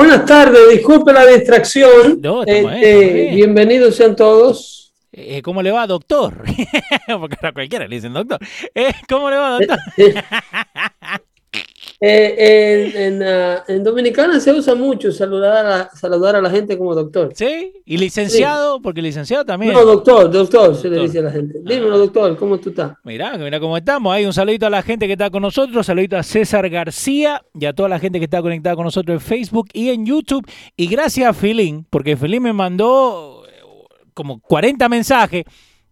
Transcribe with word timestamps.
Buenas 0.00 0.24
tardes, 0.24 0.60
disculpe 0.70 1.12
la 1.12 1.26
distracción. 1.26 2.20
No, 2.22 2.42
Este, 2.42 3.12
bien. 3.12 3.34
bienvenidos 3.34 3.96
sean 3.96 4.16
todos. 4.16 4.94
Eh, 5.12 5.42
¿Cómo 5.42 5.60
le 5.62 5.70
va, 5.72 5.86
doctor? 5.86 6.42
Porque 7.20 7.36
a 7.46 7.52
cualquiera 7.52 7.86
le 7.86 7.96
dicen 7.96 8.14
doctor. 8.14 8.38
Eh, 8.74 8.92
¿Cómo 9.08 9.28
le 9.28 9.36
va, 9.36 9.58
doctor? 9.58 9.78
Eh, 12.02 12.94
en, 12.96 12.96
en, 12.96 13.22
ah, 13.22 13.62
en 13.68 13.84
Dominicana 13.84 14.40
se 14.40 14.50
usa 14.52 14.74
mucho 14.74 15.12
saludar 15.12 15.66
a 15.66 15.68
la, 15.68 15.90
saludar 15.90 16.34
a 16.34 16.40
la 16.40 16.48
gente 16.48 16.78
como 16.78 16.94
doctor. 16.94 17.30
¿Sí? 17.34 17.74
¿Y 17.84 17.98
licenciado? 17.98 18.80
Porque 18.80 19.02
licenciado 19.02 19.44
también. 19.44 19.74
No, 19.74 19.84
doctor, 19.84 20.30
doctor, 20.30 20.74
se 20.74 20.88
le 20.88 21.02
dice 21.02 21.18
a 21.18 21.22
la 21.22 21.30
gente. 21.30 21.58
Dímelo, 21.62 21.98
doctor, 21.98 22.38
¿cómo 22.38 22.58
tú 22.58 22.70
estás? 22.70 22.92
Mirá, 23.04 23.36
mira 23.36 23.60
cómo 23.60 23.76
estamos. 23.76 24.14
Hay 24.14 24.24
un 24.24 24.32
saludito 24.32 24.66
a 24.66 24.70
la 24.70 24.80
gente 24.80 25.06
que 25.06 25.12
está 25.12 25.28
con 25.28 25.42
nosotros, 25.42 25.84
saludito 25.84 26.16
a 26.16 26.22
César 26.22 26.70
García 26.70 27.42
y 27.52 27.66
a 27.66 27.74
toda 27.74 27.90
la 27.90 27.98
gente 27.98 28.18
que 28.18 28.24
está 28.24 28.40
conectada 28.40 28.76
con 28.76 28.84
nosotros 28.84 29.14
en 29.14 29.20
Facebook 29.20 29.68
y 29.74 29.90
en 29.90 30.06
YouTube. 30.06 30.48
Y 30.78 30.86
gracias 30.86 31.28
a 31.28 31.34
Filín, 31.34 31.86
porque 31.90 32.16
Filín 32.16 32.44
me 32.44 32.54
mandó 32.54 33.44
eh, 33.46 33.60
como 34.14 34.40
40 34.40 34.88
mensajes 34.88 35.44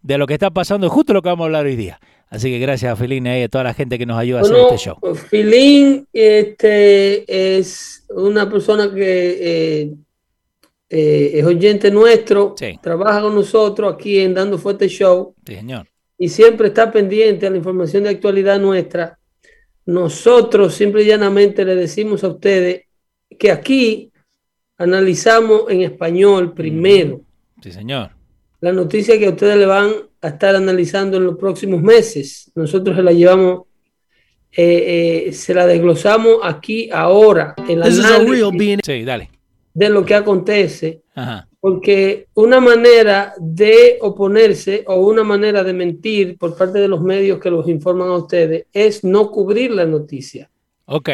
de 0.08 0.16
lo 0.18 0.26
que 0.26 0.32
está 0.34 0.50
pasando, 0.50 0.88
justo 0.88 1.12
lo 1.12 1.20
que 1.20 1.28
vamos 1.28 1.44
a 1.44 1.46
hablar 1.46 1.66
hoy 1.66 1.76
día. 1.76 2.00
Así 2.30 2.50
que 2.50 2.58
gracias 2.58 2.90
a 2.92 2.96
Filín 2.96 3.26
y 3.26 3.42
a 3.42 3.48
toda 3.48 3.64
la 3.64 3.74
gente 3.74 3.98
que 3.98 4.06
nos 4.06 4.18
ayuda 4.18 4.38
a 4.40 4.42
hacer 4.42 4.56
este 4.56 4.76
show. 4.78 4.96
Filín 5.30 6.06
este, 6.12 7.58
es 7.58 8.06
una 8.08 8.48
persona 8.50 8.92
que 8.92 9.02
eh, 9.82 9.94
eh, 10.88 11.30
es 11.34 11.44
oyente 11.44 11.90
nuestro, 11.90 12.54
Sí. 12.56 12.78
trabaja 12.82 13.20
con 13.20 13.34
nosotros 13.34 13.92
aquí 13.94 14.18
en 14.20 14.32
Dando 14.34 14.56
Fuerte 14.58 14.88
Show. 14.88 15.34
Sí, 15.46 15.54
señor. 15.56 15.86
y 16.18 16.28
siempre 16.30 16.68
está 16.68 16.90
pendiente 16.90 17.46
a 17.46 17.50
la 17.50 17.58
información 17.58 18.02
de 18.04 18.08
actualidad 18.10 18.58
nuestra, 18.58 19.18
nosotros 19.86 20.74
simple 20.74 21.02
y 21.02 21.06
llanamente 21.06 21.64
le 21.64 21.74
decimos 21.76 22.24
a 22.24 22.28
ustedes 22.28 22.82
que 23.38 23.50
aquí 23.52 24.10
analizamos 24.78 25.64
en 25.68 25.82
español 25.82 26.52
primero 26.54 27.20
Sí, 27.62 27.72
señor. 27.72 28.10
La 28.60 28.72
noticia 28.72 29.18
que 29.18 29.26
a 29.26 29.30
ustedes 29.30 29.56
le 29.56 29.66
van 29.66 29.90
a 30.20 30.28
estar 30.28 30.56
analizando 30.56 31.16
en 31.16 31.24
los 31.26 31.36
próximos 31.38 31.80
meses. 31.82 32.50
Nosotros 32.54 32.96
se 32.96 33.02
la 33.02 33.12
llevamos, 33.12 33.62
eh, 34.52 35.26
eh, 35.28 35.32
se 35.32 35.54
la 35.54 35.66
desglosamos 35.66 36.38
aquí 36.42 36.88
ahora, 36.92 37.54
el 37.68 37.82
This 37.82 37.98
is 37.98 38.04
a 38.04 38.08
análisis 38.16 38.30
real 38.30 38.52
being. 38.56 38.78
Sí, 38.84 39.04
dale. 39.04 39.30
de 39.74 39.88
lo 39.90 40.04
que 40.04 40.14
acontece 40.16 41.02
Ajá. 41.14 41.46
porque 41.60 42.26
una 42.34 42.58
manera 42.58 43.32
de 43.38 43.98
oponerse 44.00 44.82
o 44.88 44.96
una 44.96 45.22
manera 45.22 45.62
de 45.62 45.72
mentir 45.72 46.36
por 46.36 46.56
parte 46.56 46.80
de 46.80 46.88
los 46.88 47.00
medios 47.00 47.38
que 47.38 47.50
los 47.50 47.68
informan 47.68 48.08
a 48.08 48.16
ustedes 48.16 48.66
es 48.72 49.04
no 49.04 49.30
cubrir 49.30 49.70
la 49.70 49.84
noticia, 49.84 50.50
Ok. 50.86 51.10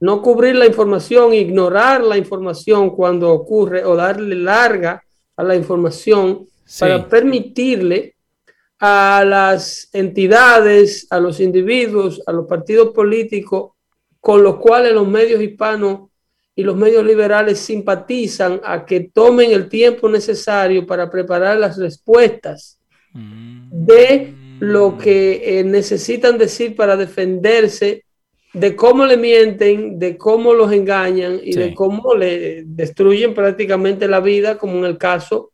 no 0.00 0.22
cubrir 0.22 0.54
la 0.54 0.64
información, 0.66 1.34
ignorar 1.34 2.02
la 2.02 2.16
información 2.16 2.90
cuando 2.90 3.30
ocurre 3.30 3.84
o 3.84 3.94
darle 3.96 4.36
larga 4.36 5.02
a 5.36 5.42
la 5.42 5.54
información 5.56 6.46
Sí. 6.72 6.80
para 6.84 7.08
permitirle 7.08 8.14
a 8.78 9.24
las 9.26 9.88
entidades, 9.92 11.08
a 11.10 11.18
los 11.18 11.40
individuos, 11.40 12.22
a 12.26 12.32
los 12.32 12.46
partidos 12.46 12.90
políticos 12.94 13.72
con 14.20 14.42
los 14.44 14.56
cuales 14.58 14.92
los 14.92 15.08
medios 15.08 15.42
hispanos 15.42 16.10
y 16.54 16.62
los 16.62 16.76
medios 16.76 17.04
liberales 17.04 17.58
simpatizan 17.58 18.60
a 18.62 18.84
que 18.86 19.10
tomen 19.12 19.50
el 19.50 19.68
tiempo 19.68 20.08
necesario 20.08 20.86
para 20.86 21.10
preparar 21.10 21.58
las 21.58 21.76
respuestas 21.76 22.78
Mm. 23.12 23.70
de 23.86 24.34
lo 24.60 24.96
que 24.96 25.58
eh, 25.58 25.64
necesitan 25.64 26.38
decir 26.38 26.76
para 26.76 26.96
defenderse 26.96 28.04
de 28.52 28.76
cómo 28.76 29.04
le 29.04 29.16
mienten, 29.16 29.98
de 29.98 30.16
cómo 30.16 30.54
los 30.54 30.70
engañan 30.72 31.40
y 31.42 31.52
Sí. 31.54 31.58
de 31.58 31.74
cómo 31.74 32.14
le 32.14 32.62
destruyen 32.64 33.34
prácticamente 33.34 34.06
la 34.06 34.20
vida, 34.20 34.56
como 34.58 34.78
en 34.78 34.84
el 34.84 34.96
caso 34.98 35.49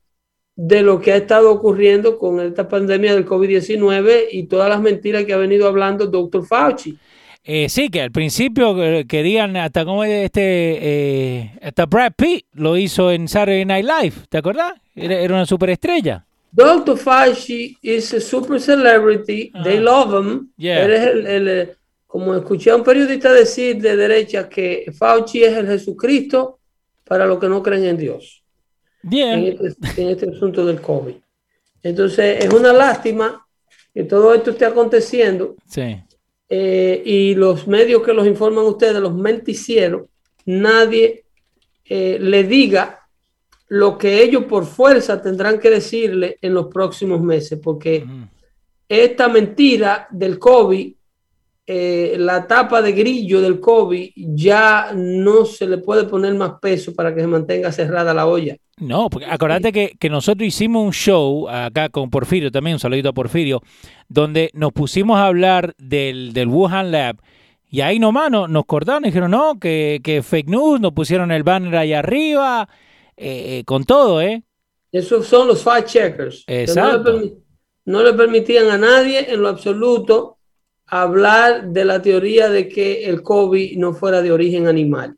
de 0.57 0.83
lo 0.83 0.99
que 1.01 1.13
ha 1.13 1.17
estado 1.17 1.53
ocurriendo 1.53 2.19
con 2.19 2.41
esta 2.41 2.67
pandemia 2.67 3.15
del 3.15 3.27
COVID-19 3.27 4.29
y 4.33 4.45
todas 4.45 4.71
las 4.71 4.81
mentiras 4.81 5.25
que 5.25 5.35
ha 5.35 5.37
venido 5.37 5.69
hablando 5.69 6.07
Dr. 6.07 6.47
Fauci. 6.47 6.97
Eh, 7.45 7.69
sí, 7.69 7.91
que 7.91 8.01
al 8.01 8.11
principio 8.11 8.83
eh, 8.83 9.07
querían 9.07 9.57
hasta 9.57 9.85
como 9.85 10.03
este, 10.03 10.41
eh, 10.43 11.53
hasta 11.63 11.87
Brad 11.87 12.13
Pitt 12.17 12.47
lo 12.55 12.77
hizo 12.77 13.13
en 13.13 13.29
Saturday 13.29 13.65
Night 13.65 13.87
Live, 13.87 14.17
¿te 14.29 14.39
acordás? 14.39 14.73
Era, 14.97 15.21
era 15.21 15.35
una 15.35 15.47
superestrella. 15.47 16.27
Dr. 16.51 16.97
Fauci 16.97 17.77
is 17.83 18.15
a 18.15 18.21
super 18.21 18.59
celebrity. 18.59 19.53
They 19.63 19.79
love 19.79 20.15
him. 20.15 20.49
Yeah. 20.57 20.85
Él 20.85 20.93
es 20.93 21.07
el, 21.07 21.27
el, 21.27 21.49
eh, 21.49 21.75
como 22.07 22.35
escuché 22.35 22.71
a 22.71 22.77
un 22.77 22.83
periodista 22.83 23.31
decir 23.31 23.77
de 23.77 23.95
derecha 23.95 24.49
que 24.49 24.91
Fauci 24.99 25.45
es 25.45 25.55
el 25.55 25.67
Jesucristo 25.67 26.59
para 27.05 27.27
los 27.27 27.39
que 27.39 27.49
no 27.49 27.63
creen 27.63 27.85
en 27.85 27.99
Dios 27.99 28.46
en 29.07 29.11
Bien. 29.11 29.57
este, 29.63 30.03
en 30.03 30.09
este 30.11 30.31
asunto 30.31 30.65
del 30.67 30.81
COVID. 30.81 31.15
Entonces, 31.83 32.45
es 32.45 32.53
una 32.53 32.73
lástima 32.73 33.47
que 33.95 34.05
todo 34.05 34.35
esto 34.35 34.51
esté 34.51 34.67
aconteciendo 34.67 35.55
Sí. 35.69 35.97
eh, 36.49 37.03
y 37.05 37.35
los 37.35 37.67
medios 37.67 38.03
que 38.03 38.13
los 38.13 38.27
informan 38.27 38.65
a 38.65 38.69
ustedes, 38.69 38.97
los 39.01 39.15
menticieros, 39.15 40.03
nadie 40.45 41.25
eh, 41.89 42.19
le 42.21 42.43
diga 42.45 43.01
lo 43.69 43.97
que 43.99 44.23
ellos 44.23 44.45
por 44.45 44.65
fuerza 44.67 45.21
tendrán 45.23 45.59
que 45.59 45.71
decirle 45.71 46.37
en 46.43 46.55
los 46.55 46.67
próximos 46.67 47.21
meses, 47.21 47.59
porque 47.63 48.05
Mm. 48.05 48.25
esta 48.89 49.29
mentira 49.29 50.07
del 50.11 50.39
COVID, 50.39 50.93
eh, 51.67 52.17
la 52.19 52.47
tapa 52.47 52.81
de 52.81 52.93
grillo 52.93 53.41
del 53.41 53.59
COVID, 53.59 54.13
ya 54.15 54.93
no 54.95 55.45
se 55.45 55.67
le 55.67 55.79
puede 55.79 56.05
poner 56.05 56.35
más 56.35 56.53
peso 56.61 56.95
para 56.95 57.15
que 57.15 57.21
se 57.21 57.27
mantenga 57.27 57.73
cerrada 57.73 58.15
la 58.15 58.27
olla. 58.27 58.57
No, 58.79 59.09
porque 59.09 59.27
acordate 59.27 59.73
que, 59.73 59.97
que 59.99 60.11
nosotros 60.11 60.47
hicimos 60.47 60.85
un 60.85 60.93
show 60.93 61.49
acá 61.49 61.89
con 61.89 62.11
Porfirio 62.11 62.51
también, 62.53 62.75
un 62.75 62.81
saludito 62.81 63.09
a 63.09 63.15
Porfirio, 63.15 63.63
donde 64.09 64.51
nos 64.53 64.73
pusimos 64.73 65.17
a 65.17 65.27
hablar 65.27 65.75
del, 65.79 66.33
del 66.33 66.49
Wuhan 66.49 66.93
Lab 66.93 67.17
y 67.69 67.81
ahí 67.81 67.99
nomás 67.99 68.31
nos, 68.31 68.49
nos 68.49 68.65
cortaron 68.65 69.05
y 69.05 69.09
dijeron, 69.09 69.31
no, 69.31 69.59
que, 69.59 70.01
que 70.05 70.23
fake 70.23 70.49
news, 70.49 70.81
nos 70.81 70.93
pusieron 70.93 71.33
el 71.33 71.43
banner 71.43 71.77
ahí 71.77 71.93
arriba, 71.93 72.69
eh, 73.17 73.59
eh, 73.59 73.65
con 73.65 73.85
todo, 73.85 74.21
¿eh? 74.21 74.43
Esos 74.93 75.27
son 75.27 75.49
los 75.49 75.63
fact 75.63 75.89
checkers. 75.89 76.45
Exacto. 76.47 77.13
No 77.13 77.19
le, 77.19 77.35
no 77.87 78.03
le 78.03 78.13
permitían 78.13 78.71
a 78.71 78.79
nadie 78.79 79.33
en 79.33 79.43
lo 79.43 79.49
absoluto 79.49 80.36
hablar 80.87 81.69
de 81.69 81.85
la 81.85 82.01
teoría 82.03 82.49
de 82.49 82.69
que 82.69 83.07
el 83.07 83.23
COVID 83.23 83.77
no 83.79 83.93
fuera 83.93 84.23
de 84.23 84.33
origen 84.33 84.67
animal, 84.67 85.17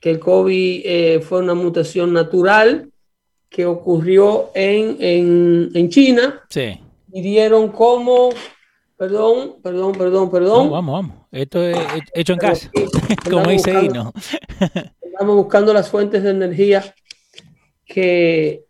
que 0.00 0.10
el 0.10 0.18
COVID 0.18 0.82
eh, 0.84 1.20
fue 1.20 1.40
una 1.40 1.54
mutación 1.54 2.12
natural 2.12 2.90
que 3.48 3.66
ocurrió 3.66 4.50
en, 4.54 4.96
en, 4.98 5.70
en 5.74 5.88
China 5.88 6.42
Sí, 6.48 6.80
y 7.12 7.22
dieron 7.22 7.68
como 7.68 8.30
Perdón, 8.96 9.56
perdón, 9.60 9.92
perdón, 9.92 10.30
perdón. 10.30 10.70
vamos, 10.70 10.92
vamos. 10.92 11.26
Esto 11.32 11.62
es 11.62 11.76
hecho 12.14 12.34
en 12.34 12.38
casa, 12.38 12.70
como 13.30 13.50
dice 13.50 13.72
Ino. 13.84 14.12
Estamos 15.02 15.36
buscando 15.36 15.74
las 15.74 15.90
fuentes 15.90 16.22
de 16.22 16.30
energía 16.30 16.94
que 17.84 18.63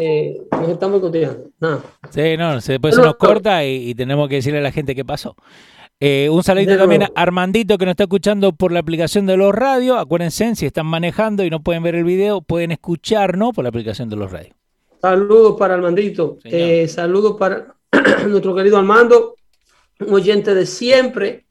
eh, 0.00 0.40
nos 0.50 0.68
estamos 0.68 1.00
cotidiando. 1.00 1.50
Nada. 1.60 1.82
Sí, 2.10 2.36
no, 2.38 2.58
después 2.58 2.94
se 2.94 3.02
nos 3.02 3.16
corta 3.16 3.64
y, 3.64 3.94
tenemos 3.94 4.28
que 4.28 4.36
decirle 4.36 4.58
a 4.58 4.62
la 4.62 4.72
gente 4.72 4.94
qué 4.94 5.04
pasó. 5.04 5.36
Eh, 6.02 6.30
un 6.30 6.42
saludito 6.42 6.78
también 6.78 7.02
a 7.02 7.10
Armandito 7.14 7.76
que 7.76 7.84
nos 7.84 7.92
está 7.92 8.04
escuchando 8.04 8.52
por 8.52 8.72
la 8.72 8.80
aplicación 8.80 9.26
de 9.26 9.36
los 9.36 9.54
radios. 9.54 9.98
Acuérdense, 9.98 10.54
si 10.56 10.64
están 10.64 10.86
manejando 10.86 11.44
y 11.44 11.50
no 11.50 11.60
pueden 11.60 11.82
ver 11.82 11.94
el 11.94 12.04
video, 12.04 12.40
pueden 12.40 12.72
escucharnos 12.72 13.52
por 13.52 13.64
la 13.64 13.68
aplicación 13.68 14.08
de 14.08 14.16
los 14.16 14.32
radios. 14.32 14.54
Saludos 15.00 15.56
para 15.58 15.74
Armandito. 15.74 16.38
Eh, 16.44 16.88
saludos 16.88 17.36
para 17.38 17.74
nuestro 18.26 18.54
querido 18.54 18.78
Armando, 18.78 19.34
un 20.00 20.14
oyente 20.14 20.54
de 20.54 20.64
siempre, 20.64 21.44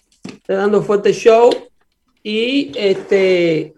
te 0.46 0.54
dando 0.54 0.82
fuerte 0.82 1.14
show. 1.14 1.52
Y 2.24 2.72
este, 2.76 3.74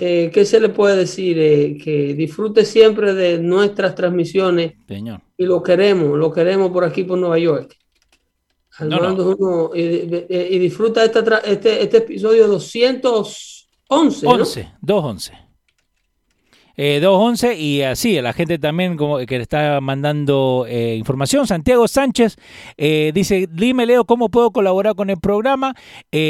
eh, 0.00 0.30
¿qué 0.32 0.44
se 0.44 0.60
le 0.60 0.68
puede 0.68 0.96
decir? 0.96 1.38
Eh, 1.38 1.76
que 1.82 2.14
disfrute 2.14 2.64
siempre 2.64 3.14
de 3.14 3.38
nuestras 3.38 3.94
transmisiones. 3.94 4.74
Señor. 4.86 5.20
Y 5.36 5.44
lo 5.44 5.62
queremos, 5.62 6.18
lo 6.18 6.32
queremos 6.32 6.70
por 6.70 6.84
aquí, 6.84 7.04
por 7.04 7.18
Nueva 7.18 7.38
York. 7.38 7.76
y, 9.74 10.58
disfruta 10.58 11.04
este, 11.04 11.82
este 11.82 11.96
episodio 11.96 12.46
211. 12.48 13.58
11, 13.90 14.26
211. 14.26 14.68
211 14.82 15.47
eh, 16.80 17.56
y 17.58 17.82
así, 17.82 18.20
la 18.20 18.32
gente 18.32 18.56
también 18.56 18.96
como 18.96 19.18
que 19.18 19.36
le 19.36 19.42
está 19.42 19.80
mandando 19.80 20.64
eh, 20.68 20.94
información. 20.94 21.44
Santiago 21.44 21.88
Sánchez 21.88 22.36
eh, 22.76 23.10
dice, 23.12 23.48
dime 23.50 23.84
Leo, 23.84 24.04
¿cómo 24.04 24.28
puedo 24.28 24.52
colaborar 24.52 24.94
con 24.94 25.10
el 25.10 25.18
programa? 25.18 25.74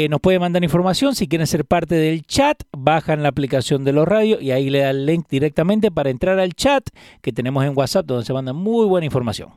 nos 0.09 0.19
puede 0.21 0.39
mandar 0.39 0.63
información. 0.63 1.13
Si 1.15 1.27
quieren 1.27 1.45
ser 1.45 1.65
parte 1.65 1.95
del 1.95 2.23
chat, 2.23 2.63
bajan 2.71 3.21
la 3.21 3.29
aplicación 3.29 3.83
de 3.83 3.93
los 3.93 4.07
radios 4.07 4.41
y 4.41 4.51
ahí 4.51 4.69
le 4.69 4.79
da 4.79 4.89
el 4.89 5.05
link 5.05 5.27
directamente 5.29 5.91
para 5.91 6.09
entrar 6.09 6.39
al 6.39 6.53
chat 6.53 6.83
que 7.21 7.31
tenemos 7.31 7.63
en 7.63 7.77
WhatsApp 7.77 8.05
donde 8.05 8.25
se 8.25 8.33
manda 8.33 8.53
muy 8.53 8.87
buena 8.87 9.05
información. 9.05 9.49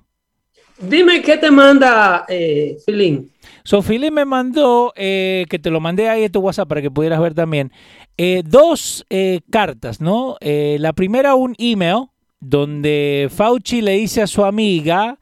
Dime 0.78 1.22
qué 1.22 1.38
te 1.38 1.50
manda 1.50 2.26
Filín. 2.84 3.30
Sofilín 3.64 4.14
me 4.14 4.24
mandó, 4.24 4.92
que 4.94 5.60
te 5.62 5.70
lo 5.70 5.80
mandé 5.80 6.08
ahí 6.08 6.24
en 6.24 6.32
tu 6.32 6.40
WhatsApp 6.40 6.68
para 6.68 6.82
que 6.82 6.90
pudieras 6.90 7.20
ver 7.20 7.34
también, 7.34 7.70
eh, 8.18 8.42
dos 8.44 9.06
eh, 9.08 9.40
cartas, 9.50 10.00
¿no? 10.00 10.36
Eh, 10.40 10.76
la 10.80 10.92
primera, 10.92 11.34
un 11.34 11.54
email 11.58 12.06
donde 12.40 13.28
Fauci 13.34 13.80
le 13.80 13.92
dice 13.92 14.22
a 14.22 14.26
su 14.26 14.44
amiga, 14.44 15.18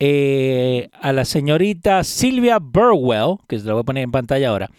a 0.00 1.12
la 1.12 1.24
señorita 1.24 2.04
Silvia 2.04 2.58
Burwell, 2.58 3.38
que 3.48 3.58
se 3.58 3.66
la 3.66 3.72
voy 3.72 3.80
a 3.80 3.84
poner 3.84 4.04
en 4.04 4.10
pantalla 4.10 4.50
ahora, 4.50 4.70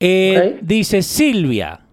dice 0.00 1.02
Silvia. 1.02 1.87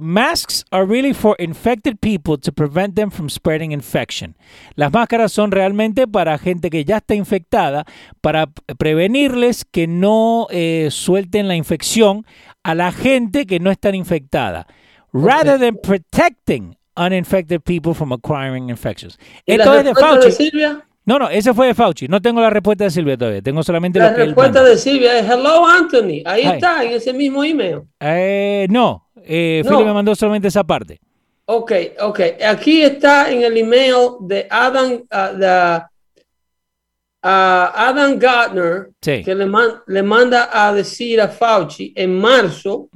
Masks 0.00 0.64
are 0.72 0.84
really 0.84 1.14
for 1.14 1.36
infected 1.38 2.00
people 2.00 2.36
to 2.38 2.50
prevent 2.52 2.96
them 2.96 3.10
from 3.10 3.28
spreading 3.28 3.72
infection. 3.72 4.34
Las 4.74 4.92
máscaras 4.92 5.32
son 5.32 5.52
realmente 5.52 6.06
para 6.06 6.36
gente 6.38 6.70
que 6.70 6.84
ya 6.84 6.98
está 6.98 7.14
infectada, 7.14 7.84
para 8.20 8.48
prevenirles 8.78 9.64
que 9.64 9.86
no 9.86 10.48
suelten 10.90 11.46
la 11.46 11.56
infección 11.56 12.26
a 12.62 12.74
la 12.74 12.92
gente 12.92 13.46
que 13.46 13.60
no 13.60 13.70
está 13.70 13.94
infectada, 13.94 14.66
rather 15.12 15.58
than 15.58 15.76
protecting 15.76 16.76
uninfected 16.96 17.62
people 17.62 17.94
from 17.94 18.12
acquiring 18.12 18.68
infections. 18.68 19.18
Esto 19.46 19.74
es 19.74 19.84
de 19.84 19.94
Fauci. 19.94 20.32
Silvia? 20.32 20.84
No, 21.10 21.18
no, 21.18 21.28
ese 21.28 21.52
fue 21.52 21.66
de 21.66 21.74
Fauci. 21.74 22.06
No 22.06 22.22
tengo 22.22 22.40
la 22.40 22.50
respuesta 22.50 22.84
de 22.84 22.90
Silvia 22.90 23.18
todavía. 23.18 23.42
Tengo 23.42 23.64
solamente 23.64 23.98
la 23.98 24.14
respuesta 24.14 24.62
de 24.62 24.78
Silvia 24.78 25.18
es 25.18 25.28
Hello 25.28 25.66
Anthony. 25.66 26.22
Ahí 26.24 26.44
está, 26.44 26.84
en 26.84 26.92
ese 26.92 27.12
mismo 27.12 27.42
email. 27.42 27.80
Eh, 27.98 28.68
no, 28.70 29.08
eh, 29.16 29.64
me 29.68 29.92
mandó 29.92 30.14
solamente 30.14 30.46
esa 30.46 30.62
parte. 30.62 31.00
Ok, 31.46 31.72
ok. 32.00 32.20
Aquí 32.46 32.82
está 32.82 33.28
en 33.28 33.42
el 33.42 33.56
email 33.56 34.18
de 34.20 34.46
Adam, 34.48 34.92
uh, 34.92 35.36
de, 35.36 35.46
a 35.48 35.88
Adam 37.88 38.16
Gardner, 38.16 38.90
que 39.00 39.34
le, 39.34 39.50
le, 39.88 40.02
manda 40.04 40.48
a 40.52 40.72
decir 40.72 41.20
a 41.20 41.26
Fauci 41.26 41.92
en 41.96 42.20
marzo, 42.20 42.88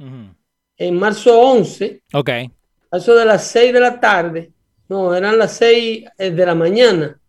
en 0.77 0.97
marzo 0.97 1.37
11, 1.37 2.01
okay. 2.13 2.49
a 2.91 2.95
eso 2.95 3.13
de 3.13 3.25
las 3.25 3.45
6 3.47 3.73
de 3.73 3.79
la 3.81 3.99
tarde, 3.99 4.53
no, 4.87 5.13
eran 5.13 5.37
las 5.37 5.51
6 5.57 6.05
eh, 6.17 6.31
de 6.31 6.45
la 6.45 6.55
mañana. 6.55 7.19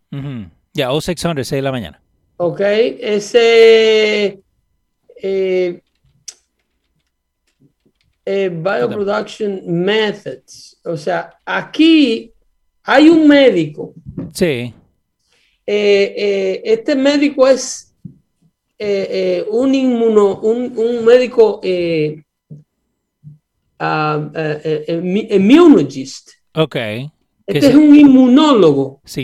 Ya, 0.77 0.91
o 0.91 1.01
600, 1.01 1.47
6 1.47 1.57
de 1.57 1.61
la 1.63 1.71
mañana. 1.71 1.99
Ok, 2.37 2.61
ese 2.61 4.39
eh, 5.23 5.81
eh, 8.23 8.49
Bioproduction 8.49 9.61
Methods, 9.65 10.79
o 10.85 10.95
sea, 10.95 11.35
aquí 11.43 12.31
hay 12.83 13.09
un 13.09 13.27
médico. 13.27 13.95
Sí 14.33 14.71
eh, 15.65 16.61
este 16.63 16.95
médico 16.95 17.47
es 17.47 17.91
un 19.49 19.73
inmuno, 19.73 20.39
un, 20.41 21.03
médico 21.03 21.59
uh, 21.59 22.21
immunologist. 25.31 26.33
Ok. 26.53 26.75
Este 27.47 27.69
es 27.69 27.75
un 27.75 27.95
inmunólogo. 27.95 29.01
Se, 29.05 29.21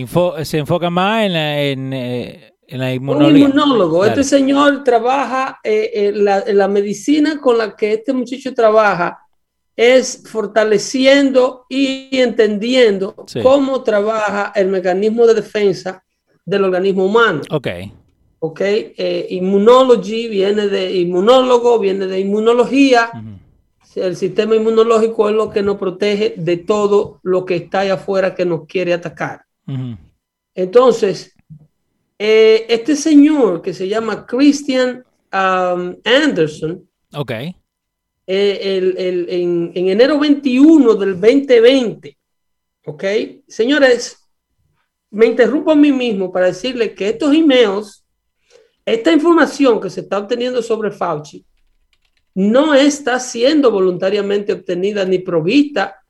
enfoca 0.58 0.90
más 0.90 1.26
en 1.26 1.34
la, 1.34 1.62
en, 1.62 2.94
inmunología. 2.96 3.46
Un 3.46 3.52
inmunólogo. 3.52 4.06
Este 4.06 4.24
señor 4.24 4.84
trabaja 4.86 5.60
en 5.62 6.24
la, 6.24 6.68
medicina 6.70 7.42
con 7.42 7.58
la 7.58 7.76
que 7.76 7.94
este 7.94 8.14
muchacho 8.14 8.54
trabaja 8.54 9.20
es 9.76 10.24
fortaleciendo 10.26 11.66
y 11.68 12.10
entendiendo 12.12 13.14
cómo 13.42 13.84
trabaja 13.84 14.54
el 14.56 14.70
mecanismo 14.70 15.28
de 15.28 15.34
defensa 15.34 16.02
del 16.46 16.64
organismo 16.64 17.06
humano. 17.06 17.42
Ok. 17.52 17.68
Ok. 18.40 18.62
Eh, 18.62 19.28
immunology 19.32 20.30
viene 20.30 20.68
de 20.68 20.94
inmunólogo, 20.96 21.78
viene 21.78 22.08
de 22.08 22.22
inmunología. 22.22 23.10
El 23.96 24.16
sistema 24.16 24.56
inmunológico 24.56 25.30
es 25.30 25.36
lo 25.36 25.50
que 25.50 25.62
nos 25.62 25.78
protege 25.78 26.34
de 26.38 26.58
todo 26.58 27.20
lo 27.24 27.46
que 27.46 27.56
está 27.56 27.82
allá 27.82 27.96
afuera 27.96 28.34
que 28.34 28.46
nos 28.46 28.66
quiere 28.66 28.94
atacar. 28.94 29.46
Entonces, 30.56 31.34
eh, 32.18 32.66
este 32.70 32.96
señor 32.96 33.62
que 33.62 33.74
se 33.74 33.88
llama 33.88 34.26
Christian 34.26 35.04
um, 35.32 35.96
Anderson. 36.04 36.88
Ok. 37.14 37.32
Eh, 38.26 38.94
en, 38.98 39.72
en 39.74 39.90
enero 39.90 40.20
21 40.20 40.96
del 40.96 41.20
2020. 41.20 42.18
Ok. 42.86 43.04
Señores, 43.48 44.18
me 45.14 45.28
interrumpo 45.28 45.72
a 45.72 45.76
mí 45.76 45.92
mismo 45.92 46.32
para 46.32 46.48
decirle 46.48 46.96
que 46.96 47.10
estos 47.10 47.34
emails, 47.36 48.04
esta 48.84 49.12
información 49.12 49.80
que 49.80 49.90
se 49.90 50.02
está 50.02 50.18
obteniendo 50.18 50.62
sobre 50.64 50.92
Fauci, 50.92 51.46
no 52.36 52.74
está 52.74 53.20
siendo 53.20 53.72
voluntariamente 53.72 54.54
obtenida 54.54 55.06
ni 55.06 55.20
provista 55.20 56.02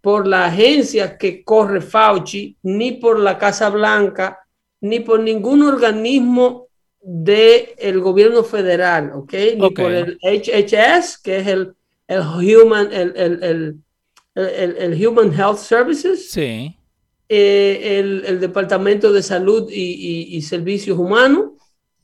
por 0.00 0.26
la 0.26 0.46
agencia 0.46 1.16
que 1.18 1.44
corre 1.44 1.80
Fauci, 1.80 2.56
ni 2.62 2.92
por 2.92 3.18
la 3.18 3.38
Casa 3.38 3.68
Blanca, 3.70 4.40
ni 4.80 5.00
por 5.00 5.20
ningún 5.20 5.62
organismo 5.62 6.68
del 7.02 8.00
gobierno 8.00 8.44
federal, 8.44 9.12
¿ok? 9.14 9.34
Ni 9.56 9.70
por 9.70 9.92
el 9.92 10.18
HHS, 10.22 11.18
que 11.18 11.38
es 11.38 11.46
el, 11.46 11.74
el 12.08 12.20
Human, 12.20 12.92
el, 12.92 13.12
el, 13.16 13.76
el, 14.34 15.06
Human 15.06 15.32
Health 15.32 15.58
Services. 15.58 16.30
Sí. 16.30 16.74
Eh, 17.28 18.22
el, 18.26 18.40
Departamento 18.40 19.12
de 19.12 19.22
Salud 19.22 19.70
y, 19.70 20.40
Servicios 20.42 20.98
Humanos, 20.98 21.52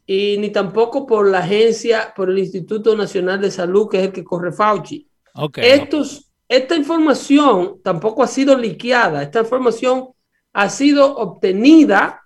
y 0.07 0.39
ni 0.39 0.51
tampoco 0.51 1.07
por 1.07 1.29
la 1.29 1.41
agencia, 1.41 2.13
por 2.15 2.31
el 2.31 2.39
Instituto 2.39 2.97
Nacional 2.97 3.41
de 3.41 3.51
Salud, 3.51 3.89
que 3.89 3.99
es 3.99 4.05
el 4.05 4.13
que 4.13 4.25
corre 4.25 4.53
Fauci. 4.53 5.09
Estos, 5.57 6.31
esta 6.49 6.77
información 6.77 7.81
tampoco 7.83 8.23
ha 8.23 8.29
sido 8.29 8.57
liqueada, 8.57 9.23
esta 9.23 9.41
información 9.41 10.09
ha 10.53 10.71
sido 10.71 11.17
obtenida 11.17 12.23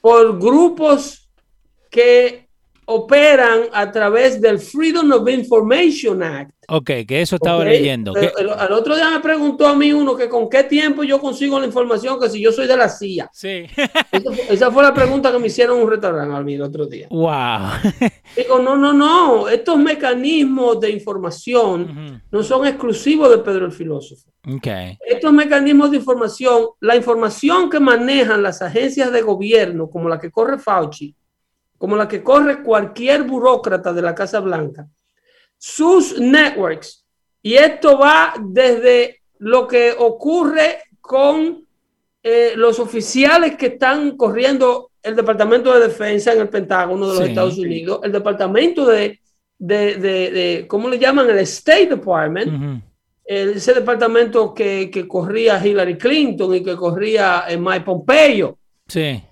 por 0.00 0.38
grupos 0.38 1.30
que 1.90 2.43
operan 2.86 3.62
a 3.72 3.90
través 3.90 4.40
del 4.40 4.58
Freedom 4.58 5.10
of 5.12 5.28
Information 5.28 6.22
Act. 6.22 6.54
Ok, 6.68 6.90
que 7.06 7.20
eso 7.20 7.36
estaba 7.36 7.64
leyendo. 7.64 8.14
al 8.58 8.72
otro 8.72 8.96
día 8.96 9.10
me 9.10 9.20
preguntó 9.20 9.66
a 9.66 9.74
mí 9.74 9.92
uno 9.92 10.16
que 10.16 10.28
con 10.28 10.48
qué 10.48 10.64
tiempo 10.64 11.04
yo 11.04 11.20
consigo 11.20 11.60
la 11.60 11.66
información 11.66 12.18
que 12.18 12.30
si 12.30 12.40
yo 12.40 12.52
soy 12.52 12.66
de 12.66 12.76
la 12.76 12.88
CIA. 12.88 13.28
Sí. 13.32 13.66
esa, 14.48 14.70
fue, 14.70 14.82
la 14.82 14.94
pregunta 14.94 15.30
que 15.30 15.38
me 15.38 15.48
hicieron 15.48 15.76
en 15.76 15.84
un 15.84 15.90
restaurante 15.90 16.34
a 16.34 16.40
mí 16.40 16.54
el 16.54 16.62
otro 16.62 16.86
día. 16.86 17.08
Wow. 17.10 17.92
Digo, 18.36 18.58
no, 18.60 18.76
no, 18.76 18.92
no. 18.92 19.48
Estos 19.48 19.78
mecanismos 19.78 20.80
de 20.80 20.90
información 20.90 22.22
no 22.30 22.42
son 22.42 22.66
exclusivos 22.66 23.30
de 23.30 23.38
Pedro 23.38 23.66
el 23.66 23.72
filósofo. 23.72 24.30
Okay. 24.56 24.98
Estos 25.06 25.32
mecanismos 25.32 25.90
de 25.90 25.98
información, 25.98 26.66
la 26.80 26.96
información 26.96 27.70
que 27.70 27.80
manejan 27.80 28.42
las 28.42 28.60
agencias 28.60 29.10
de 29.10 29.22
gobierno, 29.22 29.88
como 29.88 30.08
la 30.08 30.18
que 30.18 30.30
corre 30.30 30.58
Fauci, 30.58 31.14
como 31.84 31.96
la 31.96 32.08
que 32.08 32.22
corre 32.22 32.62
cualquier 32.62 33.24
burócrata 33.24 33.92
de 33.92 34.00
la 34.00 34.14
Casa 34.14 34.40
Blanca, 34.40 34.86
sus 35.58 36.18
networks, 36.18 37.04
y 37.42 37.52
esto 37.56 37.98
va 37.98 38.32
desde 38.40 39.20
lo 39.40 39.68
que 39.68 39.94
ocurre 39.98 40.78
con 41.02 41.62
eh, 42.22 42.52
los 42.56 42.78
oficiales 42.78 43.56
que 43.58 43.66
están 43.66 44.16
corriendo 44.16 44.92
el 45.02 45.14
Departamento 45.14 45.74
de 45.74 45.88
Defensa 45.88 46.32
en 46.32 46.40
el 46.40 46.48
Pentágono 46.48 47.06
de 47.06 47.14
los 47.16 47.22
Sí. 47.24 47.28
Estados 47.28 47.58
Unidos, 47.58 48.00
el 48.02 48.12
Departamento 48.12 48.86
de, 48.86 49.20
de, 49.58 49.96
de- 49.96 50.30
de- 50.30 50.66
¿cómo 50.66 50.88
le 50.88 50.98
llaman? 50.98 51.28
El 51.28 51.38
State 51.40 51.88
Department, 51.88 52.82
ese 53.26 53.74
departamento 53.74 54.54
que, 54.54 54.90
que 54.90 55.06
corría 55.06 55.62
Hillary 55.62 55.98
Clinton 55.98 56.54
y 56.54 56.62
que 56.64 56.76
corría 56.76 57.44
eh, 57.46 57.58
Mike 57.58 57.84
Pompeo. 57.84 58.56
Sí. 58.88 59.22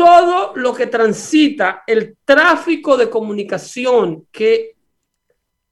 Todo 0.00 0.52
lo 0.54 0.72
que 0.72 0.86
transita, 0.86 1.82
el 1.86 2.16
tráfico 2.24 2.96
de 2.96 3.10
comunicación 3.10 4.26
que 4.32 4.74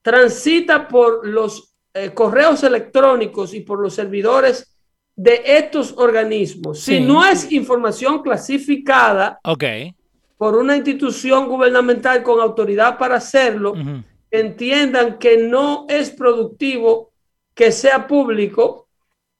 transita 0.02 0.86
por 0.86 1.26
los 1.26 1.74
eh, 1.94 2.10
correos 2.12 2.62
electrónicos 2.62 3.54
y 3.54 3.60
por 3.60 3.80
los 3.80 3.94
servidores 3.94 4.76
de 5.16 5.40
estos 5.46 5.94
organismos, 5.96 6.78
Sí. 6.80 6.98
si 6.98 7.00
no 7.00 7.24
es 7.24 7.50
información 7.50 8.20
clasificada 8.20 9.40
por 10.36 10.56
una 10.56 10.76
institución 10.76 11.48
gubernamental 11.48 12.22
con 12.22 12.38
autoridad 12.38 12.98
para 12.98 13.16
hacerlo, 13.16 13.72
entiendan 14.30 15.18
que 15.18 15.38
no 15.38 15.86
es 15.88 16.10
productivo 16.10 17.12
que 17.54 17.72
sea 17.72 18.06
público, 18.06 18.88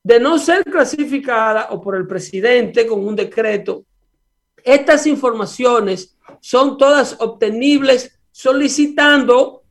de 0.02 0.18
no 0.18 0.38
ser 0.38 0.64
clasificada 0.64 1.68
o 1.73 1.80
por 1.83 1.95
el 1.95 2.07
presidente 2.07 2.87
con 2.87 3.07
un 3.07 3.14
decreto. 3.14 3.85
Estas 4.69 5.07
informaciones 5.07 6.17
son 6.41 6.77
todas 6.77 7.17
obtenibles 7.21 8.19
solicitando, 8.31 9.63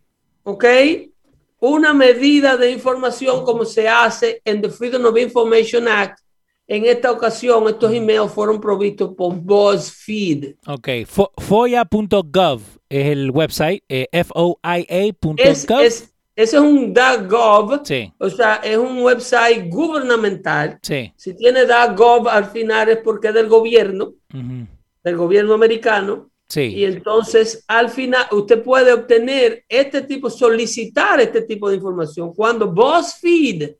¿ok? 0.43 0.65
Una 1.59 1.93
medida 1.93 2.57
de 2.57 2.71
información 2.71 3.43
como 3.43 3.65
se 3.65 3.87
hace 3.87 4.41
en 4.45 4.61
the 4.61 4.69
Freedom 4.69 5.05
of 5.05 5.17
Information 5.17 5.87
Act. 5.87 6.19
En 6.67 6.85
esta 6.85 7.11
ocasión, 7.11 7.67
estos 7.69 7.93
emails 7.93 8.31
fueron 8.31 8.59
provistos 8.59 9.13
por 9.15 9.33
BuzzFeed. 9.35 10.55
Ok. 10.67 10.87
Fo- 11.05 11.31
FOIA.gov 11.37 12.61
es 12.89 13.05
el 13.07 13.31
website. 13.31 13.83
eh, 13.87 14.07
FOIA.gov. 14.23 15.35
Es, 15.39 15.65
es, 15.69 16.13
ese 16.35 16.55
es 16.57 16.61
un 16.61 16.93
.gov, 17.29 17.81
Sí. 17.85 18.11
o 18.19 18.29
sea, 18.29 18.55
es 18.57 18.77
un 18.77 19.01
website 19.01 19.69
gubernamental. 19.69 20.77
Sí. 20.81 21.11
Si 21.15 21.35
tiene 21.35 21.61
.gov 21.95 22.27
al 22.27 22.45
final 22.51 22.89
es 22.89 22.97
porque 22.97 23.29
es 23.29 23.33
del 23.33 23.47
gobierno, 23.47 24.13
Ujú. 24.33 24.67
Del 25.07 25.17
gobierno 25.17 25.53
americano. 25.53 26.29
Y 26.49 26.53
Sí. 26.53 26.85
entonces 26.85 27.63
al 27.67 27.89
final 27.89 28.25
usted 28.31 28.63
puede 28.63 28.93
obtener 28.93 29.65
este 29.67 30.01
tipo, 30.03 30.29
solicitar 30.29 31.19
este 31.19 31.41
tipo 31.41 31.69
de 31.69 31.75
información. 31.75 32.33
Cuando 32.33 32.71
BuzzFeed 32.71 33.71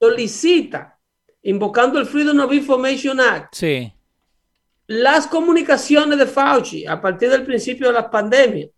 solicita, 0.00 0.98
invocando 1.42 1.98
el 2.00 2.06
Freedom 2.06 2.40
of 2.40 2.52
Information 2.52 3.20
Act, 3.20 3.54
Sí. 3.54 3.92
las 4.88 5.26
comunicaciones 5.26 6.18
de 6.18 6.26
Fauci 6.26 6.86
a 6.86 7.00
partir 7.00 7.30
del 7.30 7.44
principio 7.44 7.86
de 7.88 7.92
la 7.92 8.10
pandemia 8.10 8.68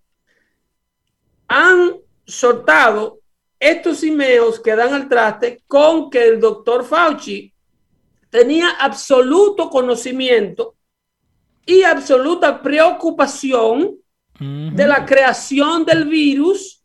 han 1.49 1.95
soltado 2.27 3.21
estos 3.59 4.03
emails 4.03 4.61
que 4.61 4.77
dan 4.77 4.93
al 4.95 5.09
traste 5.09 5.63
con 5.67 6.11
que 6.11 6.29
el 6.29 6.41
doctor 6.41 6.85
Fauci 6.85 7.53
tenía 8.31 8.69
absoluto 8.79 9.71
conocimiento 9.71 10.75
y 11.69 11.83
absoluta 11.83 12.63
preocupación 12.63 13.97
de 14.41 14.87
la 14.87 15.05
creación 15.05 15.85
del 15.85 16.05
virus 16.05 16.83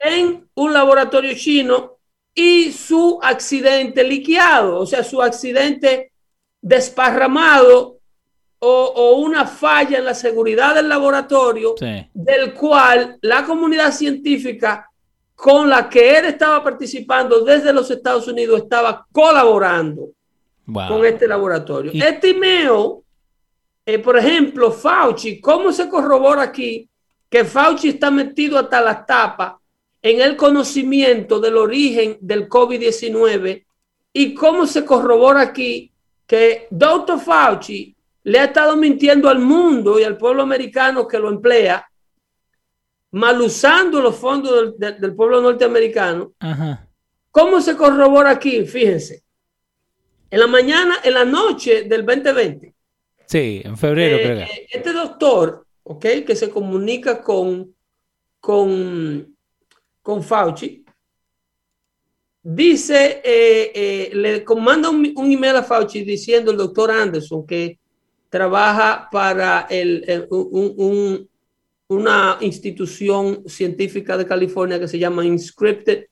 en 0.00 0.48
un 0.54 0.72
laboratorio 0.72 1.34
chino 1.36 1.98
y 2.34 2.72
su 2.72 3.18
accidente 3.22 4.02
liqueado, 4.02 4.80
o 4.80 4.86
sea, 4.86 5.04
su 5.04 5.20
accidente 5.22 6.10
desparramado 6.62 7.98
o, 8.58 8.68
o 8.96 9.16
una 9.18 9.46
falla 9.46 9.98
en 9.98 10.04
la 10.06 10.14
seguridad 10.14 10.74
del 10.74 10.88
laboratorio 10.88 11.74
Sí. 11.78 12.08
del 12.14 12.54
cual 12.54 13.18
la 13.20 13.44
comunidad 13.44 13.92
científica 13.92 14.90
con 15.34 15.68
la 15.68 15.88
que 15.88 16.18
él 16.18 16.24
estaba 16.24 16.64
participando 16.64 17.44
desde 17.44 17.72
los 17.72 17.90
Estados 17.90 18.26
Unidos 18.26 18.62
estaba 18.62 19.06
colaborando 19.12 20.08
Wow. 20.68 20.88
con 20.88 21.04
este 21.06 21.28
laboratorio. 21.28 21.92
Y- 21.94 22.02
Este 22.02 22.30
email, 22.30 22.96
eh, 23.86 23.98
por 24.00 24.18
ejemplo, 24.18 24.72
Fauci, 24.72 25.40
¿cómo 25.40 25.72
se 25.72 25.88
corrobora 25.88 26.42
aquí 26.42 26.88
que 27.30 27.44
Fauci 27.44 27.88
está 27.90 28.10
metido 28.10 28.58
hasta 28.58 28.80
las 28.80 29.06
tapas 29.06 29.54
en 30.02 30.20
el 30.20 30.36
conocimiento 30.36 31.38
del 31.40 31.56
origen 31.56 32.18
del 32.20 32.48
COVID-19? 32.48 33.64
¿Y 34.12 34.34
cómo 34.34 34.66
se 34.66 34.84
corrobora 34.84 35.40
aquí 35.40 35.92
que 36.26 36.66
Dr. 36.70 37.20
Fauci 37.20 37.94
le 38.24 38.38
ha 38.40 38.44
estado 38.46 38.76
mintiendo 38.76 39.28
al 39.28 39.38
mundo 39.38 40.00
y 40.00 40.02
al 40.04 40.16
pueblo 40.16 40.42
americano 40.42 41.06
que 41.06 41.18
lo 41.18 41.28
emplea, 41.30 41.88
mal 43.12 43.40
usando 43.40 44.00
los 44.00 44.16
fondos 44.16 44.52
del- 44.54 44.74
del- 44.78 45.00
del 45.00 45.14
pueblo 45.14 45.40
norteamericano? 45.40 46.32
Ajá. 46.40 46.88
¿Cómo 47.30 47.60
se 47.60 47.76
corrobora 47.76 48.30
aquí? 48.30 48.64
Fíjense. 48.66 49.22
En 50.30 50.40
la 50.40 50.46
mañana, 50.48 50.96
en 51.04 51.14
la 51.14 51.24
noche 51.24 51.84
del 51.84 52.04
2020, 52.04 52.74
Sí, 53.26 53.60
en 53.64 53.76
febrero 53.76 54.16
eh, 54.16 54.22
creo 54.22 54.36
que. 54.38 54.42
eh, 54.44 54.66
este 54.70 54.92
doctor, 54.92 55.66
¿ok? 55.82 56.04
Que 56.26 56.36
se 56.36 56.48
comunica 56.50 57.22
con, 57.22 57.74
con, 58.40 59.36
con 60.02 60.22
Fauci, 60.22 60.84
dice, 62.42 63.20
eh, 63.24 63.72
eh, 63.74 64.10
le 64.14 64.44
manda 64.60 64.88
un, 64.90 65.12
un 65.16 65.32
email 65.32 65.56
a 65.56 65.62
Fauci 65.62 66.04
diciendo 66.04 66.50
el 66.50 66.56
doctor 66.56 66.90
Anderson 66.90 67.46
que 67.46 67.78
trabaja 68.28 69.08
para 69.10 69.66
el, 69.70 70.04
el- 70.06 70.26
un- 70.30 70.74
un- 70.76 71.28
una 71.88 72.38
institución 72.40 73.44
científica 73.48 74.16
de 74.16 74.26
California 74.26 74.78
que 74.80 74.88
se 74.88 74.98
llama 74.98 75.24
Inscripted 75.24 76.06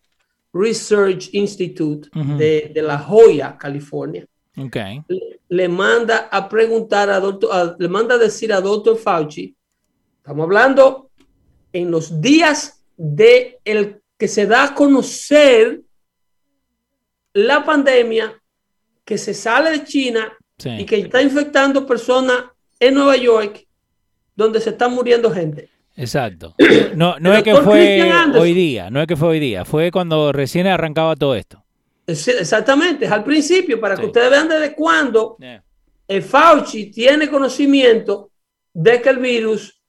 Research 0.52 1.30
Institute 1.32 2.08
de, 2.38 2.70
de 2.72 2.82
La 2.82 2.96
Joya, 2.98 3.56
California. 3.58 4.24
Ok. 4.56 4.76
Le, 5.08 5.40
le 5.48 5.68
manda 5.68 6.28
a 6.30 6.48
preguntar 6.48 7.10
a 7.10 7.18
doctor, 7.20 7.50
a- 7.52 7.76
le 7.78 7.88
manda 7.88 8.14
a 8.14 8.18
decir 8.18 8.52
a 8.52 8.60
doctor 8.60 8.96
Fauci, 8.96 9.54
estamos 10.18 10.44
hablando 10.44 11.10
en 11.72 11.90
los 11.90 12.20
días 12.20 12.84
de 12.96 13.58
el 13.64 14.00
que 14.16 14.28
se 14.28 14.46
da 14.46 14.64
a 14.64 14.74
conocer 14.74 15.80
la 17.32 17.64
pandemia 17.64 18.32
que 19.04 19.18
se 19.18 19.34
sale 19.34 19.70
de 19.70 19.84
China 19.84 20.32
Sí. 20.56 20.70
y 20.78 20.86
que 20.86 20.98
está 21.00 21.20
infectando 21.20 21.84
personas 21.84 22.44
en 22.78 22.94
Nueva 22.94 23.16
York 23.16 23.66
donde 24.36 24.60
se 24.60 24.70
está 24.70 24.88
muriendo 24.88 25.30
gente. 25.30 25.68
Exacto. 25.96 26.54
No, 26.94 27.18
no 27.18 27.34
es 27.34 27.42
que 27.42 27.56
fue 27.56 28.02
hoy 28.38 28.52
día, 28.54 28.88
no 28.88 29.00
es 29.00 29.08
que 29.08 29.16
fue 29.16 29.28
hoy 29.30 29.40
día, 29.40 29.64
fue 29.64 29.90
cuando 29.90 30.30
recién 30.32 30.68
arrancaba 30.68 31.16
todo 31.16 31.34
esto. 31.34 31.63
Exactamente, 32.06 33.06
es 33.06 33.10
al 33.12 33.24
principio, 33.24 33.80
para 33.80 33.96
que 33.96 34.06
ustedes 34.06 34.30
vean 34.30 34.48
desde 34.48 34.74
cuándo 34.74 35.36
el 36.06 36.22
Fauci 36.22 36.90
tiene 36.90 37.28
conocimiento 37.28 38.30
de 38.74 39.00
que 39.00 39.08
el 39.08 39.18
virus 39.18 39.80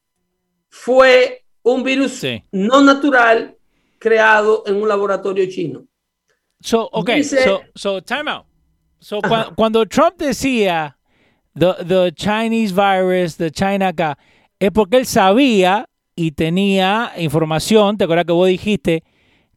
fue 0.70 1.44
un 1.64 1.84
virus 1.84 2.12
Sí. 2.14 2.44
no 2.52 2.82
natural 2.82 3.56
creado 4.00 4.64
en 4.68 4.76
un 4.76 4.88
laboratorio 4.88 5.46
chino. 5.50 5.86
So, 6.62 6.88
ok, 6.92 7.10
Dice- 7.12 7.44
so, 7.44 7.62
so 7.76 8.02
time 8.02 8.30
out. 8.32 8.46
So, 9.00 9.20
Ajá. 9.22 9.52
cuando 9.56 9.86
Trump 9.86 10.16
decía 10.18 10.98
the, 11.54 11.74
the 11.86 12.12
Chinese 12.14 12.74
virus, 12.74 13.36
the 13.38 13.52
China 13.52 13.90
acá, 13.90 14.18
es 14.60 14.72
porque 14.72 14.98
él 14.98 15.06
sabía 15.06 15.88
y 16.16 16.32
tenía 16.32 17.12
información, 17.18 17.98
te 17.98 18.06
acuerdas 18.06 18.26
que 18.26 18.32
vos 18.32 18.48
dijiste 18.48 19.04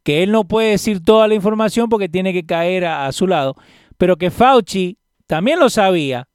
que 0.03 0.23
él 0.23 0.31
no 0.31 0.45
puede 0.47 0.71
decir 0.71 1.03
toda 1.03 1.27
la 1.27 1.35
información 1.35 1.89
porque 1.89 2.09
tiene 2.09 2.33
que 2.33 2.45
caer 2.45 2.85
a, 2.85 3.05
a 3.07 3.11
su 3.11 3.27
lado, 3.27 3.55
pero 3.97 4.17
que 4.17 4.31
Fauci 4.31 4.97
también 5.27 5.59
lo 5.59 5.69
sabía 5.69 6.27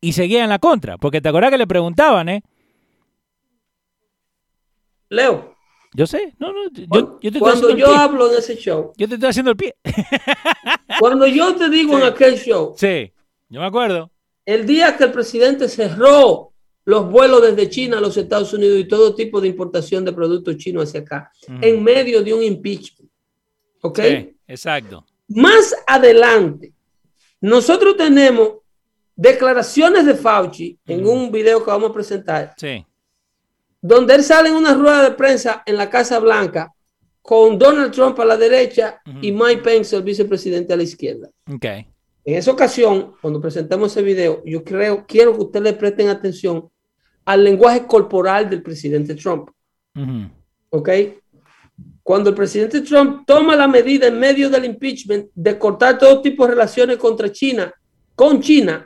y 0.00 0.12
seguía 0.12 0.42
en 0.42 0.48
la 0.50 0.58
contra, 0.58 0.96
porque 0.98 1.20
te 1.20 1.28
acuerdas 1.28 1.50
que 1.50 1.58
le 1.58 1.66
preguntaban, 1.66 2.28
¿eh? 2.28 2.42
Leo, 5.08 5.54
Yo 5.94 6.06
sé, 6.06 6.34
no, 6.38 6.52
no, 6.52 6.70
yo, 6.72 6.86
yo 6.88 7.18
te 7.20 7.26
estoy 7.28 7.40
cuando 7.40 7.76
yo 7.76 7.94
hablo 7.94 8.30
en 8.32 8.38
ese 8.38 8.56
show, 8.56 8.92
Yo 8.96 9.08
te 9.08 9.14
estoy 9.14 9.28
haciendo 9.30 9.50
el 9.50 9.56
pie. 9.56 9.74
cuando 11.00 11.26
yo 11.26 11.54
te 11.56 11.68
digo 11.68 11.98
en 11.98 12.04
aquel 12.04 12.36
show, 12.38 12.74
Sí, 12.76 13.12
yo 13.48 13.60
me 13.60 13.66
acuerdo. 13.66 14.10
el 14.46 14.66
día 14.66 14.96
que 14.96 15.04
el 15.04 15.12
presidente 15.12 15.68
cerró 15.68 16.52
los 16.84 17.10
vuelos 17.10 17.42
desde 17.42 17.68
China 17.68 17.98
a 17.98 18.00
los 18.00 18.16
Estados 18.16 18.52
Unidos 18.54 18.78
y 18.78 18.84
todo 18.84 19.14
tipo 19.14 19.40
de 19.40 19.48
importación 19.48 20.04
de 20.04 20.12
productos 20.12 20.56
chinos 20.56 20.88
hacia 20.88 21.00
acá, 21.00 21.30
en 21.60 21.82
medio 21.82 22.22
de 22.22 22.32
un 22.34 22.42
impeachment. 22.42 22.99
¿Ok? 23.82 24.00
Sí, 24.00 24.36
exacto. 24.46 25.04
Más 25.28 25.74
adelante, 25.86 26.72
nosotros 27.40 27.96
tenemos 27.96 28.54
declaraciones 29.16 30.06
de 30.06 30.14
Fauci 30.14 30.78
en 30.86 31.02
Ujú. 31.04 31.12
un 31.12 31.32
video 31.32 31.64
que 31.64 31.70
vamos 31.70 31.90
a 31.90 31.94
presentar, 31.94 32.54
Sí. 32.56 32.84
donde 33.80 34.14
él 34.14 34.22
sale 34.24 34.48
en 34.48 34.56
una 34.56 34.74
rueda 34.74 35.02
de 35.02 35.12
prensa 35.12 35.62
en 35.66 35.76
la 35.76 35.88
Casa 35.88 36.18
Blanca 36.18 36.72
con 37.22 37.58
Donald 37.58 37.92
Trump 37.92 38.18
a 38.20 38.24
la 38.24 38.36
derecha 38.36 39.00
y 39.20 39.30
Mike 39.30 39.62
Pence, 39.62 39.94
el 39.94 40.02
vicepresidente, 40.02 40.72
a 40.72 40.76
la 40.76 40.82
izquierda. 40.82 41.28
Okay. 41.54 41.86
En 42.24 42.34
esa 42.36 42.50
ocasión, 42.50 43.14
cuando 43.20 43.40
presentamos 43.40 43.92
ese 43.92 44.02
video, 44.02 44.42
yo 44.44 44.64
creo, 44.64 45.04
quiero 45.06 45.32
que 45.34 45.44
ustedes 45.44 45.64
le 45.64 45.72
presten 45.74 46.08
atención 46.08 46.68
al 47.24 47.44
lenguaje 47.44 47.86
corporal 47.86 48.48
del 48.50 48.62
presidente 48.62 49.14
Trump. 49.14 49.50
¿Ok? 50.70 50.88
Cuando 52.10 52.30
el 52.30 52.34
presidente 52.34 52.80
Trump 52.80 53.22
toma 53.24 53.54
la 53.54 53.68
medida 53.68 54.08
en 54.08 54.18
medio 54.18 54.50
del 54.50 54.64
impeachment 54.64 55.28
de 55.32 55.56
cortar 55.56 55.96
todo 55.96 56.20
tipo 56.20 56.44
de 56.44 56.54
relaciones 56.54 56.96
contra 56.96 57.30
China, 57.30 57.72
con 58.16 58.40
China, 58.40 58.84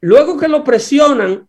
luego 0.00 0.38
que 0.38 0.48
lo 0.48 0.64
presionan 0.64 1.46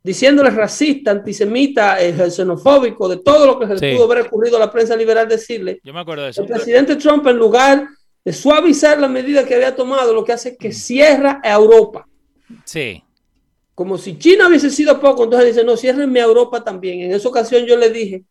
diciéndole 0.00 0.50
racista, 0.50 1.10
antisemita, 1.10 2.00
eh, 2.00 2.30
xenofóbico, 2.30 3.08
de 3.08 3.16
todo 3.16 3.44
lo 3.44 3.58
que 3.58 3.76
se 3.76 3.92
pudo 3.92 4.04
haber 4.04 4.28
ocurrido 4.28 4.56
a 4.56 4.60
la 4.60 4.70
prensa 4.70 4.94
liberal 4.94 5.28
decirle. 5.28 5.80
Yo 5.82 5.92
me 5.92 5.98
acuerdo 5.98 6.22
de 6.22 6.30
eso. 6.30 6.42
El 6.42 6.48
presidente 6.48 6.94
Trump, 6.94 7.26
en 7.26 7.36
lugar 7.36 7.88
de 8.24 8.32
suavizar 8.32 9.00
la 9.00 9.08
medida 9.08 9.44
que 9.44 9.56
había 9.56 9.74
tomado, 9.74 10.14
lo 10.14 10.24
que 10.24 10.32
hace 10.32 10.50
es 10.50 10.58
que 10.58 10.70
cierra 10.70 11.40
a 11.42 11.54
Europa. 11.54 12.06
Sí. 12.64 13.02
Como 13.74 13.98
si 13.98 14.16
China 14.16 14.46
hubiese 14.46 14.70
sido 14.70 15.00
poco, 15.00 15.24
entonces 15.24 15.56
dice, 15.56 15.64
no, 15.64 15.76
ciérrenme 15.76 16.20
a 16.20 16.26
Europa 16.26 16.62
también. 16.62 17.00
En 17.00 17.10
esa 17.10 17.28
ocasión 17.28 17.66
yo 17.66 17.76
le 17.76 17.90
dije, 17.90 18.22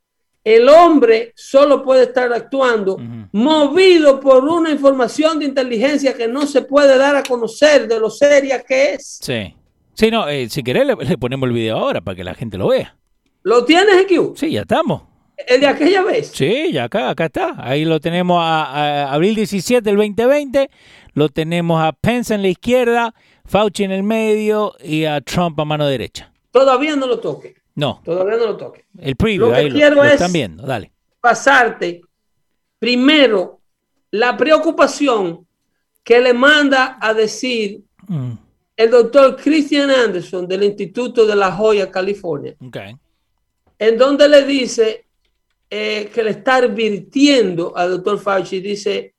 el 0.43 0.69
hombre 0.69 1.33
solo 1.35 1.83
puede 1.83 2.03
estar 2.03 2.31
actuando 2.33 2.97
movido 3.31 4.19
por 4.19 4.45
una 4.45 4.71
información 4.71 5.39
de 5.39 5.45
inteligencia 5.45 6.13
que 6.13 6.27
no 6.27 6.47
se 6.47 6.61
puede 6.61 6.97
dar 6.97 7.15
a 7.15 7.23
conocer 7.23 7.87
de 7.87 7.99
lo 7.99 8.09
seria 8.09 8.63
que 8.63 8.93
es. 8.93 9.19
Sí. 9.21 9.55
Sí, 9.93 10.09
no, 10.09 10.29
eh, 10.29 10.47
si 10.49 10.63
querés 10.63 10.87
le, 10.87 11.17
ponemos 11.17 11.47
el 11.47 11.53
video 11.53 11.77
ahora 11.77 11.99
para 11.99 12.15
que 12.15 12.23
la 12.23 12.33
gente 12.33 12.57
lo 12.57 12.69
vea. 12.69 12.95
¿Lo 13.43 13.65
tienes, 13.65 13.97
EQ? 13.97 14.37
Sí, 14.37 14.51
ya 14.51 14.61
estamos. 14.61 15.03
¿El 15.45 15.59
de 15.59 15.67
aquella 15.67 16.03
vez? 16.03 16.31
Sí, 16.33 16.71
ya 16.71 16.85
acá, 16.85 17.09
acá 17.09 17.25
está. 17.25 17.55
Ahí 17.57 17.83
lo 17.83 17.99
tenemos 17.99 18.39
a, 18.41 19.11
abril 19.11 19.35
17 19.35 19.81
del 19.81 19.97
2020. 19.97 20.69
Lo 21.13 21.27
tenemos 21.27 21.81
a 21.81 21.91
Pence 21.91 22.33
en 22.33 22.41
la 22.41 22.47
izquierda, 22.47 23.13
Fauci 23.45 23.83
en 23.83 23.91
el 23.91 24.03
medio 24.03 24.73
y 24.81 25.05
a 25.05 25.19
Trump 25.21 25.59
a 25.59 25.65
mano 25.65 25.85
derecha. 25.85 26.31
Todavía 26.51 26.95
no 26.95 27.05
lo 27.05 27.19
toque. 27.19 27.55
No. 27.79 28.01
Todavía 28.03 28.37
no 28.37 28.45
lo 28.47 28.57
toque. 28.57 28.85
El 28.97 29.15
preview, 29.15 29.49
lo 29.49 29.55
ahí 29.55 29.71
quiero 29.71 29.95
lo, 29.95 30.03
es 30.03 30.13
están 30.13 30.33
viendo. 30.33 30.65
Dale. 30.65 30.91
Pasarte 31.21 32.01
primero 32.77 33.61
la 34.11 34.35
preocupación 34.37 35.45
que 36.03 36.19
le 36.19 36.33
manda 36.33 36.97
a 37.01 37.13
decir 37.13 37.83
Mm, 38.09 38.31
el 38.75 38.89
doctor 38.89 39.35
Christian 39.35 39.91
Anderson 39.91 40.47
del 40.47 40.63
Instituto 40.63 41.27
de 41.27 41.35
La 41.35 41.51
Joya, 41.51 41.91
California, 41.91 42.55
okay. 42.59 42.95
en 43.77 43.97
donde 43.99 44.27
le 44.27 44.43
dice 44.45 45.05
eh, 45.69 46.09
que 46.11 46.23
le 46.23 46.31
está 46.31 46.55
advirtiendo 46.55 47.77
al 47.77 47.91
doctor 47.91 48.17
Fauci, 48.17 48.59
dice, 48.59 49.13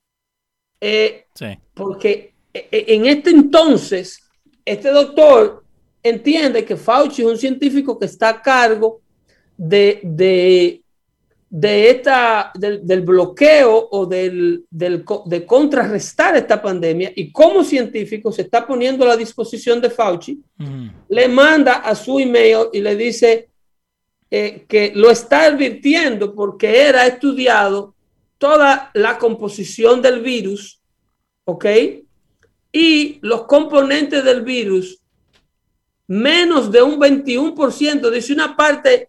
eh, 0.81 1.27
Sí. 1.33 1.57
porque 1.73 2.35
eh, 2.53 2.85
en 2.89 3.07
este 3.07 3.31
entonces, 3.31 4.29
este 4.65 4.91
doctor 4.91 5.60
entiende 6.03 6.65
que 6.65 6.77
Fauci 6.77 7.23
es 7.23 7.29
un 7.29 7.39
científico 7.39 7.99
que 7.99 8.07
está 8.07 8.29
a 8.31 8.43
cargo 8.43 9.01
de, 9.57 10.01
de, 10.03 10.83
de 11.49 11.91
esta, 11.91 12.51
del, 12.55 12.87
del 12.87 13.03
bloqueo 13.03 13.89
o 13.91 14.07
del, 14.07 14.65
del 14.71 15.05
de 15.27 15.47
contrarrestar 15.47 16.37
esta 16.37 16.61
pandemia 16.61 17.13
y 17.15 17.31
como 17.31 17.63
científico 17.65 18.33
se 18.33 18.43
está 18.43 18.67
poniendo 18.67 19.05
a 19.05 19.09
la 19.09 19.17
disposición 19.17 19.81
de 19.81 19.91
Fauci 19.91 20.41
Mm, 20.61 20.89
le 21.09 21.27
manda 21.29 21.77
a 21.77 21.95
su 21.95 22.19
email 22.19 22.67
y 22.71 22.81
le 22.81 22.95
dice 22.95 23.49
eh, 24.31 24.67
que 24.69 24.93
lo 24.95 25.11
está 25.11 25.45
advirtiendo 25.45 26.35
porque 26.35 26.83
era 26.83 27.07
estudiado 27.07 27.95
toda 28.37 28.91
la 28.93 29.17
composición 29.17 30.03
del 30.03 30.21
virus, 30.21 30.83
¿ok? 31.47 31.65
Y 32.73 33.19
los 33.23 33.45
componentes 33.45 34.23
del 34.23 34.43
virus, 34.43 35.00
menos 36.11 36.73
de 36.73 36.83
un 36.83 36.99
21%, 36.99 38.11
dice 38.11 38.33
una 38.33 38.57
parte 38.57 39.09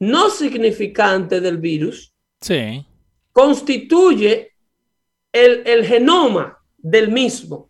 no 0.00 0.28
significante 0.30 1.40
del 1.40 1.58
virus, 1.58 2.12
Sí. 2.40 2.84
constituye 3.32 4.52
el, 5.32 5.62
el 5.64 5.84
genoma 5.86 6.58
del 6.78 7.10
mismo. 7.12 7.68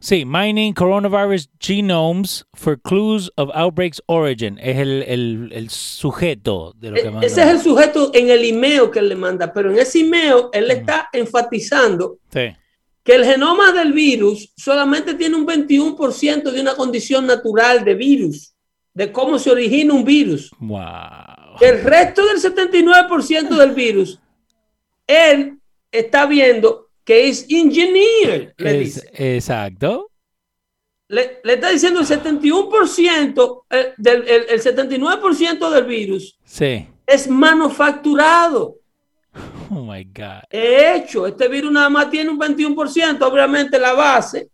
Sí, 0.00 0.24
mining 0.26 0.74
coronavirus 0.74 1.48
genomes 1.60 2.44
for 2.54 2.76
clues 2.80 3.30
of 3.36 3.48
outbreaks 3.54 4.02
origin. 4.06 4.58
Es 4.60 4.76
el, 4.76 5.02
el, 5.06 5.50
el 5.52 5.70
sujeto 5.70 6.74
de 6.76 6.90
lo 6.90 6.94
que 6.96 7.02
E- 7.02 7.10
manda. 7.10 7.26
Ese 7.26 7.42
es 7.42 7.48
el 7.48 7.60
sujeto 7.60 8.10
en 8.12 8.28
el 8.30 8.44
email 8.44 8.90
que 8.92 8.98
él 8.98 9.08
le 9.08 9.14
manda, 9.16 9.52
pero 9.52 9.70
en 9.70 9.78
ese 9.78 10.00
email 10.00 10.46
él 10.52 10.66
le 10.68 10.74
está 10.74 11.08
enfatizando 11.12 12.18
Sí. 12.32 12.48
Que 13.06 13.14
el 13.14 13.24
genoma 13.24 13.70
del 13.72 13.92
virus 13.92 14.52
solamente 14.56 15.14
tiene 15.14 15.36
un 15.36 15.46
21% 15.46 16.50
de 16.50 16.60
una 16.60 16.74
condición 16.74 17.24
natural 17.24 17.84
de 17.84 17.94
virus, 17.94 18.52
de 18.92 19.12
cómo 19.12 19.38
se 19.38 19.50
origina 19.52 19.94
un 19.94 20.04
virus. 20.04 20.50
Wow. 20.58 20.80
El 21.60 21.82
resto 21.84 22.26
del 22.26 22.38
79% 22.38 23.48
del 23.56 23.70
virus, 23.70 24.18
él 25.06 25.58
está 25.92 26.26
viendo 26.26 26.88
que 27.04 27.28
es 27.28 27.46
engineer, 27.48 28.52
le 28.58 28.70
Es- 28.82 28.94
dice. 28.96 29.10
exacto. 29.36 30.10
Le, 31.08 31.38
le 31.44 31.52
está 31.54 31.70
diciendo 31.70 32.00
el 32.00 32.06
71%, 32.06 33.62
eh, 33.70 33.92
del, 33.96 34.22
el, 34.28 34.42
el 34.48 34.60
79% 34.60 35.70
del 35.70 35.84
virus 35.84 36.36
Sí. 36.44 36.88
es 37.06 37.28
manufacturado. 37.28 38.78
Oh 39.70 39.82
my 39.82 40.04
God. 40.04 40.42
He 40.50 40.94
hecho, 40.96 41.26
este 41.26 41.48
virus 41.48 41.72
nada 41.72 41.88
más 41.90 42.08
tiene 42.10 42.30
un 42.30 42.38
21%, 42.38 43.20
obviamente 43.22 43.78
la 43.78 43.92
base 43.94 44.48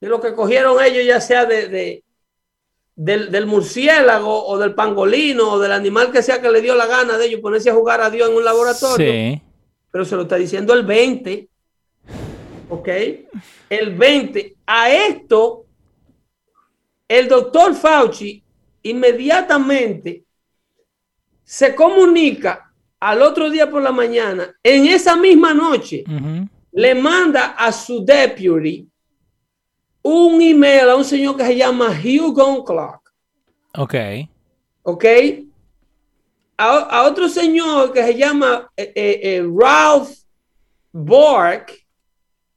de 0.00 0.08
lo 0.08 0.20
que 0.20 0.34
cogieron 0.34 0.82
ellos, 0.82 1.04
ya 1.04 1.20
sea 1.20 1.44
de, 1.44 1.68
de- 1.68 2.04
del, 2.94 3.30
del 3.30 3.46
murciélago 3.46 4.46
o 4.46 4.58
del 4.58 4.74
pangolino 4.74 5.52
o 5.52 5.58
del 5.58 5.72
animal 5.72 6.12
que 6.12 6.22
sea 6.22 6.40
que 6.42 6.50
le 6.50 6.60
dio 6.60 6.74
la 6.74 6.86
gana 6.86 7.16
de 7.18 7.26
ellos 7.26 7.40
ponerse 7.40 7.70
a 7.70 7.74
jugar 7.74 8.00
a 8.00 8.10
Dios 8.10 8.28
en 8.30 8.36
un 8.36 8.44
laboratorio, 8.44 9.12
Sí. 9.12 9.40
pero 9.90 10.04
se 10.04 10.14
lo 10.16 10.22
está 10.22 10.36
diciendo 10.36 10.72
el 10.74 10.84
20, 10.84 11.48
¿ok? 12.68 12.88
El 13.70 13.94
20. 13.96 14.56
A 14.66 14.90
esto, 14.90 15.64
el 17.08 17.28
doctor 17.28 17.74
Fauci 17.74 18.42
inmediatamente 18.82 20.24
se 21.44 21.74
comunica 21.74 22.71
al 23.02 23.20
otro 23.20 23.50
día 23.50 23.68
por 23.68 23.82
la 23.82 23.90
mañana, 23.90 24.54
en 24.62 24.86
esa 24.86 25.16
misma 25.16 25.52
noche, 25.52 26.04
le 26.70 26.94
manda 26.94 27.46
a 27.58 27.72
su 27.72 28.04
deputy 28.04 28.86
un 30.02 30.40
email 30.40 30.88
a 30.88 30.94
un 30.96 31.04
señor 31.04 31.36
que 31.36 31.44
se 31.44 31.56
llama 31.56 31.88
Hugh 31.90 32.32
Gunlock, 32.32 33.12
Ok. 33.76 33.94
¿ok? 34.82 35.04
A, 36.56 36.78
a 36.78 37.02
otro 37.08 37.28
señor 37.28 37.92
que 37.92 38.04
se 38.04 38.14
llama 38.16 38.70
eh, 38.76 38.92
eh, 38.94 39.20
eh, 39.22 39.46
Ralph 39.52 40.10
Bork, 40.92 41.84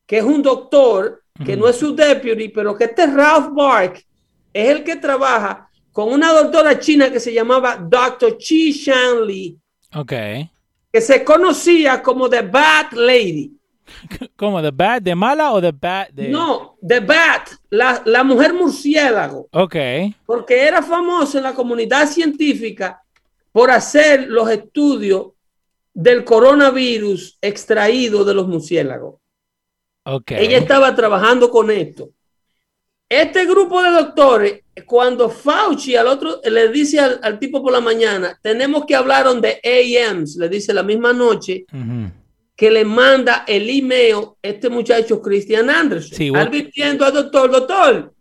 que 0.06 0.18
es 0.20 0.24
un 0.24 0.44
doctor, 0.44 1.24
que 1.44 1.58
no 1.58 1.68
es 1.68 1.78
su 1.78 1.96
deputy, 1.96 2.50
pero 2.50 2.76
que 2.78 2.84
este 2.84 3.08
Ralph 3.08 3.50
Bork 3.52 4.06
es 4.54 4.70
el 4.70 4.84
que 4.84 4.96
trabaja 4.98 5.68
con 5.92 6.14
una 6.14 6.32
doctora 6.34 6.78
china 6.80 7.12
que 7.12 7.20
se 7.20 7.34
llamaba 7.34 7.78
Dr. 7.78 8.38
Chi 8.38 8.72
Shanli, 8.72 9.58
Ok. 9.96 10.14
que 10.92 11.02
se 11.02 11.24
conocía 11.24 12.02
como 12.02 12.30
The 12.30 12.42
Bat 12.44 12.94
Lady. 12.94 13.52
¿Cómo? 14.36 14.62
¿De 14.62 14.72
bad? 14.72 15.02
¿De 15.02 15.14
mala 15.14 15.52
o 15.54 15.62
de 15.62 15.72
bad? 15.72 16.10
De... 16.10 16.30
No, 16.30 16.76
The 16.86 17.02
Bat, 17.02 17.50
la, 17.70 18.02
la 18.06 18.24
mujer 18.24 18.54
murciélago, 18.54 19.48
Ok. 19.52 19.76
porque 20.26 20.64
era 20.68 20.82
famosa 20.82 21.38
en 21.38 21.44
la 21.44 21.54
comunidad 21.54 22.08
científica 22.08 23.04
por 23.52 23.70
hacer 23.72 24.28
los 24.28 24.50
estudios 24.50 25.28
del 25.94 26.26
coronavirus 26.26 27.38
extraído 27.42 28.26
de 28.26 28.34
los 28.34 28.48
murciélagos. 28.48 29.16
Ok. 30.06 30.32
Ella 30.32 30.58
estaba 30.58 30.94
trabajando 30.96 31.50
con 31.50 31.70
esto. 31.72 32.10
Este 33.08 33.46
grupo 33.46 33.82
de 33.84 33.92
doctores, 33.92 34.62
cuando 34.86 35.30
Fauci 35.30 35.96
al 35.96 36.08
otro 36.08 36.42
le 36.44 36.70
dice 36.70 37.00
al, 37.00 37.20
al 37.22 37.38
tipo 37.38 37.62
por 37.62 37.72
la 37.72 37.80
mañana, 37.80 38.38
tenemos 38.42 38.86
que 38.86 38.96
hablar 38.96 39.28
de 39.40 39.60
AMs, 40.10 40.36
le 40.38 40.50
dice 40.50 40.74
la 40.74 40.82
misma 40.84 41.14
noche, 41.14 41.66
que 42.56 42.72
le 42.72 42.84
manda 42.84 43.44
el 43.48 43.70
email 43.70 44.30
este 44.42 44.70
muchacho 44.70 45.22
Christian 45.22 45.70
Anderson, 45.70 46.18
Sí, 46.18 46.32
advirtiendo 46.36 47.06
al 47.06 47.14
doctor, 47.14 47.52
doctor, 47.52 48.14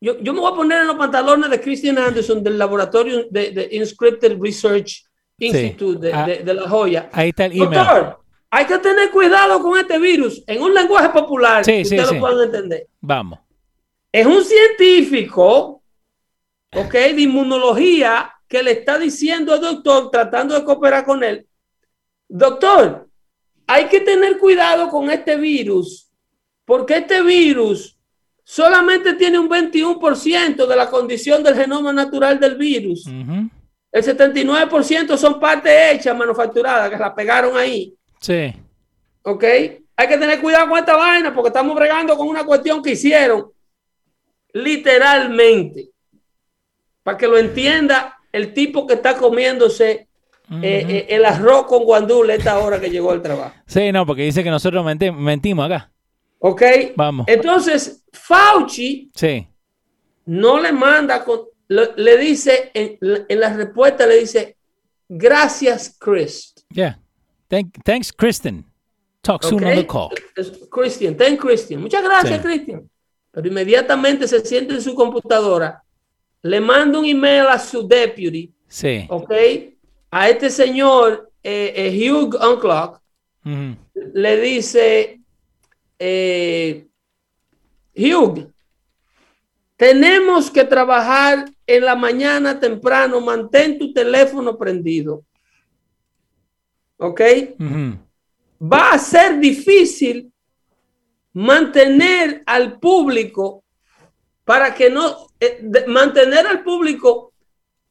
yo, 0.00 0.18
yo 0.20 0.32
me 0.32 0.40
voy 0.40 0.52
a 0.52 0.56
poner 0.56 0.80
en 0.82 0.86
los 0.86 0.96
pantalones 0.96 1.50
de 1.50 1.60
Christian 1.60 1.98
Anderson 1.98 2.42
del 2.42 2.56
laboratorio 2.58 3.26
de, 3.30 3.50
de 3.50 3.68
Inscripted 3.72 4.38
Research 4.40 5.04
Institute 5.38 6.06
de, 6.06 6.12
Ah. 6.12 6.26
de- 6.26 6.38
de 6.38 6.54
La 6.54 6.68
Joya. 6.68 7.08
Ahí 7.12 7.30
está 7.30 7.46
el 7.46 7.52
email. 7.52 7.70
Doctor, 7.74 8.18
hay 8.50 8.66
que 8.66 8.78
tener 8.78 9.10
cuidado 9.10 9.60
con 9.60 9.78
este 9.78 9.98
virus 9.98 10.42
en 10.46 10.62
un 10.62 10.72
lenguaje 10.72 11.08
popular 11.08 11.64
Sí, 11.64 11.72
que 11.72 11.82
ustedes 11.82 12.12
lo 12.12 12.20
puedan 12.20 12.44
entender. 12.46 12.86
Vamos. 13.00 13.40
Es 14.14 14.24
un 14.26 14.44
científico, 14.44 15.82
ok, 16.72 16.92
de 16.92 17.22
inmunología 17.22 18.32
que 18.46 18.62
le 18.62 18.70
está 18.70 18.96
diciendo 18.96 19.52
al 19.52 19.60
doctor, 19.60 20.08
tratando 20.08 20.54
de 20.54 20.64
cooperar 20.64 21.04
con 21.04 21.24
él, 21.24 21.44
doctor, 22.28 23.08
hay 23.66 23.86
que 23.86 24.00
tener 24.02 24.38
cuidado 24.38 24.88
con 24.88 25.10
este 25.10 25.34
virus, 25.34 26.12
porque 26.64 26.98
este 26.98 27.22
virus 27.22 27.98
solamente 28.44 29.14
tiene 29.14 29.36
un 29.36 29.48
21% 29.48 30.64
de 30.64 30.76
la 30.76 30.88
condición 30.88 31.42
del 31.42 31.56
genoma 31.56 31.92
natural 31.92 32.38
del 32.38 32.54
virus. 32.54 33.08
El 33.08 34.04
79% 34.04 35.16
son 35.16 35.40
partes 35.40 35.72
hechas, 35.90 36.16
manufacturadas, 36.16 36.88
que 36.88 36.98
la 36.98 37.12
pegaron 37.12 37.56
ahí. 37.56 37.92
Sí. 38.20 38.54
¿Ok? 39.22 39.42
Hay 39.42 40.08
que 40.08 40.18
tener 40.18 40.40
cuidado 40.40 40.68
con 40.68 40.78
esta 40.78 40.94
vaina 40.94 41.34
porque 41.34 41.48
estamos 41.48 41.74
bregando 41.74 42.16
con 42.16 42.28
una 42.28 42.44
cuestión 42.44 42.80
que 42.80 42.92
hicieron 42.92 43.53
literalmente. 44.54 45.90
Para 47.02 47.18
que 47.18 47.28
lo 47.28 47.36
entienda 47.36 48.16
el 48.32 48.54
tipo 48.54 48.86
que 48.86 48.94
está 48.94 49.16
comiéndose 49.16 50.08
eh, 50.50 50.86
eh, 50.88 51.06
el 51.10 51.24
arroz 51.24 51.66
con 51.66 51.84
guandule 51.84 52.34
esta 52.34 52.58
hora 52.58 52.80
que 52.80 52.90
llegó 52.90 53.10
al 53.10 53.20
trabajo. 53.20 53.54
Sí, 53.66 53.92
no, 53.92 54.06
porque 54.06 54.22
dice 54.22 54.42
que 54.42 54.50
nosotros 54.50 54.84
mentimos 54.84 55.66
acá. 55.66 55.90
Ok. 56.38 56.62
Vamos. 56.96 57.26
Entonces, 57.28 58.04
Fauci 58.12 59.10
sí. 59.14 59.46
no 60.26 60.60
le 60.60 60.72
manda, 60.72 61.24
con, 61.24 61.42
le, 61.68 62.16
dice, 62.18 62.70
en, 62.74 62.98
la 63.00 63.54
respuesta 63.54 64.06
le 64.06 64.20
dice, 64.20 64.56
gracias, 65.08 65.96
Chris. 65.98 66.54
Yeah. 66.70 66.98
thanks, 67.84 68.12
Kristen. 68.12 68.64
Talk 69.22 69.42
soon 69.42 69.64
on 69.64 69.74
the 69.74 69.86
call. 69.86 70.10
Christian, 70.70 71.16
thank 71.16 71.40
Christian. 71.40 71.80
Muchas 71.80 72.02
gracias, 72.02 72.42
Christian. 72.42 72.90
Pero 73.34 73.48
inmediatamente 73.48 74.28
se 74.28 74.44
siente 74.44 74.74
en 74.74 74.80
su 74.80 74.94
computadora, 74.94 75.82
le 76.40 76.60
manda 76.60 76.98
un 76.98 77.04
email 77.04 77.46
a 77.48 77.58
su 77.58 77.86
deputy. 77.86 78.52
Sí. 78.68 79.06
Ok. 79.08 79.32
A 80.10 80.28
este 80.28 80.50
señor, 80.50 81.32
eh, 81.42 81.72
eh, 81.74 82.10
Hugh 82.10 82.36
Unclock, 82.36 83.00
le 84.14 84.40
dice, 84.40 85.20
eh, 85.98 86.86
Hugh, 87.96 88.52
tenemos 89.76 90.50
que 90.50 90.64
trabajar 90.64 91.50
en 91.66 91.84
la 91.84 91.96
mañana 91.96 92.58
temprano, 92.60 93.20
mantén 93.20 93.78
tu 93.78 93.92
teléfono 93.92 94.56
prendido. 94.56 95.24
¿Ok? 96.98 97.20
Va 98.60 98.92
a 98.92 98.98
ser 98.98 99.40
difícil 99.40 100.32
mantener 101.34 102.42
al 102.46 102.78
público 102.78 103.64
para 104.44 104.74
que 104.74 104.88
no, 104.88 105.28
eh, 105.40 105.84
mantener 105.86 106.46
al 106.46 106.62
público 106.62 107.32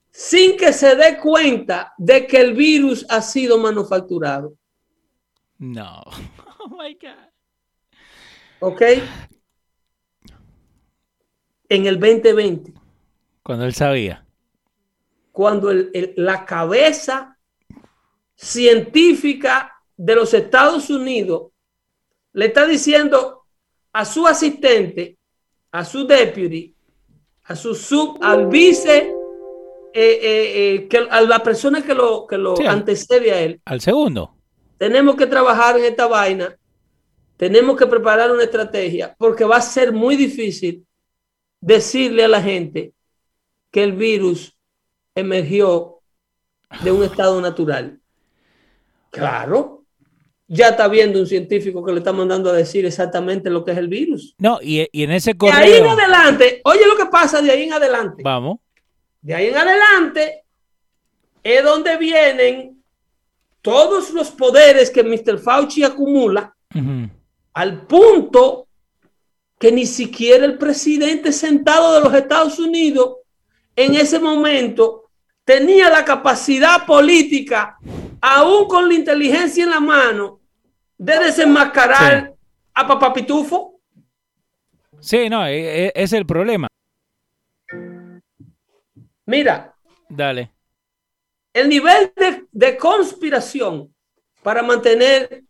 sin 0.10 0.58
que 0.58 0.72
se 0.72 0.96
dé 0.96 1.18
cuenta 1.18 1.94
de 1.98 2.26
que 2.26 2.40
el 2.40 2.54
virus 2.54 3.06
ha 3.10 3.22
sido 3.22 3.58
manufacturado. 3.58 4.56
No. 5.60 6.02
Oh 6.66 6.70
my 6.70 6.94
God. 6.94 7.10
¿Ok? 8.62 8.82
En 11.68 11.86
el 11.86 12.00
2020. 12.00 12.72
Cuando 13.44 13.66
él 13.66 13.74
sabía. 13.74 14.26
Cuando 15.34 15.74
la 16.16 16.46
cabeza 16.46 17.38
científica 18.34 19.74
de 19.98 20.16
los 20.16 20.34
Estados 20.34 20.90
Unidos 20.90 21.53
le 22.34 22.46
está 22.48 22.66
diciendo 22.68 23.46
a 23.94 24.06
su 24.06 24.28
asistente, 24.28 25.18
a 25.72 25.86
su 25.86 26.06
deputy, 26.06 26.76
a 27.46 27.56
su 27.56 27.76
sub, 27.76 28.20
al 28.22 28.48
vice, 28.48 29.14
eh, 29.94 30.20
eh, 30.22 30.76
eh, 30.76 30.88
que, 30.88 30.98
a 30.98 31.22
la 31.22 31.40
persona 31.44 31.84
que 31.84 31.94
lo, 31.94 32.26
que 32.26 32.38
lo 32.38 32.56
antecede 32.68 33.32
a 33.32 33.42
él. 33.42 33.62
Al 33.66 33.82
segundo. 33.82 34.36
Tenemos 34.78 35.16
que 35.16 35.28
trabajar 35.28 35.78
en 35.78 35.86
esta 35.86 36.08
vaina, 36.08 36.58
tenemos 37.38 37.78
que 37.78 37.86
preparar 37.86 38.32
una 38.32 38.44
estrategia, 38.44 39.16
porque 39.18 39.44
va 39.44 39.58
a 39.58 39.62
ser 39.62 39.92
muy 39.92 40.16
difícil 40.16 40.86
decirle 41.62 42.24
a 42.24 42.28
la 42.28 42.42
gente 42.42 42.94
que 43.72 43.84
el 43.84 43.94
virus 43.94 44.58
emergió 45.16 46.00
de 46.84 46.92
un 46.92 47.04
estado 47.04 47.40
natural. 47.40 48.00
Claro, 49.12 49.83
ya 50.54 50.70
está 50.70 50.88
viendo 50.88 51.20
un 51.20 51.26
científico 51.26 51.84
que 51.84 51.92
le 51.92 51.98
está 51.98 52.14
mandando 52.14 52.52
a 52.52 52.54
decir 52.54 52.86
exactamente 52.86 53.50
lo 53.50 53.66
que 53.66 53.72
es 53.72 53.78
el 53.78 53.88
virus. 53.88 54.36
No, 54.38 54.60
y, 54.62 54.88
en 54.94 55.12
ese 55.12 55.36
correo... 55.36 55.58
De 55.58 55.66
ahí 55.66 55.74
en 55.74 55.88
adelante, 55.88 56.62
oye 56.64 56.86
lo 56.86 56.96
que 56.96 57.08
pasa 57.08 57.42
de 57.42 57.52
ahí 57.52 57.64
en 57.64 57.74
adelante. 57.74 58.22
Vamos. 58.24 58.60
De 59.22 59.34
ahí 59.34 59.48
en 59.48 59.58
adelante 59.58 60.44
es 61.44 61.64
donde 61.64 61.98
vienen 61.98 62.84
todos 63.62 64.12
los 64.12 64.30
poderes 64.30 64.92
que 64.92 65.04
Mr. 65.04 65.40
Fauci 65.40 65.84
acumula 65.84 66.56
al 67.54 67.88
punto 67.88 68.68
que 69.60 69.72
ni 69.72 69.86
siquiera 69.86 70.46
el 70.46 70.58
presidente 70.58 71.32
sentado 71.32 71.96
de 71.96 72.02
los 72.02 72.14
Estados 72.14 72.60
Unidos 72.60 73.18
en 73.76 73.96
ese 73.96 74.20
momento 74.20 75.10
tenía 75.46 75.90
la 75.90 76.06
capacidad 76.06 76.86
política 76.86 77.78
aún 78.22 78.68
con 78.68 78.88
la 78.88 78.94
inteligencia 78.94 79.66
en 79.66 79.70
la 79.70 79.82
mano, 79.82 80.40
de 81.04 81.20
desenmascarar 81.20 82.34
a 82.74 82.88
Papá 82.88 83.14
Pitufo. 83.14 83.82
Sí, 85.02 85.30
no, 85.30 85.46
e, 85.46 85.88
e, 85.88 85.92
es, 85.96 86.14
el 86.14 86.26
problema. 86.26 86.68
Mira. 89.26 89.76
Dale. 90.08 90.52
El 91.54 91.68
nivel 91.68 92.14
de, 92.52 92.78
conspiración 92.78 93.94
para 94.42 94.64
mantener 94.64 95.44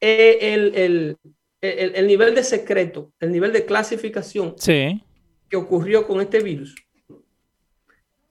eh, 0.00 1.16
el, 1.60 2.06
nivel 2.06 2.34
de 2.34 2.44
secreto, 2.44 3.12
el 3.18 3.32
nivel 3.32 3.52
de 3.52 3.66
clasificación 3.66 4.54
sí. 4.56 5.02
que 5.50 5.56
ocurrió 5.56 6.06
con 6.06 6.20
este 6.20 6.40
virus, 6.40 6.74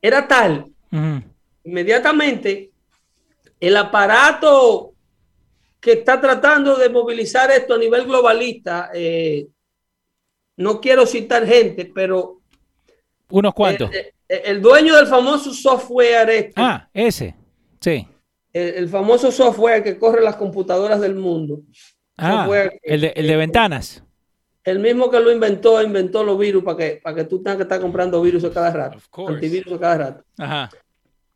era 0.02 0.28
tal, 0.28 0.72
inmediatamente 1.64 2.72
el 3.60 3.78
aparato 3.78 4.95
que 5.86 5.94
está 5.94 6.20
tratando 6.20 6.78
de 6.78 6.90
movilizar 6.90 7.52
esto 7.52 7.76
a 7.76 7.78
nivel 7.78 8.06
globalista, 8.06 8.90
eh, 8.92 9.46
no 10.58 10.82
quiero 10.82 11.06
citar 11.06 11.46
gente, 11.46 11.92
pero... 11.94 12.42
Unos 13.30 13.54
cuantos. 13.54 13.94
Eh, 13.94 14.12
eh, 14.28 14.42
el, 14.46 14.64
dueño 14.64 14.96
del 14.96 15.06
famoso 15.06 15.54
software 15.54 16.28
este, 16.32 16.54
Ah, 16.56 16.90
ese, 16.92 17.36
sí. 17.80 18.08
El, 18.52 18.90
famoso 18.90 19.32
software 19.32 19.84
que 19.84 20.00
corre 20.00 20.24
las 20.24 20.38
computadoras 20.38 21.00
del 21.00 21.14
mundo. 21.14 21.62
Ah, 22.18 22.50
el, 22.82 23.02
de, 23.02 23.14
el 23.16 23.28
de 23.28 23.36
ventanas. 23.36 24.04
El 24.64 24.80
mismo 24.80 25.12
que 25.12 25.20
lo 25.20 25.32
inventó, 25.32 25.84
inventó 25.84 26.24
los 26.24 26.40
virus 26.40 26.64
para 26.64 26.78
que, 26.78 27.00
para 27.04 27.18
que 27.18 27.26
tú 27.26 27.44
tengas 27.44 27.58
que 27.58 27.64
estar 27.64 27.80
comprando 27.80 28.20
virus 28.24 28.44
a 28.44 28.50
cada 28.50 28.72
rato. 28.72 28.98
Antivirus 29.28 29.74
a 29.74 29.80
cada 29.80 29.98
rato. 30.00 30.24
Ajá 30.40 30.68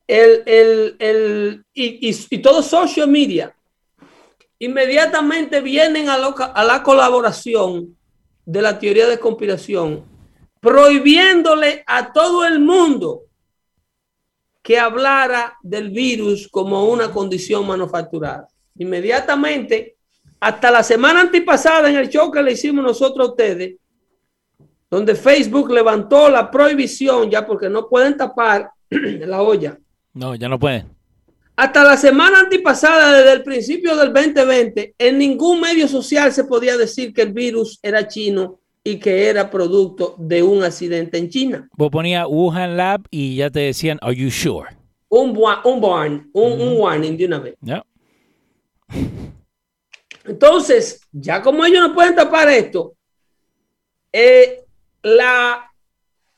el, 0.09 0.41
el, 0.47 0.95
el 0.97 1.65
y, 1.71 2.09
y, 2.31 2.37
todo 2.39 2.63
social 2.63 3.07
media 3.07 3.55
inmediatamente 4.59 5.61
vienen 5.61 6.09
a, 6.09 6.17
la 6.17 6.83
colaboración 6.83 7.97
de 8.45 8.61
la 8.61 8.77
teoría 8.77 9.07
de 9.07 9.19
conspiración, 9.19 10.03
prohibiéndole 10.59 11.83
a 11.87 12.11
todo 12.11 12.45
el 12.45 12.59
mundo 12.59 13.23
que 14.61 14.77
hablara 14.77 15.57
del 15.63 15.89
virus 15.89 16.47
como 16.47 16.85
una 16.85 17.09
condición 17.11 17.65
manufacturada. 17.65 18.47
Inmediatamente, 18.77 19.95
hasta 20.39 20.69
la 20.69 20.83
semana 20.83 21.21
antipasada 21.21 21.89
en 21.89 21.95
el 21.95 22.09
show 22.09 22.29
que 22.29 22.43
le 22.43 22.51
hicimos 22.51 22.83
nosotros 22.83 23.27
a 23.27 23.31
ustedes, 23.31 23.77
donde 24.89 25.15
Facebook 25.15 25.71
levantó 25.71 26.29
la 26.29 26.51
prohibición 26.51 27.29
ya 27.29 27.45
porque 27.45 27.69
no 27.69 27.87
pueden 27.87 28.17
tapar 28.17 28.71
la 28.89 29.41
olla 29.41 29.77
no, 30.13 30.35
ya 30.35 30.49
no 30.49 30.59
puede. 30.59 30.85
Hasta 31.59 31.83
la 31.83 31.97
semana 31.97 32.39
antipasada, 32.39 33.11
desde 33.17 33.33
el 33.33 33.43
principio 33.43 33.93
del 33.97 34.13
2020, 34.13 34.95
en 34.97 35.17
ningún 35.17 35.59
medio 35.59 35.89
social 35.89 36.31
se 36.31 36.45
podía 36.45 36.77
decir 36.77 37.13
que 37.13 37.23
el 37.23 37.33
virus 37.33 37.79
era 37.83 38.07
chino 38.07 38.61
y 38.81 38.97
que 38.97 39.27
era 39.27 39.49
producto 39.49 40.15
de 40.17 40.41
un 40.41 40.63
accidente 40.63 41.17
en 41.17 41.27
China. 41.27 41.67
Vos 41.75 41.89
ponías 41.89 42.25
Wuhan 42.29 42.77
Lab 42.77 43.01
y 43.11 43.35
ya 43.35 43.49
te 43.49 43.59
decían, 43.59 43.99
¿Are 44.01 44.15
you 44.15 44.31
sure? 44.31 44.69
Un, 45.09 45.37
un 45.65 46.29
un, 46.31 46.77
warning 46.79 47.17
de 47.17 47.25
una 47.25 47.39
vez. 47.39 47.55
Entonces, 50.23 51.01
ya 51.11 51.41
como 51.41 51.65
ellos 51.65 51.81
no 51.89 51.93
pueden 51.93 52.15
tapar 52.15 52.47
esto, 52.47 52.93
eh, 54.13 54.63
la 55.03 55.69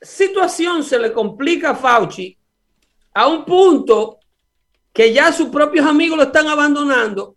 situación 0.00 0.82
se 0.82 0.98
le 0.98 1.12
complica 1.12 1.70
a 1.70 1.76
Fauci 1.76 2.36
a 3.14 3.28
un 3.28 3.44
punto 3.44 4.18
que 4.92 5.12
ya 5.12 5.32
sus 5.32 5.48
propios 5.48 5.86
amigos 5.86 6.16
lo 6.16 6.24
están 6.24 6.48
abandonando 6.48 7.36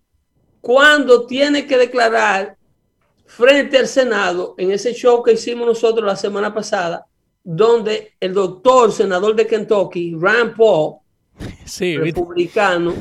cuando 0.62 1.26
tiene 1.26 1.66
que 1.66 1.78
declarar 1.78 2.58
frente 3.26 3.78
al 3.78 3.88
Senado 3.88 4.56
en 4.58 4.72
ese 4.72 4.94
show 4.94 5.24
que 5.24 5.34
hicimos 5.34 5.66
nosotros 5.68 6.06
la 6.06 6.16
semana 6.16 6.54
pasada 6.54 7.06
donde 7.44 8.14
el 8.20 8.34
doctor, 8.34 8.92
senador 8.92 9.36
de 9.36 9.46
Kentucky, 9.46 10.16
Rand 10.20 10.56
Paul, 10.56 10.96
Sí, 11.66 11.98
¿viste? 11.98 12.20
republicano, 12.20 12.94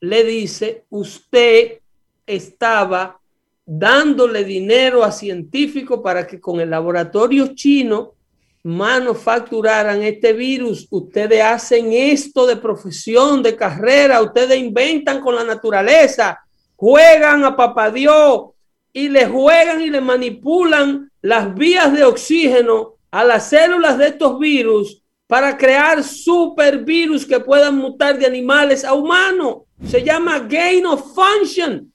le 0.00 0.24
dice, 0.24 0.84
usted 0.90 1.80
estaba 2.24 3.20
dándole 3.66 4.44
dinero 4.44 5.02
a 5.02 5.10
científicos 5.10 6.00
para 6.02 6.26
que 6.26 6.40
con 6.40 6.60
el 6.60 6.70
laboratorio 6.70 7.54
chino 7.54 8.14
manufacturaran 8.62 10.02
este 10.02 10.32
virus. 10.32 10.86
Ustedes 10.90 11.42
hacen 11.42 11.92
esto 11.92 12.46
de 12.46 12.56
profesión, 12.56 13.42
de 13.42 13.56
carrera, 13.56 14.22
ustedes 14.22 14.58
inventan 14.58 15.20
con 15.20 15.34
la 15.34 15.44
naturaleza, 15.44 16.38
juegan 16.76 17.44
a 17.44 17.56
papá 17.56 17.90
Dios 17.90 18.50
y 18.92 19.08
le 19.08 19.26
juegan 19.26 19.80
y 19.80 19.90
le 19.90 20.00
manipulan 20.00 21.10
las 21.22 21.54
vías 21.54 21.92
de 21.92 22.04
oxígeno 22.04 22.94
a 23.10 23.24
las 23.24 23.48
células 23.48 23.98
de 23.98 24.08
estos 24.08 24.38
virus 24.38 25.02
para 25.26 25.56
crear 25.56 26.02
supervirus 26.02 27.26
que 27.26 27.38
puedan 27.38 27.76
mutar 27.76 28.18
de 28.18 28.26
animales 28.26 28.84
a 28.84 28.94
humanos. 28.94 29.58
Se 29.84 30.02
llama 30.02 30.40
gain 30.40 30.86
of 30.86 31.14
function. 31.14 31.92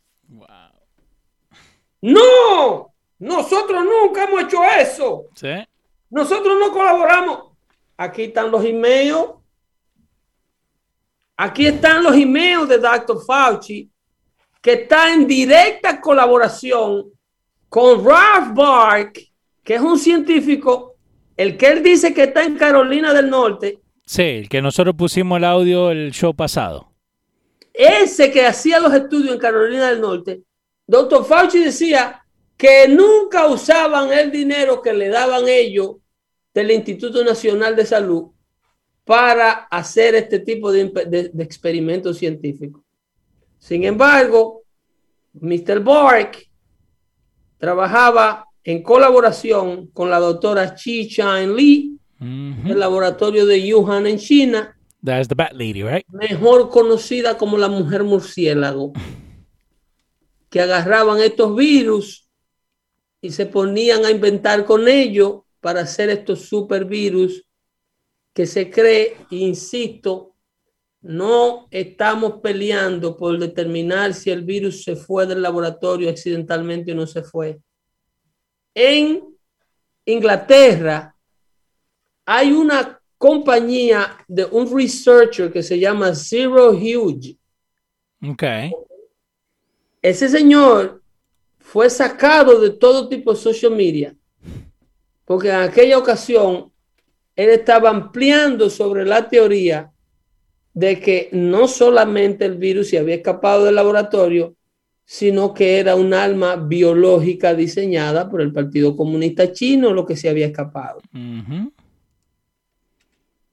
No, 2.01 2.93
nosotros 3.19 3.83
nunca 3.85 4.25
hemos 4.25 4.43
hecho 4.43 4.59
eso. 4.63 5.25
Sí. 5.35 5.47
Nosotros 6.13 6.55
no 6.59 6.71
colaboramos. 6.71 7.39
Aquí 7.97 8.25
están 8.25 8.51
los 8.51 8.63
emails. 8.63 9.29
Aquí 11.35 11.65
están 11.65 12.03
los 12.03 12.15
emails 12.15 12.69
de 12.69 12.77
Dr. 12.77 13.19
Fauci, 13.25 13.89
que 14.61 14.73
está 14.73 15.11
en 15.11 15.25
directa 15.25 15.99
colaboración 15.99 17.11
con 17.67 18.05
Ralph 18.05 18.53
Bark, 18.53 19.19
que 19.63 19.73
es 19.73 19.81
un 19.81 19.97
científico, 19.97 20.93
el 21.35 21.57
que 21.57 21.67
él 21.69 21.81
dice 21.81 22.13
que 22.13 22.25
está 22.25 22.43
en 22.43 22.57
Carolina 22.57 23.11
del 23.13 23.29
Norte, 23.29 23.79
Sí, 24.05 24.21
el 24.21 24.49
que 24.49 24.61
nosotros 24.61 24.95
pusimos 24.95 25.37
el 25.37 25.45
audio 25.45 25.89
el 25.89 26.11
show 26.11 26.35
pasado. 26.35 26.91
ese 27.73 28.29
que 28.31 28.45
hacía 28.45 28.79
los 28.79 28.93
estudios 28.93 29.33
en 29.33 29.39
Carolina 29.39 29.89
del 29.89 30.01
Norte, 30.01 30.41
Dr. 30.85 31.25
Fauci 31.25 31.63
decía 31.63 32.23
que 32.55 32.87
nunca 32.87 33.47
usaban 33.47 34.13
el 34.13 34.29
dinero 34.29 34.79
que 34.81 34.93
le 34.93 35.07
daban 35.09 35.47
ellos 35.47 35.95
del 36.53 36.71
Instituto 36.71 37.23
Nacional 37.23 37.75
de 37.75 37.85
Salud 37.85 38.31
para 39.05 39.51
hacer 39.71 40.15
este 40.15 40.39
tipo 40.39 40.71
de, 40.71 40.85
de- 41.07 41.29
de 41.29 41.43
experimentos 41.43 42.17
científicos. 42.17 42.81
Sin 43.59 43.83
embargo, 43.83 44.61
Mr. 45.33 45.79
Bark 45.81 46.37
trabajaba 47.57 48.45
en 48.63 48.81
colaboración 48.83 49.87
con 49.87 50.09
la 50.09 50.19
doctora 50.19 50.75
Chi 50.75 51.07
Chan 51.09 51.55
Lee 51.55 51.97
Ujú. 52.19 52.67
del 52.69 52.79
laboratorio 52.79 53.45
de 53.45 53.73
Wuhan 53.73 54.07
en 54.07 54.17
China, 54.17 54.77
That's 55.03 55.27
the 55.27 55.35
bat 55.35 55.51
lady, 55.51 55.83
right? 55.83 56.05
mejor 56.07 56.69
conocida 56.69 57.37
como 57.37 57.57
la 57.57 57.67
mujer 57.67 58.03
murciélago, 58.05 58.93
que 60.49 60.61
agarraban 60.61 61.19
estos 61.19 61.53
virus 61.57 62.29
y 63.19 63.31
se 63.31 63.45
ponían 63.45 64.05
a 64.05 64.11
inventar 64.11 64.63
con 64.63 64.87
ellos 64.87 65.41
para 65.63 65.79
hacer 65.79 66.09
estos 66.09 66.41
supervirus 66.41 67.41
que 68.33 68.45
se 68.45 68.69
cree, 68.69 69.15
insisto, 69.29 70.35
no 71.01 71.67
estamos 71.71 72.41
peleando 72.41 73.15
por 73.15 73.39
determinar 73.39 74.13
si 74.13 74.29
el 74.29 74.43
virus 74.43 74.83
se 74.83 74.97
fue 74.97 75.25
del 75.25 75.41
laboratorio 75.41 76.09
accidentalmente 76.09 76.91
o 76.91 76.95
no 76.95 77.07
se 77.07 77.23
fue. 77.23 77.61
En 78.75 79.23
Inglaterra 80.05 81.15
hay 82.25 82.51
una 82.51 82.99
compañía 83.17 84.17
de 84.27 84.43
un 84.43 84.69
researcher 84.75 85.49
que 85.49 85.63
se 85.63 85.79
llama 85.79 86.13
Zero 86.13 86.71
Huge. 86.71 87.37
Ok. 88.21 88.43
Ese 90.01 90.27
señor 90.27 91.01
fue 91.57 91.89
sacado 91.89 92.59
de 92.59 92.71
todo 92.71 93.07
tipo 93.07 93.33
de 93.33 93.39
social 93.39 93.73
media 93.73 94.13
porque 95.25 95.49
en 95.49 95.55
aquella 95.55 95.97
ocasión 95.97 96.71
él 97.35 97.49
estaba 97.49 97.89
ampliando 97.89 98.69
sobre 98.69 99.05
la 99.05 99.27
teoría 99.29 99.91
de 100.73 100.99
que 100.99 101.29
no 101.31 101.67
solamente 101.67 102.45
el 102.45 102.57
virus 102.57 102.89
se 102.89 102.97
había 102.97 103.15
escapado 103.15 103.65
del 103.65 103.75
laboratorio, 103.75 104.55
sino 105.05 105.53
que 105.53 105.79
era 105.79 105.95
un 105.95 106.13
arma 106.13 106.55
biológica 106.55 107.53
diseñada 107.53 108.29
por 108.29 108.41
el 108.41 108.51
Partido 108.51 108.95
Comunista 108.95 109.51
Chino 109.51 109.93
lo 109.93 110.05
que 110.05 110.15
se 110.15 110.29
había 110.29 110.47
escapado. 110.47 111.01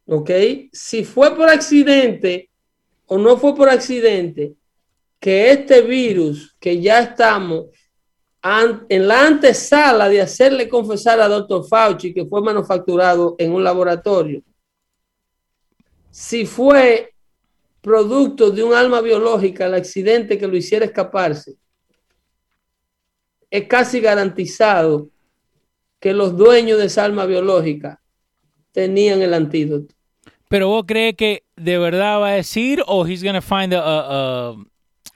¿ok? 0.06 0.30
Si 0.72 1.04
fue 1.04 1.34
por 1.36 1.48
accidente 1.48 2.50
o 3.06 3.18
no 3.18 3.36
fue 3.36 3.54
por 3.54 3.68
accidente, 3.68 4.54
que 5.18 5.52
este 5.52 5.82
virus 5.82 6.56
que 6.58 6.80
ya 6.80 7.00
estamos 7.00 7.66
en 8.42 9.08
la 9.08 9.26
antesala 9.26 10.08
de 10.08 10.20
hacerle 10.20 10.68
confesar 10.68 11.20
a 11.20 11.28
Dr. 11.28 11.66
Fauci 11.66 12.14
que 12.14 12.24
fue 12.24 12.40
manufacturado 12.42 13.36
en 13.38 13.52
un 13.52 13.62
laboratorio, 13.62 14.42
si 16.10 16.46
fue 16.46 17.14
producto 17.80 18.50
de 18.50 18.62
un 18.62 18.74
alma 18.74 19.00
biológica 19.00 19.66
el 19.66 19.74
accidente 19.74 20.38
que 20.38 20.46
lo 20.46 20.56
hiciera 20.56 20.84
escaparse, 20.84 21.56
es 23.50 23.66
casi 23.66 24.00
garantizado 24.00 25.08
que 25.98 26.12
los 26.12 26.36
dueños 26.36 26.78
de 26.78 26.86
esa 26.86 27.04
alma 27.04 27.26
biológica 27.26 28.00
tenían 28.72 29.22
el 29.22 29.34
antídoto. 29.34 29.94
Pero 30.48 30.68
vos 30.68 30.84
crees 30.86 31.14
que 31.14 31.44
de 31.56 31.78
verdad 31.78 32.20
va 32.20 32.30
a 32.30 32.34
decir 32.34 32.82
o 32.86 33.06
he's 33.06 33.22
gonna 33.22 33.42
find 33.42 33.72
a, 33.74 33.80
a, 33.84 34.56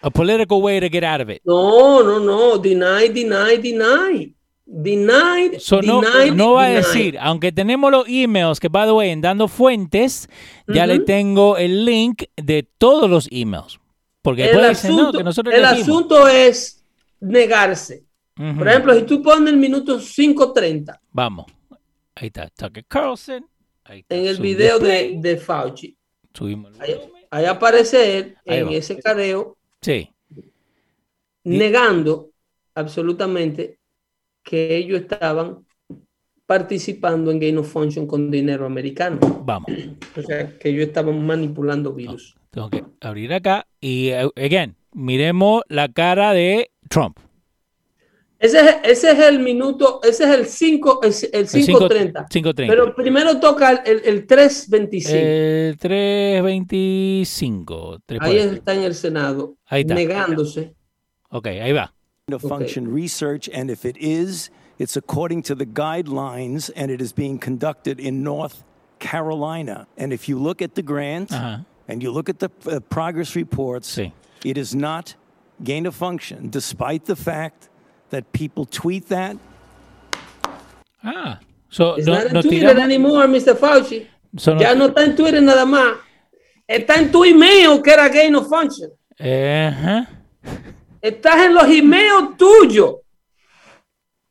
a, 0.07 0.11
political 0.11 0.61
way 0.63 0.81
to 0.81 0.89
get 0.89 1.05
out 1.05 1.21
of 1.21 1.31
it? 1.31 1.41
No, 1.45 2.03
no, 2.03 2.19
no. 2.19 2.59
Deny, 2.59 3.09
deny, 3.09 3.57
deny. 3.57 4.35
Denied, 4.67 5.61
So, 5.61 5.83
no, 5.83 6.01
denied, 6.01 6.33
no 6.33 6.55
va 6.55 6.65
a 6.65 6.71
decir, 6.71 7.19
aunque 7.21 7.53
tenemos 7.53 7.93
los 7.93 8.07
emails, 8.09 8.59
que 8.59 8.69
by 8.69 8.87
the 8.87 8.93
way, 8.93 9.11
en 9.11 9.21
dando 9.21 9.47
fuentes, 9.47 10.27
ya 10.67 10.87
le 10.87 11.01
tengo 11.01 11.59
el 11.59 11.85
link 11.85 12.25
de 12.35 12.63
todos 12.79 13.11
los 13.11 13.29
emails. 13.31 13.79
Porque 14.23 14.47
El 14.47 14.53
después 14.53 14.69
dicen, 14.71 14.97
no, 14.97 15.03
asunto, 15.03 15.19
que 15.19 15.25
nosotros 15.25 15.55
el 15.55 15.65
asunto 15.67 16.29
es 16.29 16.83
negarse. 17.21 18.05
Por 18.35 18.67
ejemplo, 18.67 18.95
si 18.95 19.03
tú 19.03 19.23
pones 19.23 19.53
el 19.53 19.59
minuto 19.59 19.99
5.30 19.99 20.99
Vamos. 21.13 21.47
Ahí 22.15 22.29
está 22.29 22.49
Tucker 22.49 22.85
Carlson. 22.87 23.47
Ahí 23.85 24.01
está 24.01 24.15
en 24.15 24.27
el 24.27 24.41
video 24.41 24.79
de, 24.79 25.17
de 25.19 25.37
Fauci, 25.37 25.95
ahí, 26.81 27.01
ahí 27.31 27.45
aparece 27.45 28.19
él 28.19 28.37
Ahí 28.47 28.59
en 28.61 28.69
va. 28.69 28.73
ese 28.73 28.99
careo 28.99 29.59
Sí. 29.85 30.09
negando 31.45 32.31
absolutamente 32.75 33.79
que 34.43 34.77
ellos 34.77 35.03
estaban 35.03 35.67
participando 36.47 37.31
en 37.31 37.39
Gain 37.39 37.59
of 37.59 37.71
Function 37.71 38.07
con 38.07 38.31
dinero 38.31 38.65
americano. 38.65 39.19
Vamos. 39.45 39.71
O 40.17 40.23
sea, 40.23 40.59
que 40.59 40.71
ellos 40.71 40.87
estaban 40.87 41.25
manipulando 41.27 41.93
virus. 41.93 42.35
Tengo 42.51 42.71
que 42.71 42.83
abrir 43.01 43.35
acá. 43.35 43.67
Y, 43.79 44.09
eh, 44.09 44.31
again, 44.37 44.77
miremos 44.93 45.63
la 45.69 45.89
cara 45.89 46.33
de 46.33 46.71
Trump. 46.89 47.19
Ese 48.45 48.61
es, 48.61 48.77
ese 48.85 49.11
es 49.13 49.19
el 49.21 49.39
minuto, 49.39 50.01
ese 50.03 50.25
es 50.25 50.31
el 50.31 50.47
5, 50.47 51.01
el, 51.03 51.15
el 51.33 51.41
El 51.41 51.49
cinco- 51.49 51.89
5.30. 51.89 52.29
5.30. 52.29 52.55
Pero 52.69 52.95
primero 52.95 53.41
toca 53.41 53.71
el, 53.73 54.03
el 54.05 54.27
3.25. 54.27 55.09
El 55.11 55.79
3.25. 55.79 58.01
tres 58.07 58.19
por 58.21 58.29
Ahí 58.29 58.37
está 58.37 58.75
en 58.75 58.83
el 58.83 58.95
Senado, 58.95 59.57
Ahí 59.67 59.83
está. 59.83 59.95
negándose. 59.95 60.75
Ok, 61.31 61.47
ahí 61.47 61.73
va. 61.73 61.93
Okay. 62.31 62.49
function 62.49 62.93
research, 62.95 63.49
and 63.53 63.71
if 63.71 63.85
it 63.85 63.97
is, 63.99 64.51
it's 64.79 64.97
according 64.97 65.43
to 65.43 65.55
the 65.55 65.67
guidelines, 65.67 66.71
and 66.77 66.91
it 66.91 67.01
is 67.01 67.13
being 67.15 67.39
conducted 67.39 68.01
in 68.01 68.23
North 68.23 68.65
Carolina. 68.99 69.87
And 69.99 70.13
if 70.13 70.29
you 70.29 70.39
look 70.39 70.63
at 70.63 70.75
the 70.75 70.83
grant 70.83 71.31
and 71.33 72.03
you 72.03 72.11
look 72.11 72.29
at 72.29 72.39
the 72.41 72.51
uh, 72.67 72.81
progress 72.89 73.37
reports, 73.37 73.89
Sí. 73.99 74.13
it 74.45 74.57
is 74.57 74.75
not 74.75 75.15
gain 75.63 75.87
of 75.87 75.95
function, 75.95 76.49
despite 76.51 77.05
the 77.07 77.17
fact 77.17 77.69
that 78.11 78.25
people 78.33 78.65
tweet 78.67 79.09
that. 79.09 79.37
Ah. 81.03 81.39
So, 81.71 81.97
It's 81.97 82.07
no, 82.07 82.15
not 82.15 82.27
in 82.27 82.33
no 82.35 82.43
Twitter 82.43 82.69
tiramos- 82.75 82.83
anymore, 82.85 83.27
Mr. 83.29 83.57
Fauci. 83.57 84.07
so 84.37 84.55
no- 84.55 84.61
Ya 84.61 84.75
no 84.75 84.87
está 84.87 85.05
en 85.05 85.17
Twitter 85.17 85.43
nada 85.43 85.65
más. 85.67 85.97
Está 86.67 86.95
en 86.97 87.11
tu 87.11 87.25
email 87.25 87.83
que 87.83 87.91
era 87.93 88.09
Gain 88.09 88.35
of 88.37 88.49
Function. 88.49 88.91
Eh, 89.19 89.71
ajá. 89.73 90.09
Estás 91.03 91.45
en 91.47 91.55
los 91.55 91.65
emails 91.65 92.37
tuyos. 92.39 92.97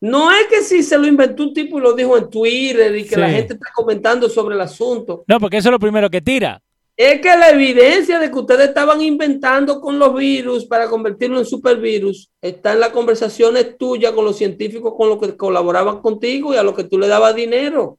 No 0.00 0.30
es 0.32 0.46
que 0.48 0.62
si 0.62 0.82
se 0.82 0.98
lo 0.98 1.06
inventó 1.06 1.44
un 1.44 1.54
tipo 1.54 1.78
y 1.78 1.80
lo 1.82 1.92
dijo 1.94 2.16
en 2.18 2.28
Twitter 2.28 2.94
y 2.96 3.04
que 3.04 3.14
Sí. 3.14 3.20
la 3.20 3.30
gente 3.30 3.54
está 3.54 3.66
comentando 3.74 4.28
sobre 4.28 4.54
el 4.54 4.60
asunto. 4.60 5.24
No, 5.26 5.38
porque 5.40 5.58
eso 5.58 5.68
es 5.68 5.72
lo 5.72 5.78
primero 5.78 6.10
que 6.10 6.20
tira. 6.20 6.60
Es 6.96 7.20
que 7.20 7.28
la 7.36 7.50
evidencia 7.50 8.20
de 8.20 8.30
que 8.30 8.38
ustedes 8.38 8.68
estaban 8.68 9.00
inventando 9.02 9.80
con 9.80 9.98
los 9.98 10.14
virus 10.14 10.64
para 10.64 10.88
convertirlo 10.88 11.38
en 11.40 11.44
supervirus 11.44 12.30
está 12.40 12.72
en 12.72 12.80
las 12.80 12.90
conversaciones 12.90 13.76
tuyas 13.76 14.12
con 14.12 14.24
los 14.24 14.36
científicos 14.38 14.94
con 14.96 15.08
los 15.08 15.18
que 15.18 15.36
colaboraban 15.36 16.00
contigo 16.00 16.54
y 16.54 16.56
a 16.56 16.62
los 16.62 16.74
que 16.76 16.84
tú 16.84 16.96
le 16.98 17.08
dabas 17.08 17.34
dinero. 17.34 17.96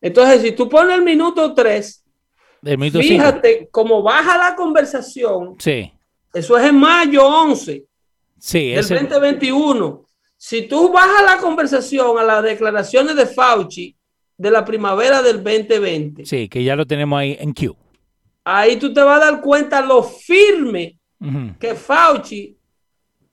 Entonces, 0.00 0.42
si 0.42 0.52
tú 0.52 0.68
pones 0.68 0.96
el 0.96 1.02
minuto 1.04 1.54
3, 1.54 2.04
Del 2.62 2.78
minuto 2.78 3.00
cinco. 3.00 3.14
fíjate 3.14 3.68
cómo 3.70 4.02
baja 4.02 4.36
la 4.38 4.56
conversación. 4.56 5.54
Sí, 5.58 5.92
Eso 6.32 6.58
es 6.58 6.64
en 6.64 6.74
mayo 6.76 7.24
11 7.26 7.84
sí, 8.38 8.70
del 8.70 8.78
ese- 8.80 8.94
2021. 8.94 10.04
Si 10.36 10.62
tú 10.62 10.90
bajas 10.92 11.24
la 11.24 11.38
conversación 11.40 12.18
a 12.18 12.24
las 12.24 12.42
declaraciones 12.42 13.14
de 13.14 13.24
Fauci 13.26 13.94
de 14.36 14.50
la 14.50 14.64
primavera 14.64 15.22
del 15.22 15.42
2020, 15.44 16.26
sí, 16.26 16.48
que 16.48 16.64
ya 16.64 16.74
lo 16.74 16.84
tenemos 16.86 17.18
ahí 17.20 17.36
en 17.38 17.52
Q. 17.54 17.76
ahí 18.44 18.76
tú 18.76 18.92
te 18.92 19.00
vas 19.00 19.22
a 19.22 19.30
dar 19.30 19.40
cuenta 19.40 19.80
lo 19.80 20.02
firme 20.02 20.98
que 21.58 21.74
Fauci 21.74 22.54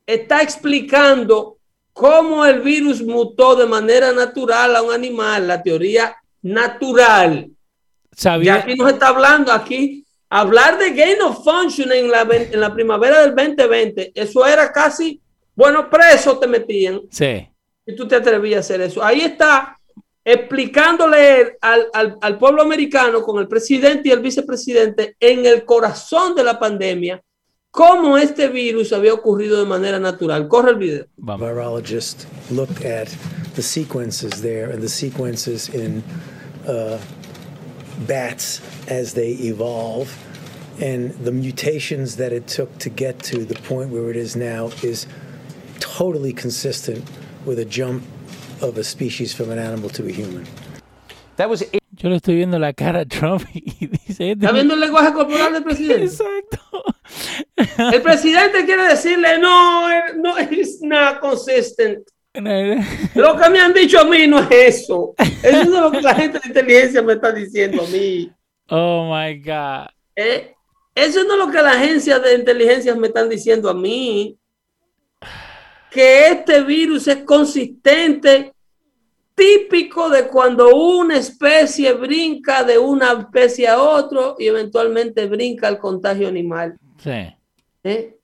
está 0.06 0.42
explicando 0.42 1.58
cómo 1.92 2.46
el 2.46 2.62
virus 2.62 3.02
mutó 3.02 3.56
de 3.56 3.66
manera 3.66 4.14
natural 4.14 4.78
a 4.78 4.82
un 4.82 4.94
animal, 4.94 5.46
la 5.46 5.62
teoría 5.62 6.16
natural. 6.42 7.48
Ya 8.12 8.18
Sabía, 8.18 8.56
aquí 8.56 8.76
nos 8.76 8.92
está 8.92 9.10
hablando, 9.10 9.52
aquí, 9.52 10.06
hablar 10.30 10.78
de 10.78 10.92
gain 10.92 11.22
of 11.22 11.44
function 11.44 11.92
en 11.92 12.10
la, 12.10 12.22
en 12.22 12.60
la 12.60 12.74
primavera 12.74 13.22
del 13.22 13.36
2020, 13.36 14.14
eso 14.16 14.46
era 14.46 14.72
casi, 14.72 15.20
bueno, 15.54 15.90
preso 15.90 16.40
te 16.40 16.48
metían. 16.48 17.02
Sí, 17.10 17.48
y 17.86 17.96
tú 17.96 18.08
te 18.08 18.16
atrevías 18.16 18.58
a 18.58 18.60
hacer 18.62 18.82
eso. 18.82 19.04
Ahí 19.04 19.22
está 19.22 19.78
explicándole 20.24 21.58
al, 21.62 21.88
al- 21.94 22.18
al 22.22 22.38
pueblo 22.38 22.62
americano 22.62 23.22
con 23.24 23.40
el 23.40 23.48
presidente 23.48 24.10
y 24.10 24.12
el 24.12 24.20
vicepresidente 24.20 25.16
en 25.20 25.46
el 25.46 25.66
corazón 25.66 26.36
de 26.36 26.44
la 26.44 26.60
pandemia 26.60 27.22
cómo 27.72 28.18
este 28.18 28.50
virus 28.50 28.92
había 28.92 29.14
ocurrido 29.14 29.58
de 29.60 29.66
manera 29.66 29.98
natural. 29.98 30.48
Corre 30.50 30.72
el 30.72 30.78
video. 30.78 31.06
vamos. 31.18 31.48
virologist 31.48 32.26
looked 32.52 32.86
at 32.86 33.08
the 33.56 33.62
sequences 33.62 34.42
there 34.42 34.70
and 34.72 34.82
the 34.84 34.90
sequences 34.90 35.70
in 35.70 36.04
uh, 36.68 36.98
bats 38.08 38.62
as 38.90 39.14
they 39.14 39.32
evolve 39.42 40.10
and 40.82 41.12
the 41.24 41.32
mutations 41.32 42.16
that 42.18 42.32
it 42.34 42.46
took 42.48 42.70
to 42.80 42.90
get 42.90 43.20
to 43.24 43.46
the 43.46 43.56
point 43.68 43.90
where 43.90 44.10
it 44.10 44.16
is 44.18 44.36
now 44.36 44.70
is 44.84 45.08
totally 45.80 46.34
consistent 46.34 47.04
with 47.46 47.58
a 47.60 47.66
jump 47.66 48.04
of 48.62 48.78
a 48.78 48.84
species 48.84 49.34
from 49.34 49.52
an 49.52 49.60
animal 49.60 49.90
to 49.92 50.04
a 50.06 50.12
human. 50.12 50.44
That 51.38 51.50
was 51.50 51.66
Yo 51.94 52.10
le 52.10 52.16
estoy 52.18 52.36
viendo 52.36 52.58
la 52.60 52.74
cara 52.74 53.02
a 53.02 53.06
Trump 53.06 53.44
y 53.54 53.88
dice... 53.88 54.32
este- 54.32 54.46
¿Está 54.46 54.52
viendo 54.52 54.74
el 54.74 54.80
lenguaje 54.80 55.14
corporal 55.14 55.54
del 55.54 55.64
presidente? 55.64 56.06
Exacto. 56.06 56.60
El 57.94 58.02
presidente 58.02 58.66
quiere 58.66 58.88
decirle, 58.88 59.38
no, 59.40 59.88
no, 60.16 60.40
it's 60.40 60.82
not 60.82 61.20
consistent. 61.20 62.00
Lo 62.34 63.38
que 63.38 63.50
me 63.50 63.60
han 63.60 63.74
dicho 63.74 64.00
a 64.00 64.06
mí 64.06 64.26
no 64.26 64.40
es 64.40 64.50
eso. 64.80 65.14
Eso 65.20 65.62
es 65.62 65.68
lo 65.68 65.92
que 65.92 66.02
la 66.02 66.16
gente 66.16 66.40
de 66.40 66.48
inteligencia 66.48 67.02
me 67.02 67.14
está 67.14 67.32
diciendo 67.32 67.84
a 67.84 67.88
mí. 67.88 68.32
Oh 68.70 69.14
my 69.14 69.38
God. 69.40 69.88
Eh, 70.16 70.54
eso 70.96 71.24
no 71.26 71.34
es 71.34 71.40
lo 71.46 71.52
que 71.52 71.62
las 71.62 71.76
agencias 71.76 72.24
de 72.24 72.36
inteligencia 72.36 72.96
me 72.96 73.08
están 73.08 73.28
diciendo 73.30 73.70
a 73.70 73.74
mí. 73.74 74.38
Que 75.92 76.30
este 76.30 76.64
virus 76.64 77.08
es 77.08 77.18
consistente, 77.24 78.54
típico 79.36 80.10
de 80.10 80.28
cuando 80.28 80.74
una 80.76 81.18
especie 81.18 81.92
brinca 81.94 82.64
de 82.64 82.78
una 82.78 83.12
especie 83.14 83.68
a 83.68 83.82
otro 83.82 84.36
y 84.40 84.48
eventualmente 84.48 85.26
brinca 85.28 85.68
el 85.68 85.78
contagio 85.78 86.28
animal. 86.28 86.78
Sí. 86.98 87.34
¿eh? 87.84 88.18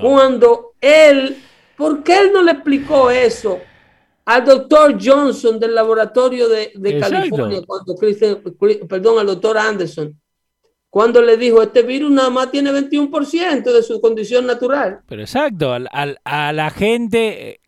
Cuando 0.00 0.72
él, 0.80 1.36
¿por 1.76 2.02
qué 2.02 2.18
él 2.18 2.32
no 2.32 2.42
le 2.42 2.52
explicó 2.52 3.10
eso 3.10 3.60
al 4.24 4.44
doctor 4.44 4.96
Johnson 5.02 5.58
del 5.60 5.74
laboratorio 5.74 6.48
de. 6.48 6.72
California, 7.00 7.60
cuando 7.66 7.94
Christian- 7.96 8.42
Chris- 8.58 8.78
perdón, 8.88 9.18
al 9.18 9.26
doctor 9.26 9.58
Anderson, 9.58 10.18
cuando 10.92 11.22
le 11.22 11.38
dijo, 11.38 11.62
este 11.62 11.80
virus 11.80 12.10
nada 12.10 12.28
más 12.28 12.50
tiene 12.50 12.70
21% 12.70 13.62
de 13.72 13.82
su 13.82 13.98
condición 13.98 14.44
natural? 14.44 15.00
Pero 15.08 15.22
exacto, 15.22 15.72
al, 15.72 15.88
al- 15.90 16.18
a 16.22 16.52
la 16.52 16.68
gente... 16.68 17.50
eh, 17.52 17.58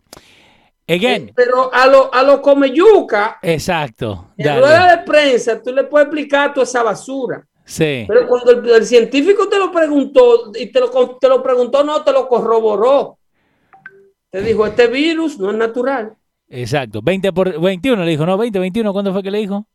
Again, 0.86 1.28
Eh, 1.28 1.32
pero 1.34 1.72
a 1.72 1.86
lo, 1.86 2.12
a 2.12 2.22
lo 2.22 2.42
come 2.42 2.70
yuca, 2.70 3.38
exacto. 3.40 4.32
en 4.36 4.58
rueda 4.60 4.98
de 4.98 5.02
prensa, 5.04 5.62
tú 5.62 5.72
le 5.72 5.84
puedes 5.84 6.08
explicar 6.08 6.52
toda 6.52 6.64
esa 6.64 6.82
basura. 6.82 7.42
Sí. 7.64 8.04
Pero 8.06 8.28
cuando 8.28 8.50
el, 8.50 8.68
el 8.68 8.84
científico 8.84 9.48
te 9.48 9.58
lo 9.58 9.72
preguntó 9.72 10.52
y 10.54 10.66
te 10.66 10.80
lo, 10.80 10.90
te 11.18 11.26
lo 11.30 11.42
preguntó, 11.42 11.82
no 11.82 12.04
te 12.04 12.12
lo 12.12 12.28
corroboró. 12.28 13.16
Te 14.28 14.42
dijo, 14.42 14.66
este 14.66 14.86
virus 14.88 15.38
no 15.38 15.50
es 15.50 15.56
natural. 15.56 16.14
Exacto. 16.50 17.00
20 17.02 17.32
por 17.32 17.58
21 17.58 18.04
le 18.04 18.10
dijo, 18.10 18.26
no, 18.26 18.36
20, 18.36 18.58
21, 18.58 18.92
¿cuánto 18.92 19.12
fue 19.14 19.22
que 19.22 19.30
le 19.30 19.38
dijo? 19.38 19.66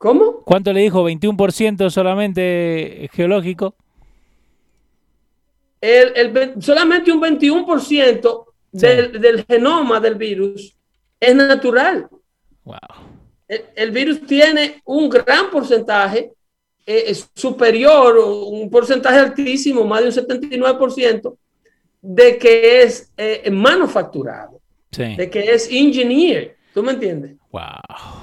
¿Cómo? 0.00 0.40
¿Cuánto 0.46 0.72
le 0.72 0.80
dijo? 0.80 1.04
21% 1.04 1.90
solamente 1.90 3.10
geológico. 3.12 3.74
El, 5.78 6.54
solamente 6.62 7.12
un 7.12 7.20
21% 7.20 8.44
del, 8.72 9.20
del 9.20 9.44
genoma 9.44 10.00
del 10.00 10.14
virus 10.14 10.74
es 11.20 11.34
natural. 11.34 12.08
Wow. 12.64 12.76
El, 13.46 13.62
el 13.76 13.90
virus 13.90 14.24
tiene 14.26 14.80
un 14.86 15.10
gran 15.10 15.50
porcentaje, 15.50 16.32
eh, 16.86 17.04
es 17.08 17.28
superior, 17.34 18.16
un 18.16 18.70
porcentaje 18.70 19.18
altísimo, 19.18 19.84
más 19.84 20.00
de 20.00 20.06
un 20.06 20.14
79%, 20.14 21.36
de 22.00 22.38
que 22.38 22.82
es 22.84 23.12
eh, 23.18 23.50
manufacturado, 23.50 24.62
Sí. 24.90 25.14
de 25.14 25.28
que 25.28 25.40
es 25.40 25.68
engineer. 25.70 26.56
¿Tú 26.72 26.82
me 26.82 26.92
entiendes? 26.92 27.32
Wow. 27.50 28.19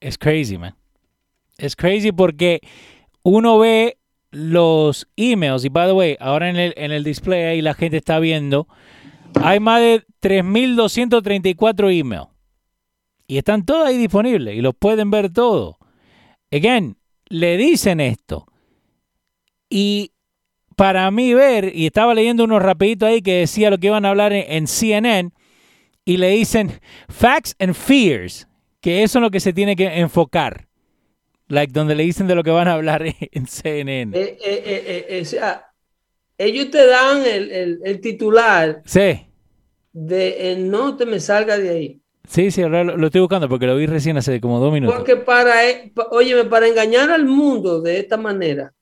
Es 0.00 0.18
crazy, 0.18 0.58
man. 0.58 0.74
Es 1.58 1.74
crazy 1.74 2.12
porque 2.12 2.60
uno 3.22 3.58
ve 3.58 3.98
los 4.30 5.08
emails 5.16 5.64
y, 5.64 5.68
by 5.68 5.88
the 5.88 5.92
way, 5.92 6.16
ahora 6.20 6.50
en 6.50 6.56
el, 6.56 6.74
en 6.76 6.92
el 6.92 7.04
display 7.04 7.44
ahí 7.44 7.62
la 7.62 7.74
gente 7.74 7.96
está 7.96 8.18
viendo, 8.18 8.68
hay 9.42 9.60
más 9.60 9.80
de 9.80 10.04
3.234 10.20 11.98
emails. 11.98 12.28
Y 13.26 13.38
están 13.38 13.64
todos 13.64 13.86
ahí 13.86 13.96
disponibles 13.96 14.54
y 14.54 14.60
los 14.60 14.74
pueden 14.74 15.10
ver 15.10 15.32
todos. 15.32 15.76
Again, 16.52 16.96
le 17.28 17.56
dicen 17.56 18.00
esto. 18.00 18.46
Y 19.68 20.12
para 20.76 21.10
mí 21.10 21.34
ver, 21.34 21.74
y 21.74 21.86
estaba 21.86 22.14
leyendo 22.14 22.44
unos 22.44 22.62
rapiditos 22.62 23.08
ahí 23.08 23.22
que 23.22 23.38
decía 23.38 23.70
lo 23.70 23.78
que 23.78 23.88
iban 23.88 24.04
a 24.04 24.10
hablar 24.10 24.32
en, 24.32 24.44
en 24.48 24.66
CNN, 24.66 25.30
y 26.04 26.18
le 26.18 26.28
dicen 26.30 26.80
facts 27.08 27.56
and 27.58 27.74
fears, 27.74 28.46
que 28.86 29.02
eso 29.02 29.18
es 29.18 29.22
lo 29.22 29.32
que 29.32 29.40
se 29.40 29.52
tiene 29.52 29.74
que 29.74 29.98
enfocar. 29.98 30.68
Like 31.48 31.72
donde 31.72 31.96
le 31.96 32.04
dicen 32.04 32.28
de 32.28 32.36
lo 32.36 32.44
que 32.44 32.52
van 32.52 32.68
a 32.68 32.74
hablar 32.74 33.02
en 33.20 33.46
CNN. 33.48 34.16
Eh, 34.16 34.38
eh, 34.40 35.06
eh, 35.08 35.20
o 35.22 35.24
sea, 35.24 35.66
ellos 36.38 36.70
te 36.70 36.86
dan 36.86 37.26
el, 37.26 37.50
el- 37.50 37.80
el 37.82 38.00
titular 38.00 38.82
Sí, 38.84 39.26
de 39.92 40.54
no 40.60 40.96
te 40.96 41.04
me 41.04 41.18
salga 41.18 41.58
de 41.58 41.68
ahí. 41.70 42.00
sí, 42.28 42.52
sí, 42.52 42.62
ahora 42.62 42.84
lo, 42.84 42.96
lo 42.96 43.06
estoy 43.06 43.22
buscando 43.22 43.48
porque 43.48 43.66
lo 43.66 43.74
vi 43.74 43.86
recién 43.86 44.18
hace 44.18 44.40
como 44.40 44.60
dos 44.60 44.72
minutos. 44.72 44.94
Porque 44.96 45.16
para, 45.16 45.54
pa- 45.92 46.06
óyeme, 46.12 46.44
para 46.44 46.68
engañar 46.68 47.10
al 47.10 47.24
mundo 47.26 47.80
de 47.80 47.98
esta 47.98 48.16
manera, 48.16 48.72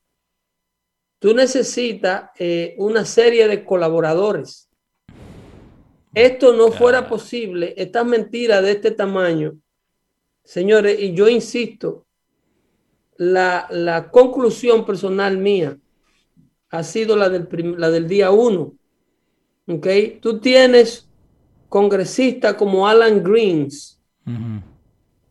tú 1.18 1.32
necesitas 1.34 2.28
eh, 2.38 2.74
una 2.76 3.06
serie 3.06 3.48
de 3.48 3.64
colaboradores. 3.64 4.68
Esto 6.14 6.52
no 6.52 6.70
fuera 6.70 7.08
posible, 7.08 7.72
estas 7.76 8.04
mentiras 8.04 8.62
de 8.62 8.72
este 8.72 8.90
tamaño, 8.90 9.54
señores, 10.44 11.00
y 11.00 11.14
yo 11.14 11.28
insisto, 11.28 12.06
la, 13.16 13.66
la 13.70 14.10
conclusión 14.10 14.84
personal 14.84 15.38
mía 15.38 15.76
ha 16.70 16.82
sido 16.82 17.16
la 17.16 17.28
del, 17.28 17.48
la 17.78 17.90
del 17.90 18.06
día 18.06 18.30
uno. 18.30 18.74
¿Ok? 19.66 19.86
Tú 20.20 20.38
tienes 20.40 21.08
congresistas 21.68 22.54
como 22.54 22.86
Alan 22.86 23.22
Greens, 23.22 24.00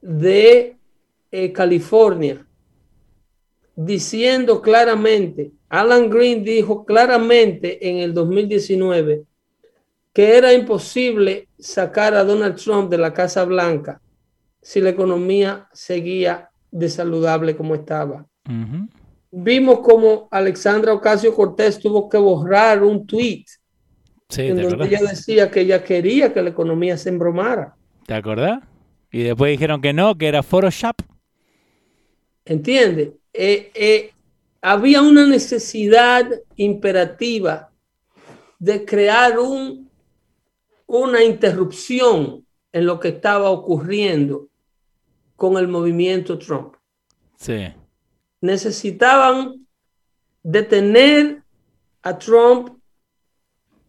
de 0.02 0.78
eh, 1.32 1.52
California 1.52 2.46
diciendo 3.76 4.62
claramente, 4.62 5.52
Alan 5.70 6.10
Green 6.10 6.44
dijo 6.44 6.86
claramente 6.86 7.90
en 7.90 7.98
el 7.98 8.14
2019 8.14 9.24
que 10.14 10.38
era 10.38 10.54
imposible 10.54 11.48
sacar 11.58 12.14
a 12.14 12.24
Donald 12.24 12.56
Trump 12.56 12.92
de 12.92 13.00
la 13.00 13.14
Casa 13.14 13.46
Blanca 13.46 14.00
si 14.64 14.82
la 14.82 14.90
economía 14.92 15.70
seguía 15.74 16.50
de 16.72 16.90
saludable 16.90 17.56
como 17.58 17.76
estaba. 17.76 18.28
Vimos 19.32 19.82
como 19.82 20.28
Alexandra 20.32 20.94
Ocasio 20.94 21.36
Cortés 21.36 21.80
tuvo 21.80 22.10
que 22.10 22.18
borrar 22.18 22.84
un 22.84 23.06
tweet 23.08 23.46
Sí, 24.30 24.50
en 24.50 24.56
¿te 24.58 24.64
donde 24.64 24.86
acordás? 24.86 25.02
ella 25.02 25.02
decía 25.10 25.52
que 25.52 25.62
ella 25.62 25.84
quería 25.84 26.34
que 26.34 26.42
la 26.42 26.50
economía 26.52 26.98
se 26.98 27.10
embromara. 27.10 27.78
¿Te 28.08 28.14
acordás? 28.14 28.64
Y 29.12 29.24
después 29.24 29.52
dijeron 29.52 29.82
que 29.82 29.94
no, 29.94 30.18
que 30.18 30.28
era 30.28 30.44
Photoshop. 30.44 30.96
¿Entiende? 32.46 33.18
Eh, 33.34 33.72
eh, 33.74 34.12
había 34.62 35.02
una 35.02 35.26
necesidad 35.28 36.30
imperativa 36.56 37.72
de 38.60 38.86
crear 38.86 39.40
un, 39.40 39.90
una 40.88 41.24
interrupción 41.24 42.46
en 42.72 42.86
lo 42.86 43.00
que 43.00 43.10
estaba 43.10 43.50
ocurriendo 43.50 44.50
con 45.44 45.58
el 45.58 45.68
movimiento 45.68 46.40
Trump. 46.40 46.76
Sí. 47.36 47.68
Necesitaban 48.40 49.68
detener 50.42 51.42
a 52.02 52.18
Trump 52.18 52.80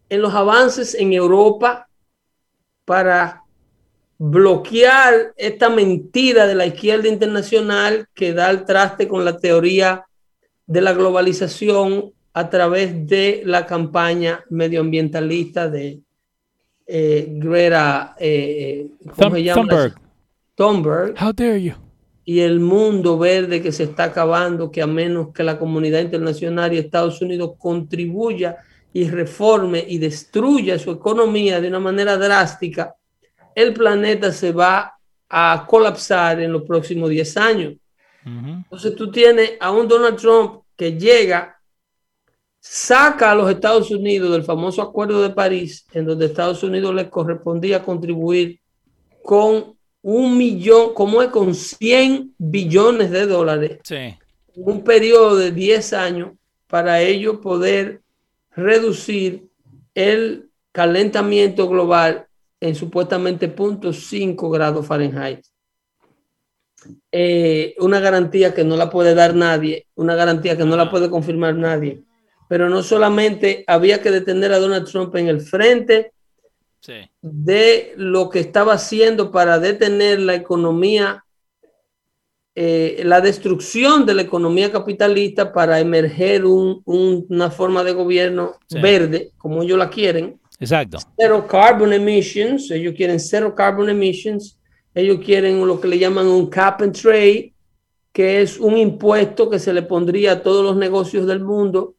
en 0.09 0.21
los 0.21 0.33
avances 0.33 0.95
en 0.95 1.13
Europa 1.13 1.87
para 2.83 3.41
bloquear 4.17 5.33
esta 5.37 5.69
mentira 5.69 6.45
de 6.45 6.55
la 6.55 6.65
izquierda 6.65 7.07
internacional 7.07 8.09
que 8.13 8.33
da 8.33 8.49
el 8.49 8.65
traste 8.65 9.07
con 9.07 9.23
la 9.23 9.37
teoría 9.37 10.03
de 10.67 10.81
la 10.81 10.91
globalización 10.91 12.11
a 12.33 12.49
través 12.49 13.07
de 13.07 13.43
la 13.45 13.65
campaña 13.65 14.43
medioambientalista 14.49 15.69
de 15.69 16.01
eh, 16.85 17.27
Greta 17.29 18.13
eh, 18.19 18.89
¿cómo 19.15 19.35
se 19.37 19.43
llama? 19.43 19.61
Thunberg. 19.61 20.04
Thunberg 20.55 21.15
How 21.21 21.33
dare 21.33 21.61
you? 21.61 21.73
y 22.25 22.39
el 22.39 22.59
mundo 22.59 23.19
verde 23.19 23.61
que 23.61 23.71
se 23.71 23.83
está 23.83 24.05
acabando, 24.05 24.71
que 24.71 24.81
a 24.81 24.87
menos 24.87 25.31
que 25.31 25.43
la 25.43 25.59
comunidad 25.59 26.01
internacional 26.01 26.73
y 26.73 26.79
Estados 26.79 27.21
Unidos 27.21 27.51
contribuya 27.59 28.57
y 28.91 29.07
reforme 29.07 29.85
y 29.87 29.99
destruya 29.99 30.79
su 30.79 30.89
economía 30.89 31.61
de 31.61 31.67
una 31.67 31.79
manera 31.79 32.17
drástica, 32.17 32.95
el 33.53 33.73
planeta 33.73 34.31
se 34.31 34.51
va 34.51 34.97
a 35.29 35.65
colapsar 35.67 36.41
en 36.41 36.51
los 36.51 36.63
próximos 36.63 37.11
10 37.11 37.37
años. 37.37 37.73
Entonces 38.25 38.95
tú 38.95 39.11
tienes 39.11 39.51
a 39.59 39.71
un 39.71 39.87
Donald 39.87 40.17
Trump 40.17 40.63
que 40.75 40.97
llega, 40.97 41.61
saca 42.59 43.31
a 43.31 43.35
los 43.35 43.51
Estados 43.51 43.91
Unidos 43.91 44.31
del 44.31 44.43
famoso 44.43 44.81
Acuerdo 44.81 45.21
de 45.21 45.29
París, 45.29 45.85
en 45.93 46.07
donde 46.07 46.25
Estados 46.25 46.63
Unidos 46.63 46.95
le 46.95 47.07
correspondía 47.07 47.83
contribuir 47.83 48.59
con 49.21 49.74
un 50.07 50.37
millón, 50.37 50.93
como 50.93 51.23
es 51.23 51.29
con 51.29 51.55
100 51.55 52.35
billones 52.37 53.09
de 53.09 53.25
dólares 53.25 53.79
Sí. 53.83 53.95
en 53.95 54.17
un 54.53 54.83
periodo 54.83 55.35
de 55.35 55.51
10 55.51 55.93
años 55.93 56.33
para 56.67 57.01
ello 57.01 57.41
poder 57.41 58.01
reducir 58.55 59.47
el 59.95 60.51
calentamiento 60.71 61.67
global 61.67 62.27
en 62.59 62.75
supuestamente 62.75 63.47
0.5 63.47 64.51
grados 64.51 64.85
Fahrenheit. 64.85 65.39
Eh, 67.11 67.73
una 67.79 67.99
garantía 67.99 68.53
que 68.53 68.63
no 68.63 68.77
la 68.77 68.91
puede 68.91 69.15
dar 69.15 69.33
nadie, 69.33 69.87
una 69.95 70.13
garantía 70.13 70.55
que 70.55 70.65
no 70.65 70.77
la 70.77 70.91
puede 70.91 71.09
confirmar 71.09 71.55
nadie. 71.55 72.03
Pero 72.47 72.69
no 72.69 72.83
solamente 72.83 73.63
había 73.65 74.03
que 74.03 74.11
detener 74.11 74.53
a 74.53 74.59
Donald 74.59 74.87
Trump 74.87 75.15
en 75.15 75.29
el 75.29 75.41
frente 75.41 76.11
Sí. 76.85 76.93
de 77.21 77.93
lo 77.97 78.29
que 78.29 78.39
estaba 78.39 78.73
haciendo 78.73 79.31
para 79.31 79.57
detener 79.57 80.19
la 80.19 80.35
economía, 80.35 81.23
eh, 82.53 83.01
la 83.03 83.21
destrucción 83.21 84.05
de 84.05 84.13
la 84.13 84.21
economía 84.21 84.71
capitalista 84.71 85.51
para 85.51 85.79
emerger 85.79 86.45
un- 86.45 86.81
un- 86.85 87.25
una 87.29 87.49
forma 87.49 87.83
de 87.83 87.91
gobierno 87.93 88.53
Sí. 88.67 88.79
verde, 88.79 89.31
como 89.37 89.63
ellos 89.63 89.77
la 89.77 89.89
quieren. 89.89 90.39
Exacto. 90.59 90.99
Zero 91.19 91.45
carbon 91.47 91.91
emissions, 91.91 92.71
ellos 92.71 92.93
quieren 92.95 93.19
cero 93.19 93.53
carbon 93.53 93.89
emissions, 93.89 94.57
ellos 94.93 95.17
quieren 95.25 95.65
lo 95.67 95.81
que 95.81 95.87
le 95.89 95.97
llaman 95.99 96.27
un 96.27 96.47
cap 96.49 96.81
and 96.81 96.93
trade, 96.97 97.53
que 98.13 98.41
es 98.41 98.57
un 98.59 98.77
impuesto 98.77 99.49
que 99.49 99.59
se 99.59 99.73
le 99.73 99.81
pondría 99.81 100.33
a 100.33 100.41
todos 100.41 100.63
los 100.63 100.77
negocios 100.77 101.25
del 101.27 101.41
mundo 101.41 101.95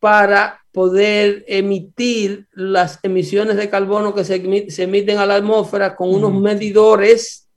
para 0.00 0.63
poder 0.74 1.44
emitir 1.46 2.46
las 2.52 2.98
emisiones 3.04 3.56
de 3.56 3.70
carbono 3.70 4.12
que 4.14 4.24
se, 4.24 4.42
emi- 4.42 4.68
se 4.68 4.82
emiten 4.82 5.18
a 5.18 5.24
la 5.26 5.36
atmósfera 5.36 5.94
con 5.94 6.12
unos 6.12 6.34
medidores 6.34 7.48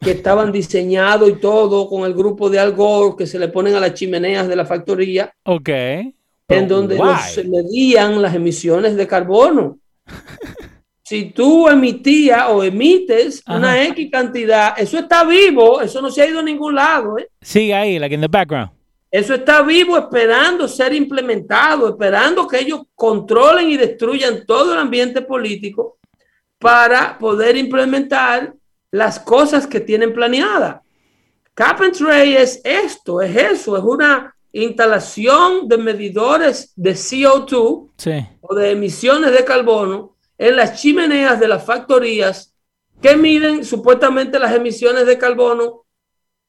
que 0.00 0.10
estaban 0.10 0.52
diseñados 0.52 1.30
y 1.30 1.36
todo 1.40 1.88
con 1.88 2.04
el 2.04 2.12
grupo 2.12 2.50
de 2.50 2.58
Al 2.58 2.72
Gore 2.72 3.16
que 3.16 3.26
se 3.26 3.38
le 3.38 3.48
ponen 3.48 3.74
a 3.74 3.80
las 3.80 3.94
chimeneas 3.94 4.46
de 4.46 4.56
la 4.56 4.66
factoría 4.66 5.32
Ok. 5.44 5.70
en 5.70 6.68
donde 6.68 6.98
no 6.98 7.16
se 7.18 7.44
medían 7.44 8.20
las 8.20 8.34
emisiones 8.34 8.94
de 8.96 9.06
carbono. 9.06 9.78
Si 11.06 11.32
tú 11.32 11.68
emitías 11.68 12.46
o 12.48 12.64
emites 12.64 13.42
Ajá. 13.44 13.58
una 13.58 13.84
X 13.88 14.08
cantidad, 14.10 14.72
eso 14.78 14.98
está 14.98 15.22
vivo, 15.22 15.82
eso 15.82 16.00
no 16.00 16.10
se 16.10 16.22
ha 16.22 16.26
ido 16.26 16.38
a 16.40 16.42
ningún 16.42 16.74
lado. 16.74 17.18
¿eh? 17.18 17.28
Sigue 17.42 17.74
ahí, 17.74 17.98
like 17.98 18.14
in 18.14 18.22
the 18.22 18.26
background. 18.26 18.70
Eso 19.14 19.34
está 19.34 19.62
vivo 19.62 19.96
esperando 19.96 20.66
ser 20.66 20.92
implementado, 20.92 21.88
esperando 21.88 22.48
que 22.48 22.58
ellos 22.58 22.80
controlen 22.96 23.70
y 23.70 23.76
destruyan 23.76 24.44
todo 24.44 24.72
el 24.72 24.80
ambiente 24.80 25.22
político 25.22 25.98
para 26.58 27.16
poder 27.16 27.56
implementar 27.56 28.54
las 28.90 29.20
cosas 29.20 29.68
que 29.68 29.78
tienen 29.78 30.12
planeadas. 30.12 30.80
Cap 31.54 31.80
and 31.80 31.96
trade 31.96 32.42
es 32.42 32.60
esto, 32.64 33.22
es 33.22 33.36
eso, 33.36 33.76
es 33.76 33.84
una 33.84 34.34
instalación 34.50 35.68
de 35.68 35.78
medidores 35.78 36.72
de 36.74 36.96
CO2 36.96 37.90
Sí. 37.96 38.26
o 38.40 38.52
de 38.52 38.72
emisiones 38.72 39.30
de 39.30 39.44
carbono 39.44 40.16
en 40.36 40.56
las 40.56 40.80
chimeneas 40.82 41.38
de 41.38 41.46
las 41.46 41.64
factorías 41.64 42.52
que 43.00 43.16
miden 43.16 43.64
supuestamente 43.64 44.40
las 44.40 44.52
emisiones 44.52 45.06
de 45.06 45.16
carbono 45.18 45.83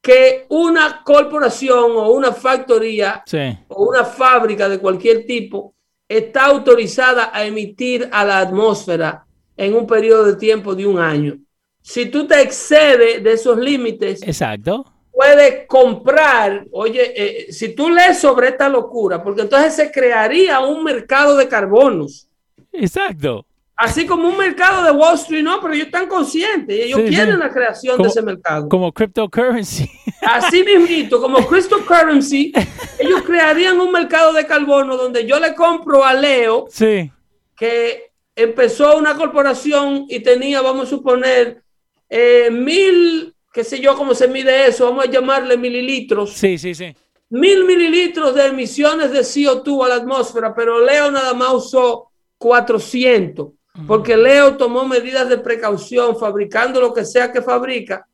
que 0.06 0.46
una 0.50 1.02
corporación 1.04 1.94
o 1.98 2.12
una 2.12 2.32
factoría 2.32 3.24
Sí. 3.26 3.58
o 3.70 3.86
una 3.90 4.06
fábrica 4.06 4.70
de 4.70 4.78
cualquier 4.78 5.26
tipo 5.26 5.74
está 6.08 6.46
autorizada 6.46 7.32
a 7.34 7.44
emitir 7.44 8.08
a 8.12 8.24
la 8.24 8.38
atmósfera 8.38 9.26
en 9.58 9.74
un 9.74 9.88
periodo 9.88 10.26
de 10.26 10.36
tiempo 10.36 10.76
de 10.76 10.86
un 10.86 11.00
año. 11.00 11.40
Si 11.82 12.06
tú 12.06 12.28
te 12.28 12.40
excedes 12.40 13.24
de 13.24 13.34
esos 13.34 13.58
límites, 13.58 14.22
Exacto. 14.22 14.86
puedes 15.12 15.66
comprar, 15.66 16.68
oye, 16.72 17.02
eh, 17.16 17.52
si 17.52 17.74
tú 17.74 17.90
lees 17.90 18.20
sobre 18.20 18.50
esta 18.50 18.70
locura, 18.70 19.24
porque 19.24 19.42
entonces 19.42 19.74
se 19.74 19.92
crearía 19.92 20.60
un 20.60 20.84
mercado 20.84 21.36
de 21.36 21.48
carbonos, 21.48 22.28
Exacto. 22.72 23.44
Así 23.76 24.06
como 24.06 24.30
un 24.30 24.38
mercado 24.38 24.84
de 24.84 24.92
Wall 24.92 25.16
Street, 25.16 25.44
no, 25.44 25.60
pero 25.62 25.74
ellos 25.74 25.88
están 25.88 26.08
conscientes 26.08 26.76
y 26.78 26.82
ellos 26.84 27.02
Sí, 27.02 27.08
quieren 27.10 27.36
sí. 27.36 27.40
la 27.40 27.50
creación 27.50 27.98
Como- 27.98 28.04
de 28.06 28.10
ese 28.10 28.22
mercado. 28.22 28.70
Como 28.70 28.92
cryptocurrency. 28.94 29.90
Así 30.22 30.64
mismito, 30.64 31.22
como 31.22 31.46
cryptocurrency, 31.46 32.52
ellos 33.00 33.22
crearían 33.24 33.80
un 33.80 33.92
mercado 33.92 34.34
de 34.34 34.46
carbono 34.46 34.96
donde 34.98 35.26
yo 35.26 35.40
le 35.40 35.54
compro 35.54 36.04
a 36.04 36.14
Leo, 36.14 36.66
sí. 36.70 37.12
que 37.56 38.12
empezó 38.36 38.98
una 38.98 39.16
corporación 39.16 40.06
y 40.10 40.20
tenía, 40.22 40.62
vamos 40.62 40.88
a 40.88 40.90
suponer, 40.90 41.62
eh, 42.10 42.50
mil, 42.52 43.34
qué 43.54 43.64
sé 43.64 43.80
yo 43.80 43.96
cómo 43.96 44.14
se 44.16 44.28
mide 44.28 44.68
eso, 44.68 44.86
vamos 44.86 45.06
a 45.06 45.12
llamarle 45.12 45.58
mililitros, 45.58 46.34
Sí, 46.34 46.58
sí, 46.58 46.74
sí. 46.76 46.96
mil 47.30 47.64
mililitros 47.66 48.34
de 48.36 48.48
emisiones 48.48 49.12
de 49.12 49.20
CO2 49.20 49.86
a 49.86 49.90
la 49.90 49.96
atmósfera, 49.96 50.54
pero 50.56 50.84
Leo 50.84 51.12
nada 51.12 51.34
más 51.34 51.54
usó 51.54 52.10
400, 52.38 53.50
porque 53.88 54.16
Leo 54.16 54.56
tomó 54.58 54.88
medidas 54.88 55.28
de 55.30 55.38
precaución 55.38 56.18
fabricando 56.18 56.80
lo 56.80 56.94
que 56.94 57.04
sea 57.06 57.32
que 57.32 57.42
fabrica 57.42 58.08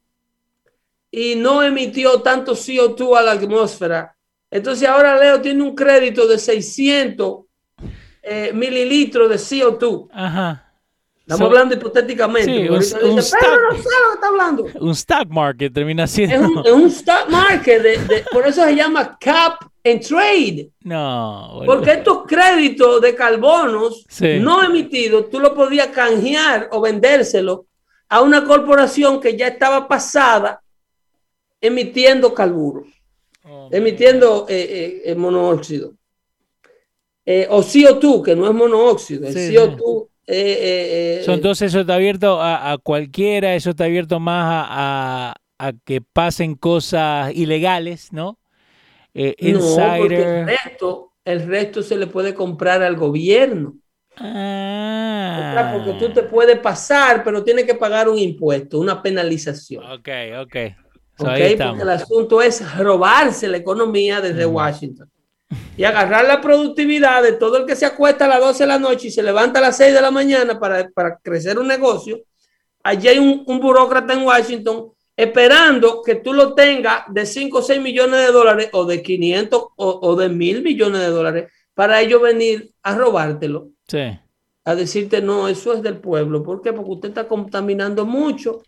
y 1.12 1.36
no 1.36 1.62
emitió 1.62 2.22
tanto 2.22 2.54
CO2 2.54 3.18
a 3.18 3.22
la 3.22 3.32
atmósfera. 3.34 4.16
Entonces 4.50 4.88
ahora 4.88 5.18
Leo 5.20 5.40
tiene 5.42 5.62
un 5.64 5.76
crédito 5.76 6.28
de 6.28 6.38
600 6.40 7.42
eh, 8.24 8.52
mililitros 8.54 9.30
de 9.30 9.36
CO2. 9.36 10.08
Ajá. 10.14 10.68
Estamos 11.20 11.40
So- 11.40 11.46
hablando 11.46 11.76
hipotéticamente. 11.76 12.52
Sí, 12.52 12.68
un- 12.70 12.80
dice, 12.80 12.98
stock- 12.98 13.42
no 13.42 13.60
lo 13.62 13.70
que 13.72 13.78
está 13.78 14.28
hablando. 14.28 14.66
Un 14.80 14.92
stock 14.92 15.28
market 15.30 15.74
termina 15.74 16.08
siendo. 16.08 16.36
Es 16.36 16.42
un, 16.42 16.66
es 16.66 16.72
un 16.72 16.86
stock 16.88 17.30
market, 17.30 17.82
de- 17.82 17.98
de- 18.00 18.26
por 18.32 18.46
eso 18.48 18.64
se 18.66 18.76
llama 18.76 19.18
cap 19.20 19.56
and 19.84 20.02
trade. 20.02 20.70
No. 20.84 21.52
boludo. 21.54 21.66
Porque 21.66 21.92
estos 21.92 22.24
créditos 22.28 23.02
de 23.02 23.16
carbonos 23.16 24.06
Sí. 24.10 24.40
no 24.40 24.64
emitidos, 24.64 25.30
tú 25.30 25.40
lo 25.40 25.54
podías 25.56 25.88
canjear 25.88 26.70
o 26.72 26.82
vendérselo 26.82 27.66
a 28.10 28.22
una 28.22 28.44
corporación 28.44 29.20
que 29.20 29.36
ya 29.38 29.48
estaba 29.48 29.88
pasada 29.88 30.62
emitiendo 31.60 32.34
carburo, 32.34 32.86
Oh, 33.44 33.70
emitiendo 33.72 34.46
eh, 34.50 34.68
eh, 34.70 35.02
eh, 35.12 35.16
monóxido. 35.16 35.94
Eh, 37.26 37.48
o 37.50 37.62
CO2, 37.64 38.24
que 38.24 38.36
no 38.36 38.48
es 38.48 38.54
monóxido, 38.54 39.28
el 39.28 39.34
Sí, 39.34 39.48
sí. 39.48 39.54
CO2. 39.56 40.08
eh, 40.28 40.34
eh, 40.38 41.18
eh, 41.20 41.24
So, 41.26 41.34
entonces 41.34 41.70
eso 41.72 41.82
está 41.82 41.96
abierto 41.96 42.40
a, 42.42 42.72
a 42.72 42.78
cualquiera, 42.78 43.56
eso 43.56 43.72
está 43.72 43.86
abierto 43.86 44.20
más 44.20 44.46
a, 44.70 45.32
a- 45.32 45.36
a 45.68 45.74
que 45.86 46.02
pasen 46.02 46.56
cosas 46.56 47.32
ilegales, 47.36 48.12
¿no? 48.12 48.38
Eh, 49.14 49.36
no, 49.54 49.60
porque 49.98 50.40
el 50.40 50.48
resto, 50.48 51.12
el 51.26 51.48
resto 51.48 51.84
se 51.84 51.98
le 51.98 52.08
puede 52.08 52.34
comprar 52.34 52.82
al 52.82 52.96
gobierno. 52.96 53.76
Ah. 54.18 55.72
Porque 55.74 56.00
tú 56.00 56.14
te 56.14 56.24
puedes 56.24 56.60
pasar, 56.60 57.24
pero 57.24 57.44
tienes 57.44 57.66
que 57.66 57.76
pagar 57.76 58.10
un 58.10 58.18
impuesto, 58.18 58.80
una 58.80 59.02
penalización. 59.02 59.84
Ok, 59.84 60.10
ok. 60.42 60.56
So, 61.18 61.24
¿ok? 61.26 61.30
ahí 61.30 61.56
Porque 61.56 61.82
el 61.82 61.90
asunto 61.90 62.42
es 62.42 62.78
robarse 62.78 63.48
la 63.48 63.58
economía 63.58 64.22
desde 64.22 64.46
Washington 64.46 65.10
y 65.76 65.84
agarrar 65.84 66.26
la 66.26 66.40
productividad 66.40 67.24
de 67.24 67.34
todo 67.34 67.58
el 67.58 67.66
que 67.66 67.76
se 67.76 67.86
acuesta 67.86 68.26
a 68.26 68.28
las 68.30 68.40
12 68.40 68.64
de 68.64 68.68
la 68.68 68.80
noche 68.80 69.08
y 69.08 69.12
se 69.12 69.24
levanta 69.24 69.60
a 69.60 69.64
las 69.64 69.78
6 69.78 69.94
de 69.94 70.02
la 70.02 70.12
mañana 70.12 70.60
para, 70.60 70.90
para 70.90 71.18
crecer 71.18 71.60
un 71.60 71.68
negocio, 71.68 72.22
allí 72.84 73.08
hay 73.08 73.20
un, 73.20 73.44
un 73.46 73.60
burócrata 73.60 74.14
en 74.14 74.24
Washington 74.24 74.92
esperando 75.24 76.02
que 76.04 76.16
tú 76.16 76.34
lo 76.34 76.54
tengas 76.54 77.04
de 77.10 77.26
5 77.26 77.60
o 77.60 77.62
6 77.62 77.82
millones 77.82 78.26
de 78.26 78.32
dólares 78.32 78.70
o 78.74 78.86
de 78.86 79.02
500 79.02 79.62
o, 79.76 80.00
o 80.02 80.16
de 80.16 80.30
mil 80.30 80.62
millones 80.62 81.02
de 81.02 81.08
dólares 81.10 81.52
para 81.74 82.02
ellos 82.02 82.22
venir 82.22 82.72
a 82.84 82.96
robártelo, 82.96 83.70
Sí. 83.88 84.00
a 84.66 84.76
decirte, 84.76 85.22
no, 85.22 85.48
eso 85.48 85.74
es 85.74 85.82
del 85.82 85.98
pueblo. 85.98 86.44
¿Por 86.44 86.62
qué? 86.62 86.74
Porque 86.74 86.92
usted 86.92 87.10
está 87.10 87.28
contaminando 87.28 88.06
mucho, 88.06 88.62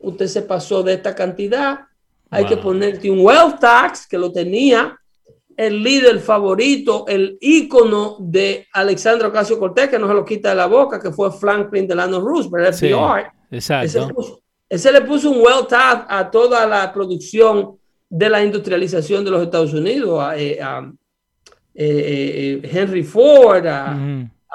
usted 0.00 0.26
se 0.26 0.42
pasó 0.42 0.82
de 0.82 0.94
esta 0.94 1.14
cantidad, 1.14 1.80
hay 2.30 2.46
que 2.46 2.56
ponerte 2.56 3.10
un 3.10 3.20
wealth 3.20 3.60
tax 3.60 4.06
que 4.08 4.18
lo 4.18 4.32
tenía 4.32 4.98
el 5.56 5.82
líder 5.84 6.18
favorito, 6.18 7.04
el 7.06 7.38
ícono 7.40 8.16
de 8.18 8.66
Alexandra 8.72 9.28
Ocasio 9.28 9.56
Cortés, 9.58 9.88
que 9.88 9.98
no 10.00 10.08
se 10.08 10.14
lo 10.14 10.24
quita 10.24 10.48
de 10.50 10.56
la 10.56 10.66
boca, 10.66 10.98
que 11.00 11.12
fue 11.12 11.30
Franklin 11.30 11.86
Delano 11.86 12.20
Roosevelt, 12.20 12.74
Sí, 12.74 12.88
FDR. 12.88 13.30
Exacto. 13.52 14.08
puso, 14.12 14.40
ese 14.74 14.92
le 14.92 15.00
puso 15.02 15.30
un 15.30 15.38
well 15.38 15.66
tap 15.68 16.06
a 16.08 16.30
toda 16.30 16.66
la 16.66 16.92
producción 16.92 17.76
de 18.08 18.28
la 18.28 18.42
industrialización 18.44 19.24
de 19.24 19.30
los 19.30 19.42
Estados 19.42 19.72
Unidos, 19.72 20.22
a, 20.22 20.36
eh, 20.36 20.58
a, 20.62 20.90
eh, 21.74 22.60
eh, 22.62 22.70
Henry 22.72 23.02
Ford, 23.02 23.66
a, 23.66 23.96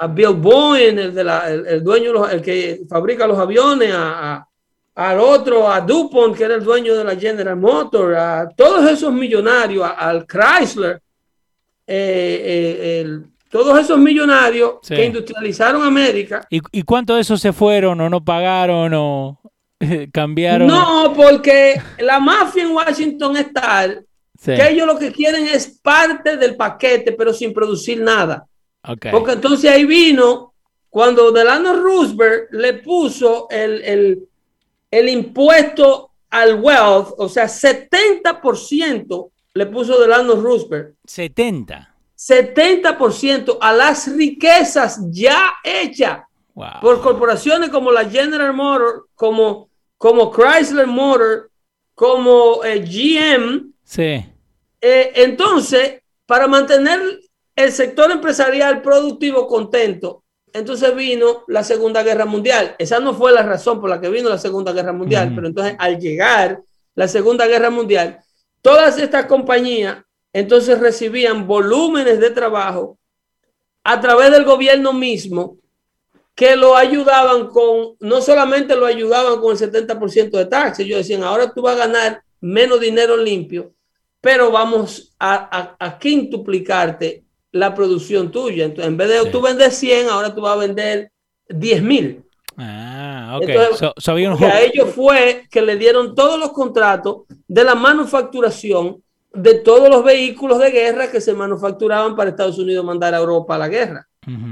Bill 0.08 0.34
Boeing, 0.34 0.98
el, 0.98 1.14
de 1.14 1.24
la- 1.24 1.50
el- 1.50 1.66
el 1.66 1.84
dueño, 1.84 2.12
los- 2.12 2.32
el 2.32 2.40
que 2.40 2.80
fabrica 2.88 3.26
los 3.26 3.38
aviones, 3.38 3.92
a, 3.94 4.46
al 4.94 5.20
otro, 5.20 5.70
a 5.70 5.80
DuPont, 5.82 6.34
que 6.36 6.44
era 6.44 6.54
el 6.54 6.64
dueño 6.64 6.94
de 6.96 7.04
la 7.04 7.16
General 7.16 7.56
Motors, 7.56 8.16
a 8.16 8.48
todos 8.56 8.90
esos 8.90 9.12
millonarios, 9.12 9.86
al 9.96 10.26
Chrysler, 10.26 11.00
eh, 11.86 12.42
eh, 12.44 13.00
el- 13.00 13.24
todos 13.50 13.78
esos 13.80 13.98
millonarios 13.98 14.74
Sí. 14.82 14.94
que 14.94 15.04
industrializaron 15.06 15.82
América. 15.82 16.46
¿Y, 16.50 16.60
¿Y 16.70 16.82
cuánto 16.84 17.16
de 17.16 17.22
esos 17.22 17.40
se 17.40 17.52
fueron 17.52 18.00
o 18.00 18.08
no 18.08 18.24
pagaron 18.24 18.92
o 18.94 19.39
cambiaron? 20.12 20.68
No, 20.68 21.12
porque 21.16 21.80
la 21.98 22.20
mafia 22.20 22.62
en 22.64 22.72
Washington 22.72 23.36
es 23.36 23.52
tal 23.52 24.06
Sí. 24.38 24.52
que 24.54 24.68
ellos 24.70 24.86
lo 24.86 24.98
que 24.98 25.12
quieren 25.12 25.46
es 25.46 25.66
parte 25.82 26.36
del 26.38 26.56
paquete, 26.56 27.12
pero 27.12 27.34
sin 27.34 27.52
producir 27.52 28.00
nada. 28.00 28.46
Ok. 28.88 29.06
Porque 29.10 29.32
entonces 29.32 29.70
ahí 29.70 29.84
vino 29.84 30.54
cuando 30.88 31.30
Delano 31.30 31.74
Roosevelt 31.74 32.50
le 32.52 32.72
puso 32.74 33.48
el, 33.50 33.82
el- 33.82 34.28
el 34.90 35.08
impuesto 35.10 36.10
al 36.30 36.54
wealth, 36.54 37.08
o 37.18 37.28
sea, 37.28 37.46
70% 37.48 39.30
le 39.54 39.66
puso 39.66 40.00
Delano 40.00 40.34
Roosevelt, 40.36 40.94
70. 41.04 41.94
70% 42.16 43.58
a 43.60 43.72
las 43.72 44.08
riquezas 44.16 45.00
ya 45.10 45.52
hechas 45.62 46.20
Wow. 46.54 46.66
por 46.82 47.00
corporaciones 47.00 47.70
como 47.70 47.92
la 47.92 48.04
General 48.08 48.52
Motors, 48.52 49.04
como, 49.14 49.69
como 50.00 50.32
Chrysler 50.32 50.86
Motor, 50.86 51.50
como 51.94 52.64
eh, 52.64 52.78
GM. 52.78 53.70
Sí. 53.84 54.24
Eh, 54.80 55.12
entonces, 55.14 56.00
para 56.24 56.48
mantener 56.48 56.98
el 57.54 57.70
sector 57.70 58.10
empresarial 58.10 58.80
productivo 58.80 59.46
contento, 59.46 60.24
entonces 60.54 60.96
vino 60.96 61.44
la 61.48 61.62
Segunda 61.62 62.02
Guerra 62.02 62.24
Mundial. 62.24 62.76
Esa 62.78 62.98
no 62.98 63.12
fue 63.12 63.30
la 63.30 63.42
razón 63.42 63.78
por 63.78 63.90
la 63.90 64.00
que 64.00 64.08
vino 64.08 64.30
la 64.30 64.38
Segunda 64.38 64.72
Guerra 64.72 64.94
Mundial, 64.94 65.32
pero 65.34 65.46
entonces 65.46 65.76
al 65.78 66.00
llegar 66.00 66.62
la 66.94 67.06
Segunda 67.06 67.46
Guerra 67.46 67.68
Mundial, 67.68 68.20
todas 68.62 68.98
estas 68.98 69.26
compañías 69.26 69.98
entonces 70.32 70.80
recibían 70.80 71.46
volúmenes 71.46 72.20
de 72.20 72.30
trabajo 72.30 72.96
a 73.84 74.00
través 74.00 74.30
del 74.30 74.46
gobierno 74.46 74.94
mismo 74.94 75.58
que 76.40 76.56
lo 76.56 76.74
ayudaban 76.74 77.48
con, 77.48 77.96
no 78.00 78.22
solamente 78.22 78.74
lo 78.74 78.86
ayudaban 78.86 79.40
con 79.42 79.52
el 79.52 79.58
70% 79.58 80.30
de 80.38 80.46
taxes, 80.46 80.86
ellos 80.86 80.96
decían, 81.00 81.22
ahora 81.22 81.52
tú 81.52 81.60
vas 81.60 81.74
a 81.76 81.86
ganar 81.86 82.22
menos 82.40 82.80
dinero 82.80 83.14
limpio, 83.18 83.74
pero 84.22 84.50
vamos 84.50 85.14
a, 85.18 85.34
a, 85.78 85.86
a 85.86 85.98
quintuplicarte 85.98 87.24
la 87.52 87.74
producción 87.74 88.30
tuya. 88.30 88.64
Entonces, 88.64 88.86
en 88.88 88.96
vez 88.96 89.08
de 89.10 89.20
Sí. 89.24 89.28
tú 89.30 89.42
vender 89.42 89.70
100, 89.70 90.08
ahora 90.08 90.34
tú 90.34 90.40
vas 90.40 90.54
a 90.54 90.60
vender 90.60 91.12
10 91.50 91.82
mil. 91.82 92.24
Ah, 92.56 93.36
ok. 93.36 93.48
Entonces, 93.48 93.78
So- 93.78 93.94
so 93.98 94.14
un 94.14 94.42
a 94.42 94.60
ellos 94.62 94.88
fue 94.94 95.46
que 95.50 95.60
le 95.60 95.76
dieron 95.76 96.14
todos 96.14 96.38
los 96.40 96.52
contratos 96.52 97.24
de 97.48 97.64
la 97.64 97.74
manufacturación 97.74 99.02
de 99.34 99.54
todos 99.56 99.90
los 99.90 100.02
vehículos 100.02 100.58
de 100.58 100.70
guerra 100.70 101.10
que 101.10 101.20
se 101.20 101.34
manufacturaban 101.34 102.16
para 102.16 102.30
Estados 102.30 102.58
Unidos 102.58 102.82
mandar 102.84 103.14
a 103.14 103.18
Europa 103.18 103.56
a 103.56 103.58
la 103.58 103.68
guerra 103.68 104.06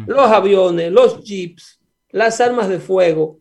los 0.06 0.18
aviones, 0.30 0.90
los 0.90 1.22
jeeps, 1.22 1.77
las 2.10 2.40
armas 2.40 2.68
de 2.68 2.78
fuego, 2.78 3.38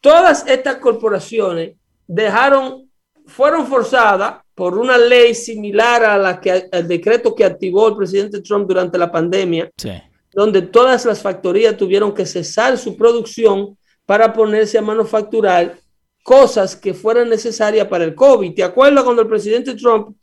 todas 0.00 0.46
estas 0.46 0.76
corporaciones 0.76 1.72
dejaron, 2.06 2.90
fueron 3.26 3.66
forzadas 3.66 4.36
por 4.54 4.78
una 4.78 4.96
ley 4.96 5.34
similar 5.34 6.04
a 6.04 6.16
la 6.18 6.40
que 6.40 6.68
el 6.70 6.86
decreto 6.86 7.34
que 7.34 7.44
activó 7.44 7.88
el 7.88 7.96
presidente 7.96 8.40
Trump 8.40 8.68
durante 8.68 8.98
la 8.98 9.10
pandemia, 9.10 9.70
Sí. 9.76 9.90
donde 10.32 10.62
todas 10.62 11.04
las 11.06 11.20
factorías 11.22 11.76
tuvieron 11.76 12.12
que 12.14 12.26
cesar 12.26 12.78
su 12.78 12.96
producción 12.96 13.76
para 14.06 14.32
ponerse 14.32 14.78
a 14.78 14.82
manufacturar 14.82 15.76
cosas 16.22 16.76
que 16.76 16.94
fueran 16.94 17.28
necesarias 17.28 17.86
para 17.88 18.04
el 18.04 18.14
COVID. 18.14 18.54
¿Te 18.54 18.62
acuerdas 18.62 19.04
cuando 19.04 19.22
el 19.22 19.28
presidente 19.28 19.74
Trump 19.74 20.16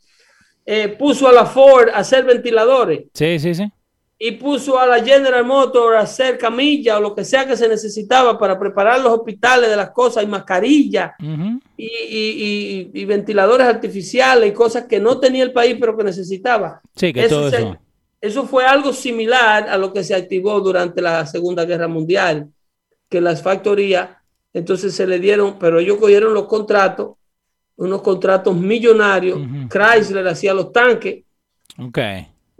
eh, 0.64 0.88
puso 0.88 1.26
a 1.28 1.32
la 1.32 1.44
Ford 1.46 1.88
a 1.88 1.98
hacer 1.98 2.24
ventiladores? 2.24 3.04
Sí, 3.14 3.38
sí, 3.38 3.54
sí. 3.54 3.70
Y 4.24 4.30
puso 4.32 4.78
a 4.78 4.86
la 4.86 5.02
General 5.02 5.44
Motors 5.44 5.96
a 5.96 6.00
hacer 6.02 6.38
camilla 6.38 6.96
o 6.96 7.00
lo 7.00 7.12
que 7.12 7.24
sea 7.24 7.44
que 7.44 7.56
se 7.56 7.68
necesitaba 7.68 8.38
para 8.38 8.56
preparar 8.56 9.00
los 9.00 9.12
hospitales 9.12 9.68
de 9.68 9.74
las 9.74 9.90
cosas 9.90 10.22
y 10.22 10.28
mascarillas 10.28 11.10
y, 11.76 11.86
y- 11.86 12.90
y- 12.94 13.00
y 13.00 13.04
ventiladores 13.04 13.66
artificiales 13.66 14.48
y 14.48 14.52
cosas 14.54 14.84
que 14.84 15.00
no 15.00 15.18
tenía 15.18 15.42
el 15.42 15.52
país 15.52 15.76
pero 15.80 15.96
que 15.96 16.04
necesitaba. 16.04 16.80
Sí, 16.94 17.12
que 17.12 17.24
Eso 17.24 17.34
todo 17.40 17.50
se- 17.50 17.56
eso. 17.56 17.76
Eso 18.20 18.44
fue 18.46 18.64
algo 18.64 18.92
similar 18.92 19.68
a 19.68 19.76
lo 19.76 19.92
que 19.92 20.04
se 20.04 20.14
activó 20.14 20.60
durante 20.60 21.02
la 21.02 21.26
Segunda 21.26 21.64
Guerra 21.64 21.88
Mundial, 21.88 22.48
que 23.08 23.20
las 23.20 23.42
factorías 23.42 24.08
entonces 24.54 24.94
se 24.94 25.04
le 25.04 25.18
dieron, 25.18 25.58
pero 25.58 25.80
ellos 25.80 25.96
cogieron 25.98 26.32
los 26.32 26.46
contratos, 26.46 27.16
unos 27.74 28.02
contratos 28.02 28.54
millonarios. 28.54 29.40
Chrysler 29.68 30.28
hacía 30.28 30.54
los 30.54 30.70
tanques, 30.70 31.24
Ok. 31.76 31.98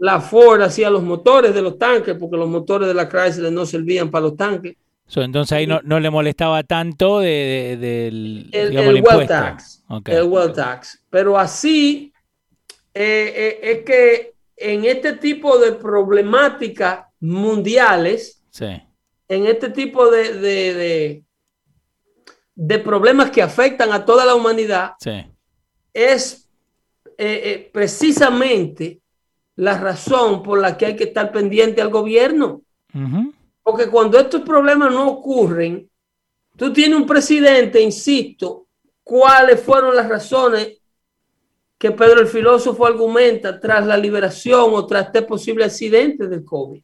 La 0.03 0.19
Ford 0.19 0.61
hacía 0.61 0.89
los 0.89 1.01
motores 1.01 1.53
de 1.53 1.61
los 1.61 1.77
tanques, 1.77 2.17
porque 2.19 2.35
los 2.35 2.49
motores 2.49 2.89
de 2.89 2.93
la 2.93 3.07
Chrysler 3.07 3.53
no 3.53 3.65
servían 3.65 4.11
para 4.11 4.23
los 4.23 4.35
tanques. 4.35 4.75
So, 5.07 5.21
entonces 5.21 5.53
ahí 5.53 5.65
no, 5.65 5.79
no 5.83 5.97
le 6.01 6.09
molestaba 6.09 6.61
tanto 6.63 7.19
de, 7.19 7.27
de- 7.27 7.77
del 7.77 8.49
El, 8.51 8.69
digamos, 8.71 8.89
el 8.89 8.97
el 8.97 9.03
well 9.03 9.27
tax. 9.27 9.83
El 10.05 10.23
well 10.23 10.51
tax. 10.51 11.01
Pero 11.09 11.39
así 11.39 12.11
eh, 12.93 13.33
eh, 13.33 13.59
es 13.71 13.85
que 13.85 14.33
en 14.57 14.83
este 14.83 15.13
tipo 15.13 15.57
de 15.57 15.71
problemáticas 15.71 17.05
mundiales, 17.21 18.43
Sí. 18.49 18.65
en 19.29 19.45
este 19.47 19.69
tipo 19.69 20.11
de, 20.11 20.33
de, 20.33 21.23
de- 22.55 22.79
problemas 22.79 23.31
que 23.31 23.41
afectan 23.41 23.93
a 23.93 24.03
toda 24.03 24.25
la 24.25 24.35
humanidad, 24.35 24.95
Sí. 24.99 25.25
es 25.93 26.49
eh, 27.17 27.69
precisamente 27.71 28.99
la 29.55 29.77
razón 29.77 30.41
por 30.43 30.59
la 30.59 30.77
que 30.77 30.87
hay 30.87 30.95
que 30.95 31.05
estar 31.05 31.31
pendiente 31.31 31.81
al 31.81 31.89
gobierno. 31.89 32.61
Porque 33.61 33.87
cuando 33.87 34.19
estos 34.19 34.41
problemas 34.41 34.91
no 34.91 35.07
ocurren, 35.07 35.89
tú 36.57 36.71
tienes 36.73 36.97
un 36.97 37.07
presidente, 37.07 37.81
insisto, 37.81 38.67
cuáles 39.03 39.61
fueron 39.61 39.95
las 39.95 40.07
razones 40.07 40.77
que 41.77 41.91
Pedro 41.91 42.21
el 42.21 42.27
filósofo 42.27 42.85
argumenta 42.85 43.59
tras 43.59 43.85
la 43.85 43.97
liberación 43.97 44.69
o 44.73 44.85
tras 44.85 45.07
este 45.07 45.23
posible 45.23 45.65
accidente 45.65 46.27
del 46.27 46.45
COVID. 46.45 46.81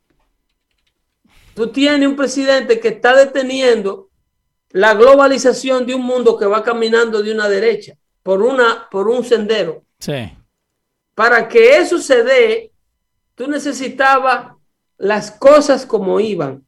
Tú 1.53 1.72
tienes 1.72 2.07
un 2.07 2.15
presidente 2.15 2.80
que 2.80 2.89
está 2.89 3.15
deteniendo 3.15 4.09
la 4.72 4.93
globalización 4.93 5.86
de 5.86 5.95
un 5.95 6.01
mundo 6.01 6.38
que 6.38 6.45
va 6.45 6.63
caminando 6.63 7.22
de 7.22 7.32
una 7.32 7.47
derecha 7.47 7.95
por, 8.24 8.41
una, 8.41 8.88
por 8.89 9.07
un 9.07 9.24
sendero. 9.24 9.84
Sí. 9.99 10.32
Para 11.20 11.49
que 11.49 11.76
eso 11.76 11.97
se 11.97 12.24
dé, 12.24 12.72
tú 13.36 13.45
necesitabas 13.49 14.53
las 14.97 15.32
cosas 15.32 15.86
como 15.86 16.17
iban. 16.22 16.65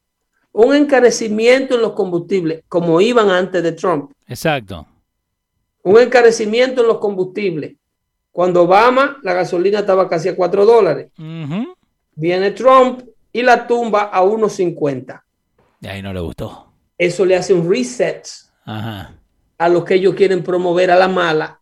Un 0.51 0.75
encarecimiento 0.75 1.75
en 1.75 1.81
los 1.81 1.93
combustibles, 1.93 2.61
como 2.67 2.99
iban 2.99 3.29
antes 3.29 3.63
de 3.63 3.71
Trump. 3.71 4.11
Exacto. 4.27 4.85
Un 5.83 5.99
encarecimiento 5.99 6.81
en 6.81 6.87
los 6.89 6.97
combustibles. 6.97 7.77
Cuando 8.29 8.63
Obama, 8.63 9.19
la 9.23 9.31
gasolina 9.31 9.79
estaba 9.79 10.09
casi 10.09 10.27
a 10.27 10.35
4 10.35 10.65
dólares. 10.65 11.13
Viene 12.15 12.51
Trump 12.51 13.03
y 13.31 13.43
la 13.43 13.65
tumba 13.65 14.09
a 14.11 14.21
1.50. 14.21 15.23
Y 15.79 15.87
ahí 15.87 16.01
no 16.01 16.11
le 16.11 16.19
gustó. 16.19 16.67
Eso 16.97 17.23
le 17.23 17.37
hace 17.37 17.53
un 17.53 17.69
reset 17.69 18.27
Ajá. 18.65 19.13
a 19.57 19.69
lo 19.69 19.85
que 19.85 19.93
ellos 19.93 20.13
quieren 20.13 20.43
promover 20.43 20.91
a 20.91 20.97
la 20.97 21.07
mala, 21.07 21.60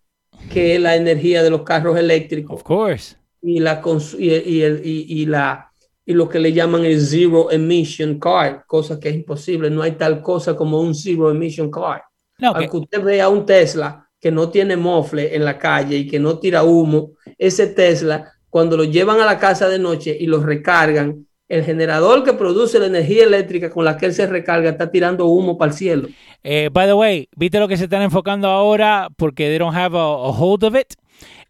que 0.52 0.76
es 0.76 0.82
la 0.82 0.96
energía 0.96 1.44
de 1.44 1.50
los 1.50 1.64
carros 1.64 1.98
eléctricos. 1.98 2.56
Of 2.56 2.64
course. 2.64 3.16
y 3.42 3.60
la 3.62 3.82
cons- 3.82 4.18
y, 4.20 4.28
y 4.34 4.62
el- 4.64 4.82
y- 4.86 5.06
y 5.22 5.26
la 5.26 5.66
y 6.06 6.14
lo 6.14 6.28
que 6.28 6.40
le 6.40 6.52
llaman 6.52 6.84
el 6.86 7.00
zero 7.00 7.52
emission 7.52 8.20
car, 8.20 8.66
cosa 8.68 9.00
que 9.00 9.10
es 9.10 9.16
imposible, 9.16 9.70
no 9.70 9.82
hay 9.84 9.92
tal 9.94 10.22
cosa 10.24 10.56
como 10.56 10.82
un 10.82 10.94
zero 10.96 11.30
emission 11.30 11.70
car. 11.72 12.02
No, 12.40 12.52
al 12.54 12.64
que- 12.64 12.70
que 12.70 12.78
usted 12.78 13.02
vea 13.04 13.30
un 13.30 13.46
Tesla 13.46 14.06
que 14.20 14.32
no 14.32 14.50
tiene 14.50 14.76
mofle 14.76 15.34
en 15.36 15.46
la 15.46 15.58
calle 15.58 15.96
y 15.98 16.08
que 16.08 16.20
no 16.20 16.40
tira 16.40 16.64
humo, 16.64 17.12
ese 17.38 17.68
Tesla, 17.68 18.30
cuando 18.50 18.76
lo 18.76 18.84
llevan 18.84 19.22
a 19.22 19.26
la 19.26 19.38
casa 19.38 19.70
de 19.70 19.78
noche 19.80 20.18
y 20.20 20.26
lo 20.26 20.42
recargan, 20.44 21.26
el 21.50 21.64
generador 21.66 22.24
que 22.24 22.34
produce 22.34 22.80
la 22.80 22.86
energía 22.86 23.24
eléctrica 23.24 23.72
con 23.72 23.84
la 23.84 23.98
que 23.98 24.06
él 24.06 24.14
se 24.14 24.28
recarga 24.28 24.70
está 24.70 24.92
tirando 24.92 25.26
humo 25.26 25.58
para 25.58 25.72
el 25.72 25.78
cielo. 25.78 26.08
Eh, 26.44 26.70
by 26.72 26.88
the 26.88 26.94
way, 26.94 27.28
¿viste 27.36 27.60
lo 27.60 27.68
que 27.68 27.76
se 27.76 27.86
están 27.86 28.04
enfocando 28.04 28.48
ahora? 28.48 29.10
Porque 29.18 29.48
they 29.48 29.58
don't 29.58 29.76
have 29.76 29.98
a, 29.98 30.02
a 30.02 30.30
hold 30.30 30.64
of 30.64 30.76
it. 30.76 30.94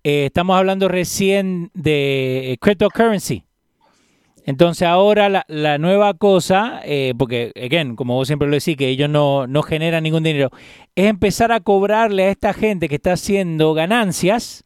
Eh, 0.03 0.27
estamos 0.27 0.57
hablando 0.57 0.87
recién 0.87 1.69
de 1.73 2.53
eh, 2.53 2.57
cryptocurrency. 2.59 3.43
Entonces 4.45 4.87
ahora 4.87 5.43
la, 5.47 5.77
nueva 5.77 6.15
cosa, 6.15 6.81
porque, 7.19 7.51
again, 7.55 7.95
como 7.95 8.15
vos 8.15 8.27
siempre 8.27 8.47
lo 8.47 8.55
decís, 8.55 8.75
que 8.77 8.87
ellos 8.87 9.07
no, 9.07 9.45
no 9.45 9.61
generan 9.61 10.01
ningún 10.01 10.23
dinero, 10.23 10.49
es 10.95 11.05
empezar 11.05 11.51
a 11.51 11.59
cobrarle 11.59 12.23
a 12.23 12.31
esta 12.31 12.53
gente 12.53 12.89
que 12.89 12.95
está 12.95 13.13
haciendo 13.13 13.75
ganancias 13.75 14.63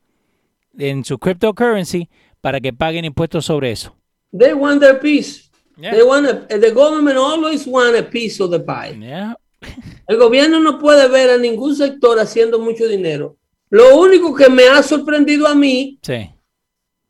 en 0.77 1.03
su 1.03 1.17
cryptocurrency 1.19 2.07
para 2.39 2.61
que 2.61 2.71
paguen 2.71 3.03
impuestos 3.03 3.43
sobre 3.43 3.71
eso. 3.71 3.93
They 4.37 4.53
want 4.53 4.81
their 4.81 4.99
piece. 4.99 5.49
Yeah. 5.77 5.91
They 5.93 6.03
want 6.03 6.27
a- 6.27 6.59
the 6.59 6.71
government 6.71 7.17
always 7.17 7.65
want 7.67 7.95
a 7.95 8.03
piece 8.03 8.39
of 8.43 8.51
the 8.51 8.59
pie. 8.59 8.97
Yeah. 8.99 9.35
El 10.07 10.17
gobierno 10.17 10.59
no 10.59 10.77
puede 10.79 11.07
ver 11.07 11.29
a 11.29 11.37
ningún 11.37 11.75
sector 11.75 12.19
haciendo 12.19 12.59
mucho 12.59 12.87
dinero. 12.87 13.37
Lo 13.69 13.97
único 13.97 14.35
que 14.35 14.49
me 14.49 14.67
ha 14.67 14.83
sorprendido 14.83 15.47
a 15.47 15.55
mí 15.55 15.97
Sí. 16.03 16.29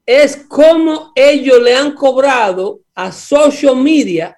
es 0.06 0.46
cómo 0.48 1.12
ellos 1.16 1.62
le 1.62 1.76
han 1.76 1.94
cobrado 1.94 2.82
a 2.96 3.12
social 3.12 3.76
media 3.76 4.38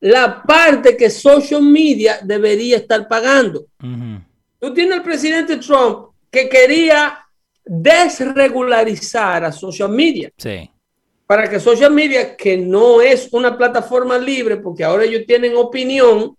la 0.00 0.42
parte 0.42 0.96
que 0.96 1.08
social 1.10 1.62
media 1.62 2.20
debería 2.22 2.78
estar 2.78 3.06
pagando. 3.06 3.66
Ujú. 3.82 4.20
Tú 4.58 4.74
tienes 4.74 4.94
al 4.98 5.02
presidente 5.02 5.56
Trump 5.58 6.08
que 6.30 6.48
quería 6.48 7.18
desregularizar 7.64 9.44
a 9.44 9.52
social 9.52 9.88
media 9.90 10.30
Sí. 10.36 10.70
Para 11.30 11.48
que 11.48 11.60
social 11.60 11.92
media, 11.92 12.34
que 12.36 12.56
no 12.56 13.00
es 13.00 13.28
una 13.30 13.56
plataforma 13.56 14.18
libre, 14.18 14.56
porque 14.56 14.82
ahora 14.82 15.04
ellos 15.04 15.22
tienen 15.28 15.54
opinión, 15.54 16.36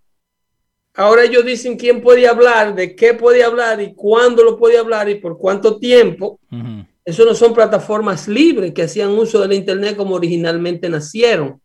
ahora 0.96 1.24
ellos 1.24 1.46
dicen 1.46 1.78
quién 1.78 2.02
puede 2.02 2.28
hablar, 2.28 2.76
de 2.76 2.94
qué 2.94 3.14
puede 3.14 3.42
hablar 3.42 3.80
y 3.82 3.94
cuándo 3.96 4.44
lo 4.44 4.58
puede 4.58 4.78
hablar 4.78 5.08
y 5.08 5.16
por 5.16 5.38
cuánto 5.38 5.78
tiempo. 5.80 6.42
Ujú. 6.52 6.86
Eso 7.06 7.24
no 7.24 7.34
son 7.36 7.54
plataformas 7.54 8.28
libres 8.28 8.74
que 8.74 8.84
hacían 8.84 9.12
uso 9.12 9.39
del 9.39 9.54
Internet 9.54 9.96
como 9.96 10.16
originalmente 10.16 10.89
nacieron, 10.89 11.62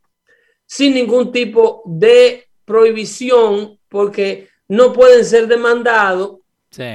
sin 0.64 0.94
ningún 0.94 1.32
tipo 1.32 1.82
de 1.84 2.44
prohibición, 2.64 3.76
porque 3.88 4.46
no 4.68 4.92
pueden 4.92 5.24
ser 5.24 5.48
demandados 5.48 6.36
Sí. 6.70 6.92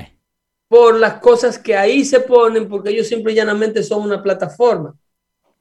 por 0.69 0.97
las 0.97 1.15
cosas 1.15 1.59
que 1.59 1.75
ahí 1.75 2.05
se 2.05 2.21
ponen, 2.21 2.69
porque 2.69 2.91
ellos 2.91 3.07
simple 3.09 3.33
y 3.33 3.35
llanamente 3.35 3.83
son 3.83 4.03
una 4.03 4.23
plataforma. 4.23 4.95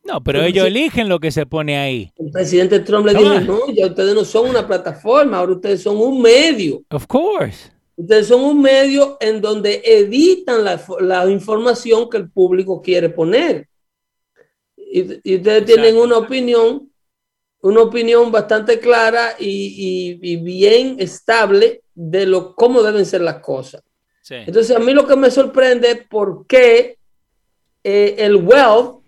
No, 0.03 0.22
pero 0.22 0.42
ellos 0.42 0.66
eligen 0.66 1.09
lo 1.09 1.20
que 1.20 1.30
se 1.30 1.46
pone 1.46 1.78
ahí. 1.78 2.12
El 2.16 2.30
presidente 2.30 2.80
Trump 2.80 3.07
le 3.07 3.14
dijo, 3.14 3.30
on. 3.34 3.46
no, 3.46 3.59
ya 3.72 3.86
ustedes 3.86 4.14
no 4.14 4.24
son 4.24 4.48
una 4.51 4.66
plataforma, 4.66 5.38
ahora 5.38 5.53
ustedes 5.53 5.82
son 5.82 5.98
un 5.98 6.20
medio. 6.22 6.82
Of 6.90 7.07
course. 7.07 7.70
Ustedes 7.96 8.26
son 8.28 8.40
un 8.42 8.62
medio 8.62 9.18
en 9.20 9.40
donde 9.42 9.82
editan 9.84 10.64
la, 10.64 10.82
la 11.01 11.30
información 11.30 12.09
que 12.09 12.16
el 12.16 12.30
público 12.30 12.80
quiere 12.80 13.11
poner. 13.11 13.68
Y, 14.76 15.20
y 15.22 15.36
ustedes 15.36 15.66
tienen 15.66 15.96
una 15.98 16.16
opinión, 16.16 16.90
una 17.61 17.82
opinión 17.82 18.32
bastante 18.32 18.80
clara 18.80 19.36
y, 19.38 20.18
y- 20.22 20.32
y 20.32 20.36
bien 20.38 20.96
estable 20.98 21.82
de 21.94 22.24
lo, 22.26 22.55
cómo 22.57 22.82
deben 22.82 23.05
ser 23.05 23.20
las 23.20 23.40
cosas. 23.40 23.82
Sí. 24.22 24.36
Entonces, 24.46 24.74
a 24.74 24.80
mí 24.80 24.92
lo 24.94 25.07
que 25.07 25.16
me 25.16 25.30
sorprende 25.30 25.90
es 25.90 26.07
por 26.09 26.46
qué 26.46 26.96
eh, 27.84 28.14
el 28.18 28.36
wealth 28.36 28.99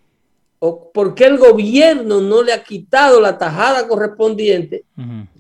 o 0.65 0.93
por 0.93 1.13
qué 1.17 1.25
el 1.25 1.39
gobierno 1.39 2.21
no 2.21 2.41
le 2.41 2.53
ha 2.53 2.63
quitado 2.63 3.21
la 3.21 3.37
tajada 3.37 3.89
correspondiente 3.89 4.85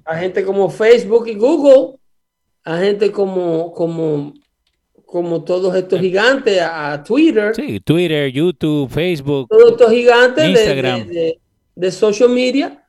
a 0.04 0.16
gente 0.16 0.44
como 0.44 0.68
Facebook 0.68 1.28
y 1.28 1.34
Google, 1.36 1.96
a 2.64 2.78
gente 2.78 3.12
como, 3.12 3.72
como, 3.72 4.34
como 5.06 5.44
todos 5.44 5.76
estos 5.76 6.00
gigantes, 6.00 6.60
a, 6.60 7.00
Twitter, 7.04 7.54
Sí, 7.54 7.78
Twitter, 7.78 8.32
YouTube, 8.32 8.90
Facebook. 8.90 9.46
todos 9.48 9.70
estos 9.72 9.92
gigantes 9.92 10.42
de, 10.44 10.50
Instagram. 10.50 11.06
de- 11.06 11.14
de- 11.14 11.38
de 11.76 11.90
social 11.92 12.28
media. 12.28 12.84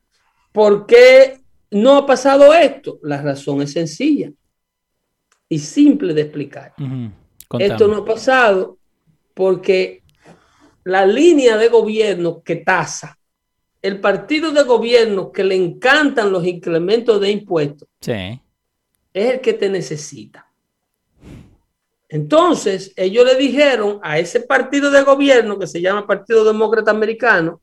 ¿Por 0.52 0.88
qué 0.88 1.40
no 1.70 1.98
ha 1.98 2.06
pasado 2.08 2.52
esto? 2.54 2.98
La 3.04 3.22
razón 3.22 3.62
es 3.62 3.74
sencilla 3.74 4.32
y 5.50 5.60
simple 5.60 6.14
de 6.16 6.22
explicar. 6.22 6.74
Esto 7.60 7.88
no 7.88 7.98
ha 7.98 8.06
pasado 8.06 8.78
porque 9.36 10.03
la 10.86 11.06
línea 11.06 11.58
de 11.58 11.70
gobierno 11.70 12.42
que 12.44 12.58
tasa, 12.58 13.18
el 13.82 14.00
partido 14.00 14.52
de 14.52 14.64
gobierno 14.64 15.32
que 15.32 15.44
le 15.44 15.56
encantan 15.56 16.32
los 16.32 16.46
incrementos 16.46 17.20
de 17.22 17.32
impuestos, 17.32 17.88
Sí. 18.02 18.40
es 19.14 19.34
el 19.34 19.42
que 19.42 19.54
te 19.54 19.70
necesita. 19.70 20.48
Entonces, 22.10 22.94
ellos 22.96 23.26
le 23.26 23.36
dijeron 23.36 24.00
a 24.04 24.20
ese 24.20 24.42
partido 24.42 24.92
de 24.92 25.02
gobierno 25.04 25.58
que 25.58 25.66
se 25.68 25.82
llama 25.82 26.06
Partido 26.06 26.44
Demócrata 26.44 26.92
Americano 26.92 27.60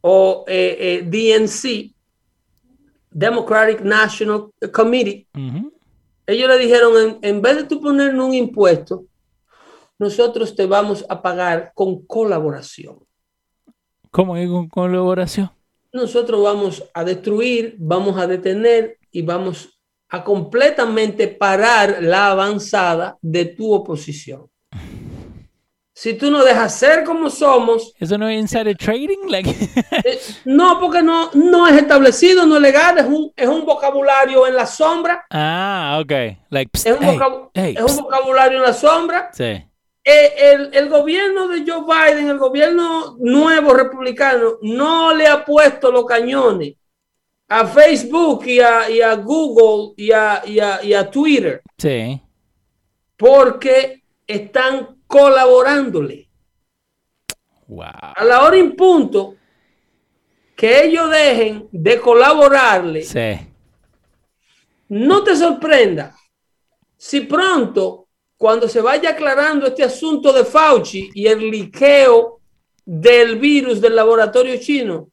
o 0.00 0.44
eh, 0.48 0.76
eh, 0.80 1.02
DNC, 1.06 1.92
Democratic 3.10 3.80
National 3.82 4.50
Committee, 4.72 5.26
ellos 6.26 6.48
le 6.48 6.58
dijeron, 6.58 6.92
en, 6.96 7.18
en 7.36 7.42
vez 7.42 7.56
de 7.56 7.64
tú 7.64 7.80
ponernos 7.80 8.26
un 8.28 8.34
impuesto, 8.34 9.04
nosotros 10.04 10.54
te 10.54 10.66
vamos 10.66 11.02
a 11.08 11.22
pagar 11.22 11.72
con 11.74 12.04
colaboración. 12.04 12.98
¿Cómo 14.10 14.34
que 14.34 14.46
con 14.46 14.68
colaboración? 14.68 15.50
Nosotros 15.92 16.42
vamos 16.42 16.84
a 16.92 17.04
destruir, 17.04 17.76
vamos 17.78 18.18
a 18.18 18.26
detener 18.26 18.98
y 19.10 19.22
vamos 19.22 19.80
a 20.10 20.22
completamente 20.22 21.26
parar 21.26 22.02
la 22.02 22.30
avanzada 22.32 23.16
de 23.22 23.46
tu 23.46 23.72
oposición. 23.72 24.46
Si 25.96 26.12
tú 26.14 26.30
no 26.30 26.44
dejas 26.44 26.76
ser 26.78 27.02
como 27.04 27.30
somos, 27.30 27.94
¿Eso 27.98 28.18
no 28.18 28.28
es 28.28 28.38
insider 28.38 28.76
trading? 28.76 29.28
Like, 29.28 29.48
eh, 30.04 30.20
no, 30.44 30.78
porque 30.80 31.02
no, 31.02 31.30
no 31.32 31.66
es 31.66 31.80
establecido, 31.80 32.44
no 32.44 32.56
es 32.56 32.62
legal, 32.62 32.98
es 32.98 33.06
un, 33.06 33.32
es 33.34 33.48
un 33.48 33.64
vocabulario 33.64 34.46
en 34.46 34.54
la 34.54 34.66
sombra, 34.66 35.24
ah, 35.30 35.98
ok. 36.02 36.12
Like, 36.50 36.70
psst, 36.74 36.88
es 36.88 37.00
un, 37.00 37.06
hey, 37.06 37.18
hey, 37.54 37.74
es 37.78 37.84
un 37.92 38.02
vocabulario 38.02 38.58
en 38.58 38.64
la 38.64 38.74
sombra. 38.74 39.30
Sí. 39.32 39.64
Eh, 40.06 40.34
el, 40.52 40.70
el 40.74 40.88
gobierno 40.90 41.48
de 41.48 41.64
Joe 41.66 41.82
Biden, 41.82 42.28
el 42.28 42.36
gobierno 42.38 43.16
nuevo 43.20 43.72
republicano, 43.72 44.58
no 44.60 45.14
le 45.14 45.26
ha 45.26 45.42
puesto 45.44 45.90
los 45.90 46.04
cañones 46.04 46.74
a 47.48 47.66
Facebook 47.66 48.44
y 48.46 48.60
a, 48.60 48.90
y 48.90 49.00
a 49.00 49.14
Google 49.14 49.94
y 49.96 50.12
a, 50.12 50.42
y 50.44 50.58
a- 50.60 50.84
y 50.84 50.92
a 50.92 51.10
Twitter 51.10 51.62
Sí. 51.78 52.20
porque 53.16 54.02
están 54.26 54.98
colaborándole. 55.06 56.28
Wow. 57.66 57.84
A 58.16 58.24
la 58.24 58.42
hora 58.42 58.56
en 58.58 58.76
punto 58.76 59.36
que 60.54 60.84
ellos 60.84 61.08
dejen 61.10 61.66
de 61.72 61.98
colaborarle, 61.98 63.02
Sí. 63.02 63.38
no 64.88 65.24
te 65.24 65.34
sorprenda 65.34 66.14
si 66.96 67.20
pronto, 67.22 68.03
cuando 68.44 68.68
se 68.68 68.82
vaya 68.82 69.08
aclarando 69.08 69.66
este 69.66 69.84
asunto 69.84 70.30
de 70.30 70.44
Fauci 70.44 71.08
y 71.14 71.28
el 71.28 71.50
liqueo 71.50 72.40
del 72.84 73.38
virus 73.38 73.80
del 73.80 73.96
laboratorio 73.96 74.60
chino, 74.60 75.08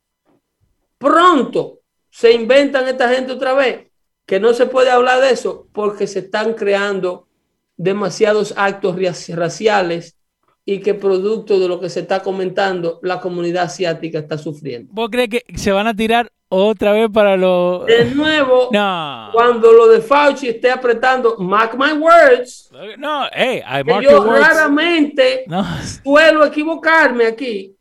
pronto 0.97 1.79
se 2.09 2.34
inventan 2.34 2.89
esta 2.89 3.07
gente 3.07 3.32
otra 3.32 3.53
vez, 3.53 3.88
que 4.25 4.38
no 4.38 4.53
se 4.53 4.65
puede 4.65 4.89
hablar 4.89 5.21
de 5.21 5.32
eso 5.32 5.69
porque 5.71 6.07
se 6.07 6.19
están 6.19 6.55
creando 6.55 7.29
demasiados 7.77 8.53
actos 8.57 8.97
raci- 8.97 9.34
raciales 9.34 10.17
y 10.65 10.82
que 10.82 10.93
producto 10.93 11.57
de 11.57 11.69
lo 11.69 11.79
que 11.79 11.89
se 11.89 12.01
está 12.01 12.21
comentando, 12.21 12.99
la 13.01 13.21
comunidad 13.21 13.63
asiática 13.63 14.19
está 14.19 14.38
sufriendo. 14.38 14.91
¿Vos 14.93 15.07
crees 15.09 15.29
que 15.29 15.45
se 15.55 15.71
van 15.71 15.88
a 15.88 15.95
tirar 15.95 16.34
otra 16.54 16.91
vez 16.91 17.10
para 17.10 17.38
los... 17.38 17.86
De 17.86 18.06
nuevo, 18.14 18.70
No. 18.74 19.30
cuando 19.34 19.72
lo 19.72 19.88
de 19.88 20.02
Fauci 20.02 20.49
esté 20.49 20.70
apretando, 20.70 21.38
mark 21.39 21.78
my 21.78 21.93
words, 21.93 22.70
No, 22.97 23.28
hey, 23.32 23.62
I 23.66 23.84
que 23.84 23.91
mark 23.93 24.04
yo 24.04 24.22
words. 24.22 24.47
raramente 24.47 25.45
No. 25.47 25.64
suelo 26.04 26.43
equivocarme 26.45 27.26
aquí. 27.26 27.74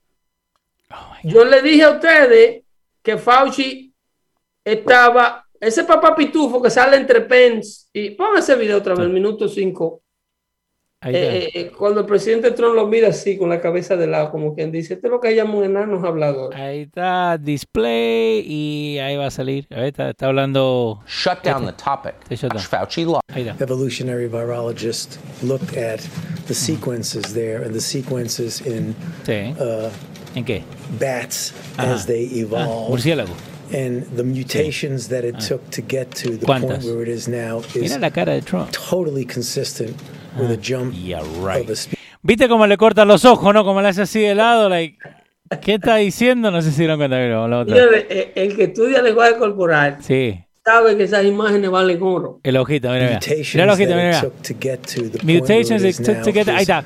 Oh 0.92 0.96
Yo 1.24 1.44
le 1.44 1.60
dije 1.62 1.82
a 1.82 1.90
ustedes 1.90 2.62
que 3.02 3.18
Fauci 3.18 3.92
estaba, 4.64 5.44
ese 5.60 5.84
papá 5.84 6.14
pitufo 6.14 6.62
que 6.62 6.70
sale 6.70 6.96
entre 6.96 7.22
Pence 7.22 7.86
y 7.92 8.10
pon 8.10 8.36
ese 8.38 8.54
video 8.54 8.78
otra 8.78 8.94
vez, 8.94 9.04
el 9.06 9.12
minuto 9.12 9.48
5. 9.48 10.00
Eh, 11.02 11.50
eh, 11.54 11.72
cuando 11.78 12.00
el 12.00 12.06
presidente 12.06 12.50
Trump 12.50 12.74
lo 12.74 12.86
mira 12.86 13.08
así, 13.08 13.38
con 13.38 13.48
la 13.48 13.58
cabeza 13.58 13.96
de 13.96 14.06
lado, 14.06 14.30
como 14.30 14.54
quien 14.54 14.70
dice, 14.70 14.92
este 14.94 15.06
es 15.06 15.10
lo 15.10 15.18
que 15.18 15.34
llama 15.34 15.54
un 15.54 15.64
enano 15.64 16.06
hablador. 16.06 16.54
Ahí 16.54 16.80
está 16.82 17.38
display 17.38 18.44
y 18.46 18.98
ahí 18.98 19.16
va 19.16 19.28
a 19.28 19.30
salir. 19.30 19.66
Ahí 19.70 19.88
está, 19.88 20.10
está 20.10 20.26
hablando. 20.26 21.00
shut 21.06 21.42
down 21.42 21.64
the 21.64 21.72
topic. 21.72 22.12
Shut. 22.30 22.52
Fauci 22.58 23.06
lied. 23.06 23.14
Ahí 23.28 23.48
está. 23.48 23.64
Evolutionary 23.64 24.28
virologist 24.28 25.16
looked 25.42 25.74
at 25.78 26.00
the 26.48 26.54
sequences 26.54 27.32
there 27.32 27.64
and 27.64 27.72
the 27.72 27.80
sequences 27.80 28.60
in 28.66 28.94
Sí. 29.24 29.54
uh, 29.58 29.88
¿En 30.34 30.44
qué? 30.44 30.62
bats 30.98 31.54
Ajá. 31.78 31.94
as 31.94 32.04
they 32.04 32.26
Ah, 32.26 32.36
evolved. 32.40 32.90
murciélago. 32.90 33.32
and 33.72 34.04
the 34.16 34.22
mutations 34.24 35.08
that 35.08 35.24
it 35.24 35.36
took 35.38 35.62
to 35.70 35.80
get 35.80 36.10
to 36.14 36.36
the 36.36 36.44
¿Cuántas? 36.44 36.82
point 36.82 36.84
where 36.84 37.02
it 37.02 37.08
is 37.08 37.26
now 37.26 37.60
is 37.74 37.82
Mira 37.82 37.98
la 38.00 38.10
cara 38.10 38.34
de 38.34 38.42
Trump. 38.42 38.70
totally 38.72 39.24
consistent 39.24 39.96
with 40.38 40.50
a 40.50 40.58
jump 40.62 40.92
Yeah, 40.94 41.20
right. 41.42 41.68
of 41.68 41.70
a. 41.70 41.96
¿Viste 42.22 42.48
cómo 42.48 42.66
le 42.66 42.76
cortan 42.76 43.08
los 43.08 43.24
ojos, 43.24 43.52
no? 43.54 43.64
Como 43.64 43.80
le 43.80 43.88
hace 43.88 44.02
así 44.02 44.20
de 44.20 44.34
lado, 44.34 44.68
like. 44.68 44.98
¿Qué 45.62 45.74
está 45.74 45.96
diciendo? 45.96 46.50
No 46.50 46.62
sé 46.62 46.70
si 46.70 46.78
dieron 46.78 46.98
cuenta. 46.98 47.16
Mira, 47.16 47.48
la 47.48 47.58
otra. 47.60 47.76
Eh, 47.76 48.32
el 48.36 48.54
que 48.56 48.64
estudia 48.64 49.02
lenguaje 49.02 49.36
corporal 49.36 49.96
Sí, 50.00 50.38
sabe 50.64 50.96
que 50.96 51.04
esas 51.04 51.24
imágenes 51.24 51.70
valen 51.70 51.98
oro. 52.02 52.38
el 52.44 52.56
ojito, 52.56 52.88
mira, 52.90 53.00
mira. 53.06 53.14
mutations 53.14 53.54
Mira 53.54 53.64
el 53.64 53.70
ojito, 53.70 53.90
mira, 53.96 54.06
mira. 54.06 54.20
to 54.20 54.54
to 54.78 55.26
Mutations 55.26 55.82
it 55.82 55.96
took 55.96 56.16
now 56.18 56.22
to 56.24 56.32
get. 56.32 56.48
Ahí 56.48 56.56
is 56.62 56.68
está. 56.68 56.84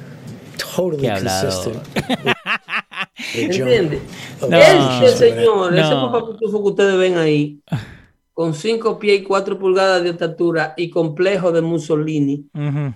totally 0.75 1.09
consistent 1.09 1.77
¿Entiendes? 3.35 4.01
No. 4.49 4.57
Ese 4.57 5.17
señor, 5.31 5.75
ese 5.77 5.91
No. 5.91 6.11
papá 6.13 6.27
pitufo 6.33 6.63
que 6.63 6.69
ustedes 6.71 6.97
ven 6.99 7.17
ahí, 7.19 7.61
con 8.33 8.55
5 8.55 8.99
pies 8.99 9.21
y 9.21 9.25
4 9.25 9.59
pulgadas 9.59 10.03
de 10.03 10.11
estatura 10.11 10.75
y 10.77 10.91
complejo 10.91 11.53
de 11.53 11.61
Mussolini, 11.63 12.47
Ujú. 12.55 12.95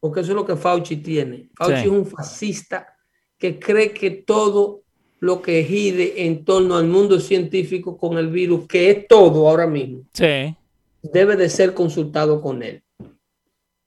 Porque 0.00 0.20
eso 0.20 0.32
es 0.32 0.36
lo 0.36 0.44
que 0.46 0.56
Fauci 0.56 0.96
tiene. 0.96 1.48
Fauci 1.54 1.76
Sí. 1.76 1.82
es 1.82 1.88
un 1.88 2.06
fascista 2.06 2.96
que 3.38 3.58
cree 3.58 3.92
que 3.92 4.10
todo 4.10 4.82
lo 5.20 5.40
que 5.42 5.62
gire 5.62 6.24
en 6.24 6.44
torno 6.44 6.76
al 6.76 6.86
mundo 6.86 7.20
científico 7.20 7.96
con 7.96 8.16
el 8.16 8.28
virus, 8.28 8.66
que 8.66 8.90
es 8.90 9.06
todo 9.06 9.48
ahora 9.48 9.66
mismo, 9.66 10.04
Sí. 10.14 10.56
debe 11.02 11.36
de 11.36 11.48
ser 11.50 11.74
consultado 11.74 12.40
con 12.40 12.62
él. 12.62 12.82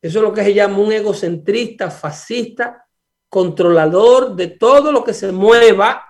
Eso 0.02 0.20
es 0.20 0.24
lo 0.24 0.34
que 0.34 0.44
se 0.44 0.54
llama 0.54 0.78
un 0.80 0.92
egocentrista, 0.92 1.90
fascista, 1.90 2.86
controlador 3.30 4.36
de 4.36 4.48
todo 4.48 4.92
lo 4.92 5.04
que 5.04 5.14
se 5.14 5.32
mueva. 5.32 6.04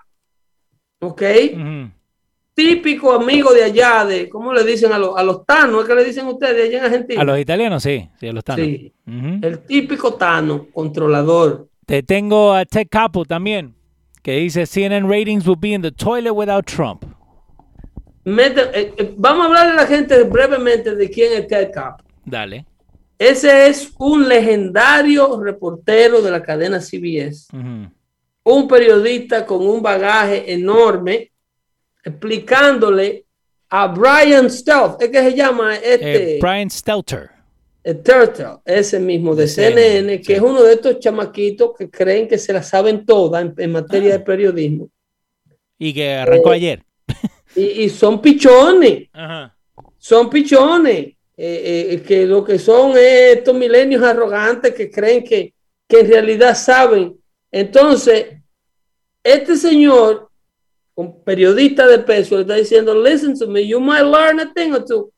¿Ok? 1.00 1.22
Ujú. 1.54 1.92
Típico 2.56 3.12
amigo 3.14 3.52
de 3.52 3.64
allá, 3.64 4.06
de, 4.06 4.30
¿cómo 4.30 4.54
le 4.54 4.64
dicen 4.64 4.92
a, 4.94 5.00
los 5.00 5.18
a 5.18 5.24
los 5.24 5.44
tanos? 5.46 5.82
¿Es 5.82 5.88
que 5.90 5.96
le 5.96 6.04
dicen 6.06 6.28
ustedes 6.28 6.68
allá 6.70 6.78
en 6.80 6.84
Argentina? 6.86 7.22
A 7.22 7.26
los 7.26 7.40
italianos 7.40 7.82
sí, 7.82 8.08
sí, 8.20 8.28
a 8.28 8.32
los 8.34 8.44
tanos. 8.44 8.64
Sí. 8.66 8.94
El 9.42 9.60
típico 9.66 10.14
tano, 10.14 10.68
controlador. 10.72 11.68
Te 11.86 12.04
tengo 12.04 12.54
a 12.54 12.64
Ted 12.66 12.88
Capo 12.92 13.26
también, 13.26 13.74
que 14.22 14.34
dice 14.38 14.68
CNN 14.68 15.08
ratings 15.10 15.48
will 15.48 15.58
be 15.60 15.70
in 15.70 15.82
the 15.82 15.92
toilet 15.92 16.32
without 16.32 16.66
Trump. 16.66 17.04
Mete- 18.26 18.70
eh, 18.74 18.94
eh, 18.98 19.14
vamos 19.18 19.44
a 19.44 19.48
hablar 19.48 19.68
de 19.72 19.76
la 19.76 19.86
gente 19.88 20.24
brevemente 20.24 20.96
de 20.96 21.10
quién 21.10 21.34
es 21.34 21.48
Ted 21.48 21.72
Kapp. 21.74 22.02
Dale. 22.24 22.66
Ese 23.20 23.68
es 23.68 23.92
un 24.00 24.28
legendario 24.30 25.42
reportero 25.42 26.22
de 26.22 26.32
la 26.32 26.42
cadena 26.42 26.80
CBS. 26.80 27.48
Un 28.46 28.68
periodista 28.68 29.46
con 29.46 29.66
un 29.66 29.82
bagaje 29.82 30.54
enorme 30.54 31.32
explicándole 32.04 33.26
a 33.70 33.88
Brian 33.88 34.50
Stealth, 34.50 35.02
es 35.02 35.10
que 35.10 35.22
se 35.22 35.34
llama 35.34 35.76
este 35.76 36.36
Eh, 36.38 36.40
Brian 36.42 36.70
Stelter. 36.70 37.30
eh, 37.84 37.96
Turtle, 37.96 38.58
ese 38.66 39.00
mismo 39.00 39.36
de 39.36 39.44
De 39.44 39.48
CNN, 39.50 39.82
CNN, 39.82 40.18
que 40.20 40.26
sí. 40.26 40.34
es 40.34 40.42
uno 40.42 40.64
de 40.64 40.74
estos 40.74 41.00
chamaquitos 41.00 41.72
que 41.78 41.90
creen 41.90 42.28
que 42.28 42.38
se 42.38 42.54
la 42.54 42.62
saben 42.64 43.06
todas 43.06 43.42
en, 43.44 43.54
en 43.58 43.72
materia 43.72 44.14
Ah. 44.16 44.18
de 44.18 44.24
periodismo. 44.24 44.90
Y 45.80 45.94
que 45.94 46.14
arrancó 46.14 46.52
Eh, 46.54 46.56
ayer. 46.56 46.84
Y, 47.56 47.84
y 47.84 47.90
son 47.90 48.20
pichones, 48.22 49.10
Ajá. 49.14 49.56
son 50.00 50.28
pichones, 50.30 51.14
eh, 51.38 52.04
que 52.08 52.26
lo 52.26 52.44
que 52.44 52.58
son 52.58 52.92
es 52.92 53.38
estos 53.38 53.54
milenios 53.56 54.02
arrogantes 54.04 54.74
que 54.74 54.90
creen 54.90 55.24
que, 55.24 55.54
que 55.88 56.00
en 56.00 56.08
realidad 56.10 56.56
saben. 56.56 57.16
Entonces, 57.52 58.26
este 59.24 59.56
señor, 59.56 60.30
un 60.96 61.24
periodista 61.24 61.88
de 61.88 62.00
peso, 62.00 62.36
le 62.36 62.42
está 62.42 62.56
diciendo, 62.56 62.94
listen 63.02 63.38
to 63.38 63.48
me, 63.48 63.66
you 63.68 63.80
might 63.80 64.04
learn 64.04 64.40
a 64.40 64.54
thing 64.54 64.72
or 64.74 64.84
two. 64.86 65.12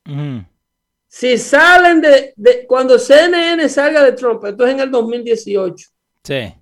Si 1.07 1.37
salen 1.37 2.01
de, 2.01 2.33
de- 2.35 2.65
cuando 2.67 2.97
CNN 2.99 3.67
salga 3.69 4.03
de 4.03 4.11
Trump, 4.13 4.43
esto 4.45 4.65
es 4.65 4.73
en 4.73 4.79
el 4.81 4.91
2018, 4.91 5.87
Sí. 6.23 6.53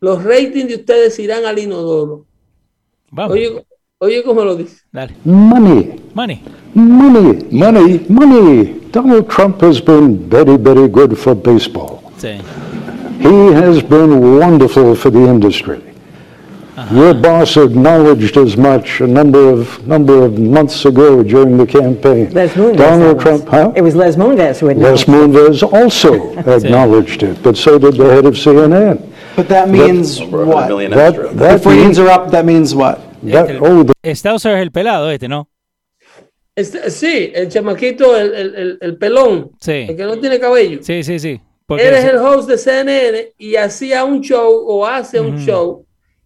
los 0.00 0.22
ratings 0.22 0.68
de 0.68 0.74
ustedes 0.76 1.18
irán 1.18 1.44
al 1.44 1.58
inodoro. 1.58 2.26
Vamos. 3.10 3.32
Oye, 3.32 3.64
oye 3.98 4.22
cómo 4.22 4.44
lo 4.44 4.56
dice. 4.56 4.76
Dale. 4.92 5.14
Money, 5.24 6.00
Money. 6.14 6.42
money, 6.74 7.46
money, 7.50 8.06
money. 8.08 8.80
Donald 8.90 9.28
Trump 9.28 9.60
has 9.62 9.80
been 9.84 10.28
very, 10.28 10.56
very 10.56 10.86
good 10.88 11.14
for 11.16 11.34
baseball. 11.34 12.00
Sí. 12.18 12.38
He 13.20 13.52
has 13.54 13.82
been 13.82 14.38
wonderful 14.38 14.94
for 14.94 15.10
the 15.10 15.18
industry. 15.18 15.80
Uh-huh. 16.76 16.94
Your 16.96 17.14
boss 17.14 17.56
acknowledged 17.56 18.36
as 18.36 18.56
much 18.56 19.00
a 19.00 19.06
number 19.06 19.48
of 19.48 19.86
number 19.86 20.24
of 20.24 20.38
months 20.38 20.84
ago 20.84 21.22
during 21.22 21.56
the 21.56 21.66
campaign. 21.66 22.30
Les 22.32 22.48
Moonves. 22.56 22.76
Donald 22.76 23.20
Trump, 23.20 23.46
huh? 23.48 23.72
It 23.76 23.82
was 23.82 23.94
Les 23.94 24.16
Moonves 24.16 24.58
who 24.58 24.68
acknowledged. 24.70 25.06
Les. 25.08 25.14
Moonves 25.14 25.62
also 25.62 26.12
acknowledged 26.56 27.22
it, 27.22 27.40
but 27.44 27.56
so 27.56 27.78
did 27.78 27.94
the 27.96 28.06
head 28.10 28.26
of 28.26 28.34
CNN. 28.34 28.98
But 29.36 29.48
that 29.48 29.68
means 29.68 30.20
what? 30.20 30.68
That, 30.90 31.30
that 31.36 31.54
If 31.60 31.66
we 31.66 31.74
means, 31.76 31.98
interrupt, 31.98 32.30
that 32.32 32.44
means 32.44 32.74
what? 32.74 33.00
that, 33.22 33.50
oh, 33.62 33.84
the 33.84 33.94
Stauser 34.14 34.56
es 34.56 34.62
el 34.62 34.70
pelado 34.70 35.10
este, 35.10 35.28
¿no? 35.28 35.48
Este, 36.56 36.90
sí, 36.90 37.32
el 37.34 37.48
chamaquito, 37.48 38.16
el, 38.16 38.32
el- 38.34 38.54
el- 38.54 38.78
el 38.80 38.96
pelón, 38.96 39.50
Sí. 39.60 39.86
el 39.88 39.96
que 39.96 40.04
no 40.04 40.18
tiene 40.18 40.38
cabello. 40.38 40.78
Sí, 40.82 41.02
sí, 41.02 41.18
sí. 41.18 41.40
Porque 41.66 41.88
Él 41.88 41.94
es 41.94 42.04
el 42.04 42.16
host 42.18 42.48
de 42.48 42.58
CNN 42.58 43.32
y 43.38 43.56
hacía 43.56 44.04
un 44.04 44.20
show 44.20 44.52
o 44.66 44.86
hace 44.86 45.18
un 45.20 45.38
show. 45.38 45.84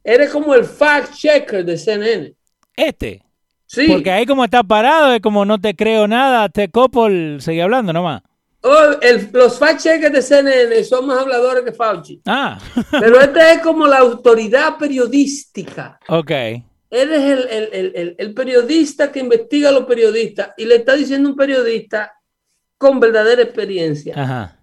Eres 0.09 0.31
como 0.31 0.55
el 0.55 0.65
fact 0.65 1.13
checker 1.15 1.65
de 1.65 1.77
CNN. 1.77 2.35
este. 2.75 3.23
Sí. 3.67 3.87
Porque 3.87 4.11
ahí 4.11 4.25
como 4.25 4.45
está 4.45 4.63
parado, 4.63 5.13
es 5.13 5.21
como 5.21 5.45
no 5.45 5.61
te 5.61 5.77
creo 5.77 6.09
nada, 6.09 6.49
te 6.49 6.71
copo, 6.71 7.07
el- 7.09 7.39
sigue 7.43 7.61
hablando 7.61 7.93
nomás. 7.93 8.23
Oh, 8.63 8.97
el- 9.03 9.29
los 9.35 9.59
fact 9.59 9.81
checkers 9.83 10.13
de 10.15 10.23
CNN 10.23 10.83
son 10.85 11.07
más 11.07 11.19
habladores 11.21 11.63
que 11.65 11.73
Fauci. 11.73 12.23
Ah, 12.25 12.59
Pero 12.91 13.21
este 13.21 13.53
es 13.53 13.59
como 13.59 13.87
la 13.87 13.99
autoridad 13.99 14.79
periodística. 14.79 15.99
ok. 16.09 16.31
Él 16.31 17.13
es 17.13 17.21
el, 17.23 17.49
el- 17.51 17.69
el- 17.73 17.93
el- 17.95 18.15
el 18.17 18.33
periodista 18.35 19.13
que 19.13 19.21
investiga 19.21 19.69
a 19.69 19.73
los 19.73 19.85
periodistas 19.85 20.55
y 20.57 20.65
le 20.65 20.77
está 20.77 20.95
diciendo 20.97 21.29
un 21.29 21.37
periodista 21.37 22.11
con 22.79 22.99
verdadera 22.99 23.43
experiencia 23.43 24.15
Ajá. 24.17 24.59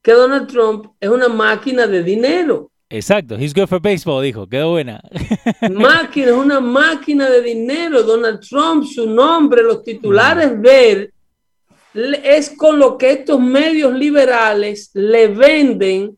que 0.00 0.12
Donald 0.12 0.46
Trump 0.48 0.86
es 0.98 1.10
una 1.10 1.28
máquina 1.28 1.86
de 1.86 2.02
dinero. 2.02 2.70
Exacto. 2.88 3.36
He's 3.36 3.52
good 3.52 3.66
for 3.68 3.80
baseball, 3.80 4.22
dijo. 4.22 4.48
Quedó 4.48 4.70
buena. 4.70 5.00
máquina, 5.70 6.26
es 6.28 6.32
una 6.32 6.60
máquina 6.60 7.28
de 7.28 7.42
dinero. 7.42 8.02
Donald 8.02 8.40
Trump, 8.40 8.84
su 8.84 9.08
nombre, 9.08 9.62
los 9.62 9.82
titulares 9.82 10.60
de 10.62 10.92
él, 10.92 11.12
es 12.22 12.50
con 12.50 12.78
lo 12.78 12.96
que 12.98 13.10
estos 13.12 13.40
medios 13.40 13.92
liberales 13.94 14.90
le 14.94 15.28
venden 15.28 16.16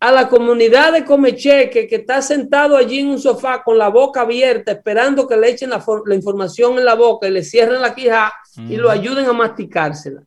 a 0.00 0.12
la 0.12 0.28
comunidad 0.28 0.92
de 0.92 1.04
Comecheque 1.04 1.88
que 1.88 1.96
está 1.96 2.22
sentado 2.22 2.76
allí 2.76 3.00
en 3.00 3.08
un 3.08 3.18
sofá 3.18 3.62
con 3.64 3.76
la 3.76 3.88
boca 3.88 4.20
abierta, 4.20 4.70
esperando 4.72 5.26
que 5.26 5.36
le 5.36 5.50
echen 5.50 5.70
la, 5.70 5.80
for- 5.80 6.08
la 6.08 6.14
información 6.14 6.78
en 6.78 6.84
la 6.84 6.94
boca 6.94 7.26
y 7.26 7.32
le 7.32 7.42
cierren 7.42 7.82
la 7.82 7.94
quija 7.94 8.32
y 8.56 8.76
lo 8.76 8.90
ayuden 8.90 9.26
a 9.26 9.32
masticársela. 9.32 10.22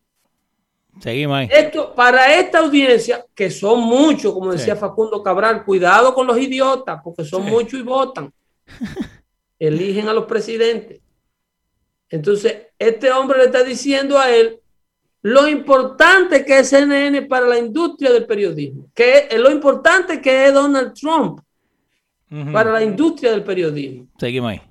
Seguimos 1.02 1.38
ahí. 1.38 1.49
Esto, 1.52 1.93
para 1.95 2.34
esta 2.36 2.60
audiencia, 2.60 3.26
que 3.34 3.49
son 3.49 3.82
muchos, 3.82 4.34
como 4.34 4.52
decía 4.52 4.76
Sí. 4.76 4.80
Facundo 4.80 5.24
Cabral, 5.24 5.66
cuidado 5.66 6.14
con 6.14 6.28
los 6.28 6.38
idiotas, 6.38 7.02
porque 7.04 7.26
son 7.26 7.43
Sí. 7.43 7.49
muchos 7.49 7.80
y 7.80 7.84
votan. 7.84 8.32
Eligen 9.60 10.08
a 10.10 10.14
los 10.14 10.26
presidentes. 10.26 11.02
Entonces, 12.10 12.68
este 12.78 13.12
hombre 13.12 13.39
le 13.39 13.45
está 13.45 13.64
diciendo 13.64 14.20
a 14.20 14.30
él 14.30 14.60
lo 15.24 15.47
importante 15.47 16.43
que 16.43 16.60
es 16.60 16.70
CNN 16.70 17.22
para 17.24 17.47
la 17.47 17.58
industria 17.58 18.12
del 18.12 18.26
periodismo, 18.26 18.88
que 18.93 19.28
es 19.30 19.39
lo 19.39 19.52
importante 19.52 20.20
que 20.22 20.47
es 20.47 20.54
Donald 20.54 20.93
Trump 20.93 21.39
para 22.52 22.72
la 22.72 22.84
industria 22.84 23.32
del 23.32 23.43
periodismo. 23.43 24.08
Seguimos 24.18 24.52
ahí. 24.52 24.62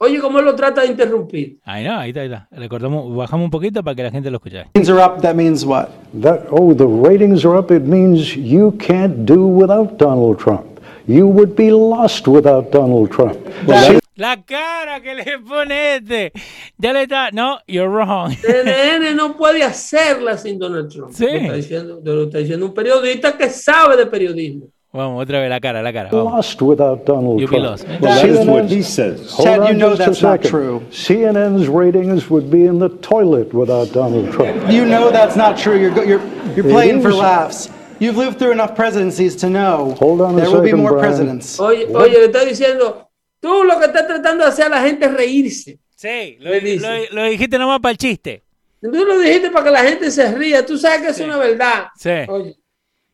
Oye, 0.00 0.20
cómo 0.20 0.38
él 0.38 0.44
lo 0.44 0.54
trata 0.54 0.82
de 0.82 0.88
interrumpir. 0.88 1.58
Ahí 1.64 1.84
no, 1.84 1.98
ahí 1.98 2.10
está, 2.10 2.20
ahí 2.20 2.26
está. 2.26 2.48
Le 2.56 2.68
cortamos, 2.68 3.14
bajamos 3.16 3.44
un 3.46 3.50
poquito 3.50 3.82
para 3.82 3.96
que 3.96 4.02
la 4.04 4.10
gente 4.12 4.30
lo 4.30 4.36
escuche. 4.36 4.64
Interrupt, 4.74 5.20
that 5.22 5.34
means 5.34 5.64
what? 5.64 5.88
That, 6.22 6.42
oh, 6.50 6.72
the 6.74 6.86
ratings 6.86 7.44
are 7.44 7.58
up. 7.58 7.72
It 7.72 7.82
means 7.82 8.36
you 8.36 8.72
can't 8.78 9.24
do 9.26 9.44
without 9.46 9.98
Donald 9.98 10.38
Trump. 10.38 10.64
You 11.08 11.26
would 11.26 11.56
be 11.56 11.70
lost 11.72 12.28
without 12.28 12.70
Donald 12.70 13.10
Trump. 13.10 13.36
That- 13.66 13.98
La 14.14 14.36
cara 14.42 15.00
que 15.00 15.14
le 15.14 15.38
pone 15.38 15.96
este. 15.96 16.32
Ya 16.76 16.92
le 16.92 17.02
está. 17.02 17.30
No, 17.32 17.58
you're 17.68 17.88
wrong. 17.88 18.32
CNN 18.34 19.14
no 19.14 19.36
puede 19.36 19.62
hacerla 19.62 20.36
sin 20.36 20.58
Donald 20.58 20.90
Trump. 20.92 21.12
Sí. 21.12 21.24
Lo 21.24 21.30
está 21.38 21.52
diciendo, 21.54 22.00
lo 22.04 22.22
está 22.24 22.38
diciendo 22.38 22.66
un 22.66 22.74
periodista 22.74 23.36
que 23.38 23.48
sabe 23.48 23.96
de 23.96 24.06
periodismo. 24.06 24.66
Vamos, 24.90 25.22
otra 25.22 25.40
vez 25.40 25.50
la 25.50 25.60
cara, 25.60 25.82
la 25.82 25.92
cara. 25.92 26.08
Lost 26.12 26.62
without 26.62 27.04
Donald 27.04 27.38
You'll 27.40 27.50
be 27.50 27.56
Trump. 27.58 27.70
lost. 27.70 27.86
Well, 27.86 28.00
That 28.00 28.24
is 28.24 28.38
what 28.46 28.64
CNN's 28.64 28.70
he 28.72 28.82
says. 28.82 29.30
Hold 29.32 29.46
Chad, 29.46 29.60
on 29.60 29.66
you 29.68 29.74
know 29.74 29.90
just 29.90 30.00
a 30.00 30.04
that's 30.06 30.22
not 30.22 30.42
second. 30.42 30.50
true. 30.50 30.82
CNN's 30.90 31.68
ratings 31.68 32.30
would 32.30 32.50
be 32.50 32.64
in 32.64 32.78
the 32.78 32.88
toilet 33.02 33.52
without 33.52 33.92
Donald 33.92 34.32
Trump. 34.32 34.56
You 34.72 34.86
know 34.86 35.10
that's 35.10 35.36
not 35.36 35.58
true. 35.58 35.78
You're 35.78 35.92
you're 36.04 36.22
you're 36.56 36.64
playing 36.64 37.02
for 37.02 37.12
laughs. 37.12 37.68
You've 38.00 38.16
lived 38.16 38.38
through 38.38 38.52
enough 38.52 38.74
presidencies 38.76 39.34
to 39.36 39.50
know 39.50 39.94
Hold 39.98 40.20
on 40.22 40.34
a 40.34 40.40
there 40.40 40.50
will 40.50 40.62
be 40.62 40.68
second, 40.70 40.80
more 40.82 40.92
Brian. 40.92 41.04
presidents. 41.06 41.58
Oye, 41.60 41.84
oye, 41.94 42.12
le 42.12 42.26
está 42.26 42.44
diciendo, 42.44 43.10
tú 43.40 43.64
lo 43.64 43.78
que 43.80 43.86
estás 43.86 44.06
tratando 44.06 44.44
de 44.44 44.50
hacer 44.50 44.66
a 44.66 44.68
la 44.70 44.80
gente 44.82 45.04
es 45.04 45.12
reírse. 45.12 45.78
Sí, 45.96 46.38
lo, 46.40 46.50
lo- 46.54 46.98
lo 47.12 47.24
dijiste 47.24 47.58
nomás 47.58 47.80
para 47.80 47.90
el 47.92 47.98
chiste. 47.98 48.42
Tú 48.80 48.90
lo 49.04 49.18
dijiste 49.18 49.50
para 49.50 49.64
que 49.64 49.70
la 49.72 49.80
gente 49.82 50.10
se 50.12 50.32
ría. 50.32 50.64
Tú 50.64 50.78
sabes 50.78 51.00
que 51.02 51.08
es 51.08 51.20
una 51.20 51.36
verdad. 51.36 51.88
Sí. 51.96 52.10
Oye, 52.28 52.56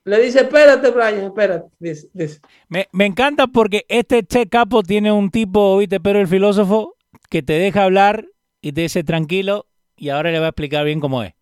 le 0.04 0.20
dice, 0.20 0.40
espérate, 0.40 0.90
Brian, 0.90 1.24
espérate. 1.24 1.68
Dice, 1.78 2.08
dice. 2.12 2.40
Me, 2.68 2.88
me 2.92 3.06
encanta 3.06 3.46
porque 3.46 3.84
este 3.88 4.22
Che 4.24 4.48
Capo 4.48 4.82
tiene 4.82 5.10
un 5.10 5.30
tipo, 5.30 5.78
viste, 5.78 6.00
pero 6.00 6.20
el 6.20 6.28
filósofo, 6.28 6.94
que 7.30 7.42
te 7.42 7.54
deja 7.54 7.84
hablar 7.84 8.26
y 8.60 8.72
te 8.72 8.82
dice 8.82 9.02
tranquilo 9.04 9.66
y 9.96 10.10
ahora 10.10 10.30
le 10.30 10.40
va 10.40 10.46
a 10.46 10.48
explicar 10.50 10.84
bien 10.84 11.00
cómo 11.00 11.22
es. 11.22 11.34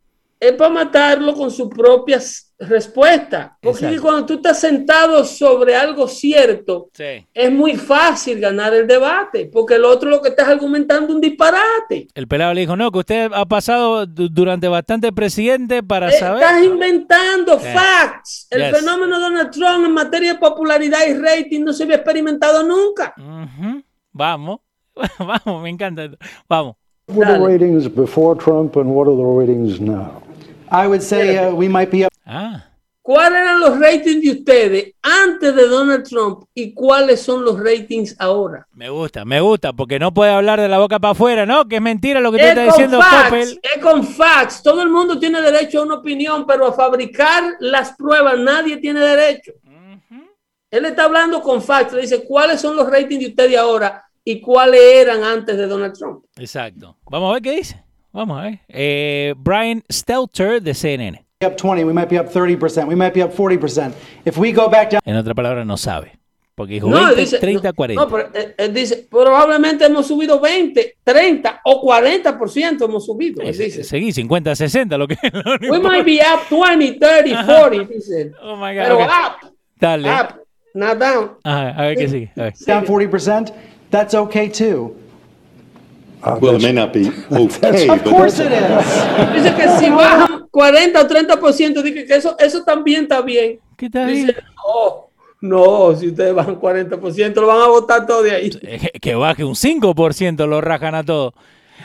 Es 0.45 0.53
para 0.55 0.71
matarlo 0.71 1.35
con 1.35 1.51
sus 1.53 1.69
propias 1.69 2.53
respuestas. 2.59 3.53
Porque 3.61 3.85
Exacto. 3.87 4.03
cuando 4.03 4.27
tú 4.27 4.35
estás 4.35 4.59
sentado 4.61 5.25
sobre 5.25 5.75
algo 5.77 6.09
cierto, 6.09 6.89
Sí. 6.93 7.27
es 7.33 7.53
muy 7.53 7.77
fácil 7.77 8.41
ganar 8.41 8.75
el 8.75 8.87
debate, 8.89 9.49
porque 9.53 9.75
el 9.75 9.85
otro 9.85 10.11
lo 10.11 10.21
que 10.21 10.31
está 10.31 10.43
es 10.43 10.49
argumentando 10.49 11.15
un 11.15 11.21
disparate. 11.21 12.09
El 12.15 12.27
pelado 12.27 12.55
le 12.55 12.63
dijo, 12.63 12.77
no, 12.77 12.91
que 12.91 12.99
usted 12.99 13.31
ha 13.33 13.45
pasado 13.47 14.05
du- 14.07 14.29
durante 14.29 14.67
bastante 14.69 15.13
presidente 15.13 15.83
para 15.83 16.11
saber. 16.11 16.43
Estás 16.43 16.65
inventando 16.65 17.59
Sí. 17.61 17.67
facts. 17.73 18.49
El 18.51 18.63
Yes. 18.63 18.79
fenómeno 18.81 19.17
de 19.19 19.23
Donald 19.25 19.51
Trump 19.51 19.85
en 19.87 19.93
materia 19.93 20.33
de 20.35 20.39
popularidad 20.41 21.01
y 21.09 21.15
rating 21.15 21.61
no 21.65 21.73
se 21.73 21.85
había 21.85 21.97
experimentado 21.97 22.65
nunca. 22.65 23.15
Ujú. 23.17 23.83
Vamos, 24.13 24.61
vamos, 25.19 25.63
me 25.63 25.71
encanta. 25.71 26.05
esto. 26.05 26.17
Vamos. 26.49 26.75
What 27.09 27.27
are 27.29 27.39
the 27.39 27.45
ratings 27.45 27.93
before 27.93 28.39
Trump 28.39 28.77
and 28.77 28.87
what 28.91 29.09
are 29.09 29.17
the 29.17 29.23
ratings 29.39 29.81
now? 29.81 30.23
I 30.73 30.87
would 30.87 31.03
say 31.03 31.37
uh, 31.39 31.55
we 31.55 31.69
might 31.69 31.91
be 31.91 32.05
up 32.05 32.13
Ah, 32.25 32.65
¿Cuáles 33.05 33.41
eran 33.41 33.59
los 33.61 33.81
ratings 33.81 34.23
de 34.23 34.31
ustedes 34.31 34.95
antes 35.03 35.55
de 35.57 35.67
Donald 35.67 36.05
Trump 36.09 36.45
y 36.55 36.73
cuáles 36.73 37.21
son 37.21 37.45
los 37.45 37.59
ratings 37.59 38.15
ahora? 38.19 38.65
me 38.73 38.89
gusta, 38.91 39.25
me 39.25 39.41
gusta, 39.41 39.73
porque 39.73 39.99
no 39.99 40.15
puede 40.15 40.31
hablar 40.31 40.61
de 40.61 40.69
la 40.69 40.79
boca 40.79 41.01
para 41.01 41.11
afuera, 41.11 41.45
¿no? 41.45 41.67
Que 41.67 41.77
es 41.77 41.83
mentira 41.83 42.21
lo 42.21 42.31
que 42.31 42.39
tú 42.39 42.45
Es 42.45 42.51
estás 42.51 42.65
con 42.67 42.73
diciendo, 42.75 43.01
facts, 43.01 43.25
Coppel. 43.25 43.61
es 43.63 43.83
con 43.83 44.05
facts. 44.07 44.63
Todo 44.63 44.83
el 44.83 44.89
mundo 44.91 45.19
tiene 45.19 45.41
derecho 45.43 45.81
a 45.81 45.83
una 45.83 45.97
opinión, 45.97 46.47
pero 46.47 46.69
a 46.69 46.73
fabricar 46.73 47.43
las 47.59 47.93
pruebas 47.97 48.39
nadie 48.39 48.77
tiene 48.77 49.01
derecho. 49.01 49.53
Él 50.71 50.85
está 50.87 51.05
hablando 51.05 51.43
con 51.43 51.61
facts. 51.61 51.93
Le 51.95 52.03
dice, 52.03 52.25
¿cuáles 52.25 52.61
son 52.61 52.77
los 52.77 52.89
ratings 52.89 53.21
de 53.21 53.27
ustedes 53.31 53.59
ahora 53.59 54.05
y 54.25 54.41
cuáles 54.41 54.81
eran 54.81 55.25
antes 55.25 55.57
de 55.57 55.67
Donald 55.67 55.93
Trump? 55.99 56.25
Exacto. 56.37 56.97
Vamos 57.11 57.31
a 57.31 57.33
ver 57.35 57.43
qué 57.43 57.57
dice. 57.57 57.82
Vamos 58.13 58.39
a 58.39 58.43
ver. 58.43 58.61
Eh, 58.69 59.35
Brian 59.39 59.83
Stelter 59.91 60.61
de 60.63 60.75
CNN. 60.75 61.25
up 61.45 61.57
20. 61.57 61.85
We 61.85 61.93
might 61.93 62.09
be 62.09 62.19
up 62.19 62.29
30%. 62.31 62.87
We 62.87 62.95
might 62.95 63.13
be 63.15 63.23
up 63.23 63.33
40%. 63.35 63.93
If 64.25 64.37
we 64.39 64.53
go 64.53 64.69
back 64.69 64.91
down 64.91 65.01
En 65.05 65.17
otra 65.17 65.35
palabra, 65.35 65.65
no 65.65 65.77
sabe. 65.77 66.13
Porque 66.55 66.75
dijo 66.75 66.89
No, 66.89 66.99
20, 67.07 67.17
dice, 67.21 67.39
30, 67.39 67.69
no, 67.71 67.75
40. 67.75 68.01
no, 68.05 68.09
pero 68.11 68.31
él, 68.35 68.55
él 68.59 68.75
dice, 68.75 69.07
probablemente 69.11 69.87
hemos 69.87 70.07
subido 70.07 70.39
20, 70.39 70.97
30 71.03 71.63
o 71.65 71.81
40% 71.83 72.85
hemos 72.85 73.07
subido. 73.07 73.41
Él 73.43 73.49
Eh, 73.49 73.65
dice, 73.65 73.83
Seguí, 73.83 74.13
50, 74.13 74.55
60, 74.55 74.99
lo 74.99 75.09
que 75.09 75.17
we 75.23 75.29
importa. 75.79 75.89
might 75.89 76.05
be 76.05 76.21
up 76.21 76.47
20, 76.51 76.99
30, 76.99 77.45
40, 77.47 77.85
dice. 77.93 78.33
Oh 78.43 78.55
my 78.57 78.75
God. 78.75 78.83
Pero 78.85 79.01
up, 79.01 79.53
Dale. 79.81 80.09
up, 80.11 80.35
not 80.75 80.99
down. 80.99 81.31
Ajá, 81.43 81.71
a 81.71 81.83
ver 81.87 81.97
qué 81.97 82.09
sigue. 82.09 82.31
A 82.37 82.43
ver. 82.43 82.55
down 82.67 82.85
40%, 82.85 83.53
that's 83.91 84.15
okay 84.15 84.49
too. 84.51 84.95
Well, 86.25 86.57
it 86.57 86.63
may 86.63 86.73
not 86.73 86.93
be 86.93 87.11
okay, 87.31 87.89
Of 87.91 88.05
course 88.05 88.39
it 88.39 88.53
is. 88.53 89.35
Dice 89.35 89.55
que 89.57 89.69
si 89.79 89.91
bajan 89.91 90.47
40 90.51 91.01
o 91.01 91.09
30%, 91.09 91.83
dice 91.83 92.05
que 92.07 92.15
eso, 92.15 92.37
eso 92.39 92.63
también 92.63 93.05
está 93.05 93.21
bien. 93.23 93.59
¿Qué 93.77 93.91
tal? 93.91 94.09
ahí? 94.09 94.27
Dice, 94.27 94.37
no, 94.57 95.09
no, 95.41 95.97
si 95.97 96.09
ustedes 96.09 96.33
bajan 96.35 96.61
40%, 96.61 97.35
lo 97.35 97.47
van 97.49 97.63
a 97.63 97.67
votar 97.67 98.07
todo 98.07 98.23
de 98.23 98.31
ahí. 98.31 98.51
Eh, 98.63 98.91
Que 99.01 99.15
baje 99.15 99.45
un 99.45 99.55
5%, 99.55 100.47
lo 100.47 100.61
rajan 100.61 100.95
a 100.95 101.05
todo. 101.05 101.35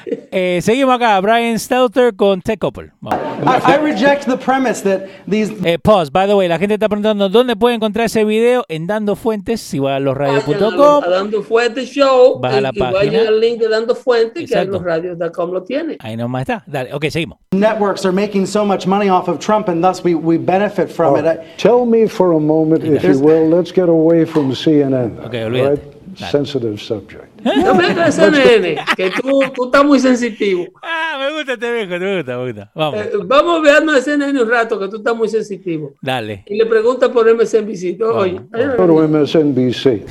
Eh, 0.06 0.60
seguimos 0.62 0.96
acá. 0.96 1.20
Brian 1.22 1.58
Stelter 1.60 2.16
con 2.16 2.42
Tech 2.42 2.60
Couple. 2.60 2.92
I, 3.04 3.74
I 3.74 3.78
reject 3.78 4.26
the 4.26 4.38
premise 4.38 4.82
that 4.84 5.08
these 5.28 5.52
Eh, 5.64 5.78
pause, 5.78 6.10
by 6.12 6.28
the 6.28 6.36
way, 6.36 6.48
la 6.48 6.58
gente 6.60 6.74
está 6.76 6.88
preguntando 6.90 7.30
dónde 7.30 7.56
puede 7.56 7.76
encontrar 7.76 8.06
ese 8.08 8.24
video 8.24 8.64
en 8.68 8.88
Dando 8.88 9.16
Fuentes, 9.16 9.62
si 9.62 9.80
va 9.80 9.96
a 9.96 10.00
losradios.com. 10.00 11.04
a 11.04 11.08
Dando 11.10 11.42
Fuente 11.44 11.86
Show 11.86 12.40
Baja 12.40 12.62
la 12.62 12.72
y 12.74 12.80
página. 12.80 13.22
al 13.28 13.40
link 13.40 13.60
de 13.60 13.70
Dando 13.70 13.96
Fuente 13.96 14.40
que 14.40 14.46
Exacto. 14.46 14.68
en 14.68 14.72
los 14.74 14.84
radios.com 14.84 15.52
lo 15.52 15.64
tiene. 15.64 15.98
Ahí 16.00 16.16
nomás 16.18 16.42
está. 16.42 16.64
Dale, 16.68 16.94
ok, 16.94 17.06
seguimos. 17.10 17.38
networks 17.54 18.06
are 18.06 18.14
making 18.14 18.46
so 18.46 18.64
much 18.66 18.86
money 18.86 19.10
off 19.10 19.28
of 19.28 19.40
Trump 19.40 19.68
and 19.70 19.84
thus 19.84 20.04
we, 20.04 20.14
we 20.16 20.38
benefit 20.38 20.90
from 20.90 21.14
Oh, 21.14 21.18
it. 21.18 21.26
I, 21.26 21.38
tell 21.58 21.86
me 21.86 22.08
for 22.08 22.34
a 22.34 22.40
moment, 22.40 22.84
if 22.84 23.04
you 23.04 23.20
will, 23.20 23.48
let's 23.50 23.72
get 23.72 23.88
away 23.90 24.26
from 24.26 24.52
CNN. 24.52 25.26
Okay, 25.26 25.44
all 25.44 25.50
olvídate. 25.52 25.70
right? 25.70 25.97
Sensitive 26.18 26.80
subject. 26.80 27.28
No 27.46 27.76
me 27.76 27.88
entres 27.88 28.16
CNN, 28.16 28.76
que 28.96 29.12
tú, 29.22 29.40
tú 29.54 29.66
estás 29.66 29.86
muy 29.86 30.00
sensitivo. 30.00 30.66
Ah, 30.82 31.18
me 31.20 31.32
gusta 31.38 31.54
este 31.54 31.72
viejo, 31.72 32.00
me 32.00 32.16
gusta, 32.18 32.38
me 32.38 32.46
gusta. 32.52 32.72
Vamos, 32.76 33.00
Eh, 33.06 33.12
vamos 33.26 33.60
a 33.60 33.62
vernos 33.62 33.96
a 33.98 34.02
CNN 34.02 34.42
un 34.42 34.50
rato, 34.50 34.80
que 34.80 34.88
tú 34.88 34.98
estás 34.98 35.16
muy 35.16 35.30
sensitivo. 35.30 35.94
dale. 36.02 36.44
Y 36.48 36.56
le 36.58 36.66
pregunta 36.66 37.12
por 37.12 37.28
MSNBC. 37.28 38.02
Oye, 38.04 38.40
to 38.52 39.08
MSNBC. 39.08 40.04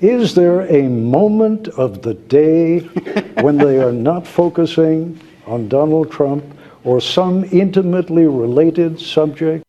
Is 0.00 0.34
there 0.34 0.66
a 0.68 0.88
moment 0.88 1.68
of 1.78 2.02
the 2.02 2.14
day 2.28 2.80
when 3.42 3.56
they 3.56 3.78
are 3.80 3.92
not 3.92 4.26
focusing 4.26 5.18
on 5.46 5.68
Donald 5.68 6.10
Trump 6.10 6.42
or 6.84 7.00
some 7.00 7.44
intimately 7.52 8.26
related 8.26 8.98
subject? 8.98 9.64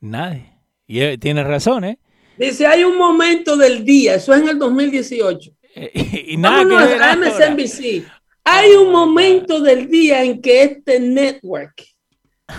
Nadie. 0.00 0.52
Y 0.86 1.00
eh, 1.00 1.18
tienes 1.18 1.46
razón, 1.46 1.84
¿eh? 1.84 1.98
Dice, 2.38 2.66
hay 2.66 2.84
un 2.84 2.96
momento 2.96 3.56
del 3.56 3.84
día, 3.84 4.14
eso 4.16 4.34
es 4.34 4.42
en 4.42 4.48
el 4.48 4.58
2018. 4.58 5.50
Eh, 5.74 6.24
y 6.28 6.36
nada 6.36 6.64
que 6.64 6.74
Vámonos 6.74 6.88
ver 6.88 7.02
a. 7.02 7.16
MSNBC. 7.16 8.04
Hay 8.44 8.72
un 8.72 8.92
momento 8.92 9.60
del 9.60 9.88
día 9.88 10.22
en 10.22 10.40
que 10.40 10.62
este 10.62 11.00
network 11.00 11.82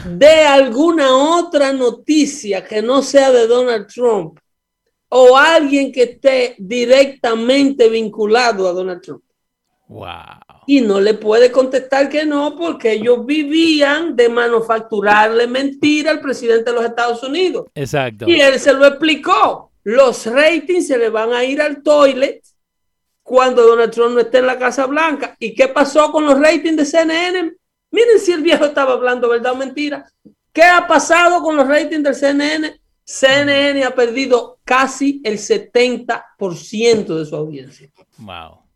dé 0.05 0.41
alguna 0.41 1.15
otra 1.15 1.71
noticia 1.71 2.63
que 2.63 2.81
no 2.81 3.01
sea 3.01 3.31
de 3.31 3.47
Donald 3.47 3.87
Trump 3.87 4.37
o 5.09 5.37
alguien 5.37 5.91
que 5.91 6.03
esté 6.03 6.55
directamente 6.57 7.89
vinculado 7.89 8.67
a 8.67 8.73
Donald 8.73 9.01
Trump. 9.01 9.23
Wow. 9.87 10.07
Y 10.67 10.81
no 10.81 10.99
le 10.99 11.13
puede 11.13 11.49
contestar 11.49 12.09
que 12.09 12.25
no, 12.25 12.55
porque 12.57 12.91
ellos 12.91 13.25
vivían 13.25 14.17
de 14.17 14.27
manufacturarle 14.27 15.47
mentira 15.47 16.11
al 16.11 16.19
presidente 16.19 16.71
de 16.71 16.75
los 16.75 16.85
Estados 16.85 17.23
Unidos. 17.23 17.67
Exacto. 17.73 18.27
Y 18.27 18.41
él 18.41 18.59
se 18.59 18.73
lo 18.73 18.85
explicó. 18.85 19.66
Los 19.87 20.25
ratings 20.25 20.87
se 20.87 20.97
le 20.97 21.09
van 21.09 21.31
a 21.31 21.45
ir 21.45 21.61
al 21.61 21.81
toilet 21.81 22.43
cuando 23.23 23.65
Donald 23.65 23.93
Trump 23.93 24.15
no 24.15 24.19
esté 24.19 24.39
en 24.39 24.47
la 24.47 24.59
Casa 24.59 24.85
Blanca. 24.85 25.37
¿Y 25.39 25.55
qué 25.55 25.69
pasó 25.69 26.11
con 26.11 26.25
los 26.25 26.37
ratings 26.37 26.75
de 26.75 26.83
CNN? 26.83 27.53
Miren 27.91 28.19
si 28.19 28.33
el 28.33 28.41
viejo 28.41 28.65
estaba 28.65 28.91
hablando 28.91 29.29
verdad 29.29 29.53
o 29.53 29.55
mentira. 29.55 30.05
¿Qué 30.51 30.63
ha 30.63 30.85
pasado 30.85 31.41
con 31.41 31.55
los 31.55 31.65
ratings 31.65 32.03
del 32.03 32.15
CNN? 32.15 32.81
CNN 33.05 33.85
ha 33.85 33.95
perdido 33.95 34.59
casi 34.65 35.21
el 35.23 35.37
70% 35.37 37.17
de 37.19 37.25
su 37.25 37.35
audiencia. 37.37 37.89
Wow. 38.17 38.66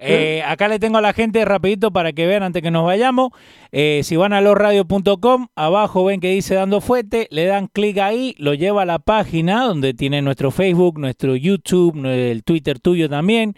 Eh, 0.00 0.42
acá 0.46 0.68
le 0.68 0.78
tengo 0.78 0.98
a 0.98 1.00
la 1.00 1.12
gente 1.12 1.44
rapidito 1.44 1.90
para 1.90 2.12
que 2.12 2.26
vean 2.26 2.42
antes 2.44 2.62
que 2.62 2.70
nos 2.70 2.84
vayamos. 2.84 3.30
Eh, 3.72 4.02
si 4.04 4.16
van 4.16 4.32
a 4.32 4.40
losradio.com, 4.40 5.48
abajo 5.56 6.04
ven 6.04 6.20
que 6.20 6.30
dice 6.30 6.54
dando 6.54 6.80
fuerte, 6.80 7.26
le 7.30 7.46
dan 7.46 7.66
clic 7.66 7.98
ahí, 7.98 8.34
lo 8.38 8.54
lleva 8.54 8.82
a 8.82 8.86
la 8.86 8.98
página 9.00 9.64
donde 9.64 9.94
tiene 9.94 10.22
nuestro 10.22 10.50
Facebook, 10.50 10.98
nuestro 10.98 11.34
YouTube, 11.36 12.04
el 12.04 12.44
Twitter 12.44 12.78
tuyo 12.78 13.08
también. 13.08 13.54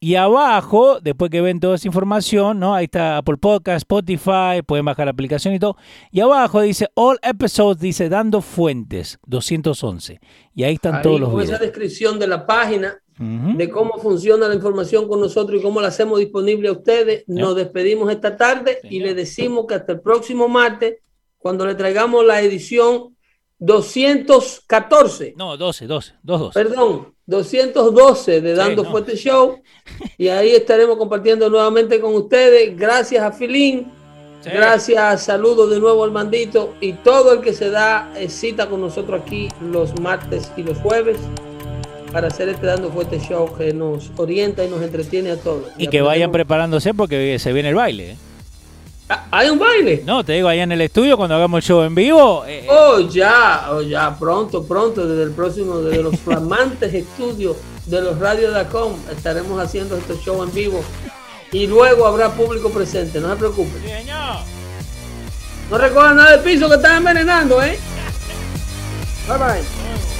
Y 0.00 0.16
abajo, 0.16 0.98
después 1.00 1.30
que 1.30 1.40
ven 1.40 1.60
toda 1.60 1.76
esa 1.76 1.86
información, 1.86 2.58
¿no? 2.58 2.74
Ahí 2.74 2.86
está 2.86 3.18
Apple 3.18 3.36
Podcast, 3.36 3.82
Spotify, 3.82 4.60
pueden 4.66 4.84
bajar 4.84 5.04
la 5.06 5.12
aplicación 5.12 5.54
y 5.54 5.60
todo. 5.60 5.76
Y 6.10 6.18
abajo 6.18 6.60
dice 6.60 6.88
All 6.94 7.20
Episodes, 7.22 7.78
dice 7.78 8.08
Dando 8.08 8.40
Fuentes, 8.40 9.20
211. 9.26 10.18
Y 10.56 10.64
ahí 10.64 10.74
están 10.74 10.96
Ahí, 10.96 11.02
todos 11.04 11.20
los 11.20 11.28
con 11.30 11.40
esa 11.40 11.50
videos. 11.52 11.60
descripción 11.60 12.18
de 12.18 12.26
la 12.26 12.44
página, 12.46 12.96
De 13.18 13.68
cómo 13.68 13.98
funciona 13.98 14.48
la 14.48 14.54
información 14.54 15.06
con 15.06 15.20
nosotros 15.20 15.60
y 15.60 15.62
cómo 15.62 15.80
la 15.80 15.88
hacemos 15.88 16.18
disponible 16.18 16.68
a 16.68 16.72
ustedes. 16.72 17.24
Nos 17.26 17.54
despedimos 17.54 18.10
esta 18.10 18.36
tarde 18.36 18.80
y 18.84 19.00
le 19.00 19.14
decimos 19.14 19.66
que 19.68 19.74
hasta 19.74 19.92
el 19.92 20.00
próximo 20.00 20.48
martes, 20.48 20.96
cuando 21.38 21.66
le 21.66 21.74
traigamos 21.74 22.24
la 22.24 22.40
edición 22.40 23.16
214, 23.58 25.34
No, 25.36 25.56
12, 25.56 25.86
12, 25.86 26.14
2, 26.22 26.40
12. 26.40 26.52
perdón, 26.58 27.14
212 27.26 28.40
de 28.40 28.54
Dando 28.54 28.82
no. 28.82 28.90
Fuerte 28.90 29.16
Show. 29.16 29.60
Y 30.18 30.28
ahí 30.28 30.50
estaremos 30.50 30.96
compartiendo 30.96 31.48
nuevamente 31.48 32.00
con 32.00 32.14
ustedes. 32.14 32.76
Gracias 32.76 33.22
a 33.22 33.30
Filín. 33.32 33.92
Sí. 34.40 34.50
Gracias, 34.50 35.22
saludos 35.24 35.70
de 35.70 35.78
nuevo 35.78 36.02
al 36.02 36.10
mandito 36.10 36.74
y 36.80 36.94
todo 36.94 37.34
el 37.34 37.40
que 37.40 37.52
se 37.52 37.70
da 37.70 38.12
eh, 38.16 38.28
cita 38.28 38.68
con 38.68 38.80
nosotros 38.80 39.20
aquí 39.22 39.48
los 39.60 39.96
martes 40.00 40.50
y 40.56 40.64
los 40.64 40.76
jueves 40.78 41.16
para 42.12 42.28
hacer 42.28 42.48
este 42.48 42.66
Dando 42.66 42.90
Fuerte 42.90 43.18
Show 43.18 43.56
que 43.56 43.72
nos 43.72 44.10
orienta 44.16 44.64
y 44.64 44.68
nos 44.68 44.82
entretiene 44.82 45.30
a 45.30 45.36
todos. 45.36 45.64
Y 45.78 45.88
que 45.88 46.02
vayan 46.02 46.30
preparándose 46.30 46.94
porque 46.94 47.38
se 47.38 47.52
viene 47.52 47.70
el 47.70 47.74
baile. 47.74 48.12
¿eh? 48.12 48.16
Ah, 49.08 49.26
¿Hay 49.30 49.48
un 49.48 49.58
baile? 49.58 50.02
No, 50.04 50.24
te 50.24 50.32
digo, 50.34 50.48
allá 50.48 50.62
en 50.62 50.72
el 50.72 50.80
estudio, 50.80 51.16
cuando 51.16 51.34
hagamos 51.34 51.58
el 51.58 51.62
show 51.64 51.82
en 51.82 51.94
vivo, 51.94 52.44
eh, 52.46 52.66
Oh, 52.70 53.00
ya, 53.00 53.68
oh, 53.70 53.82
ya, 53.82 54.16
pronto, 54.18 54.64
pronto, 54.64 55.06
desde 55.06 55.24
el 55.24 55.32
próximo, 55.32 55.78
desde 55.78 56.02
los 56.02 56.18
flamantes 56.24 56.92
estudios 56.94 57.56
de 57.86 58.00
los 58.00 58.18
Radio.com 58.18 58.92
estaremos 59.10 59.60
haciendo 59.60 59.96
este 59.96 60.16
show 60.18 60.42
en 60.42 60.54
vivo 60.54 60.84
y 61.50 61.66
luego 61.66 62.06
habrá 62.06 62.30
público 62.30 62.70
presente, 62.70 63.20
no 63.20 63.30
se 63.30 63.36
preocupen. 63.36 63.82
No 65.70 65.78
recojan 65.78 66.16
nada 66.16 66.32
del 66.32 66.40
piso 66.40 66.68
que 66.68 66.76
están 66.76 66.98
envenenando, 66.98 67.62
¿eh? 67.62 67.78
Bye 69.26 69.38
bye. 69.38 70.11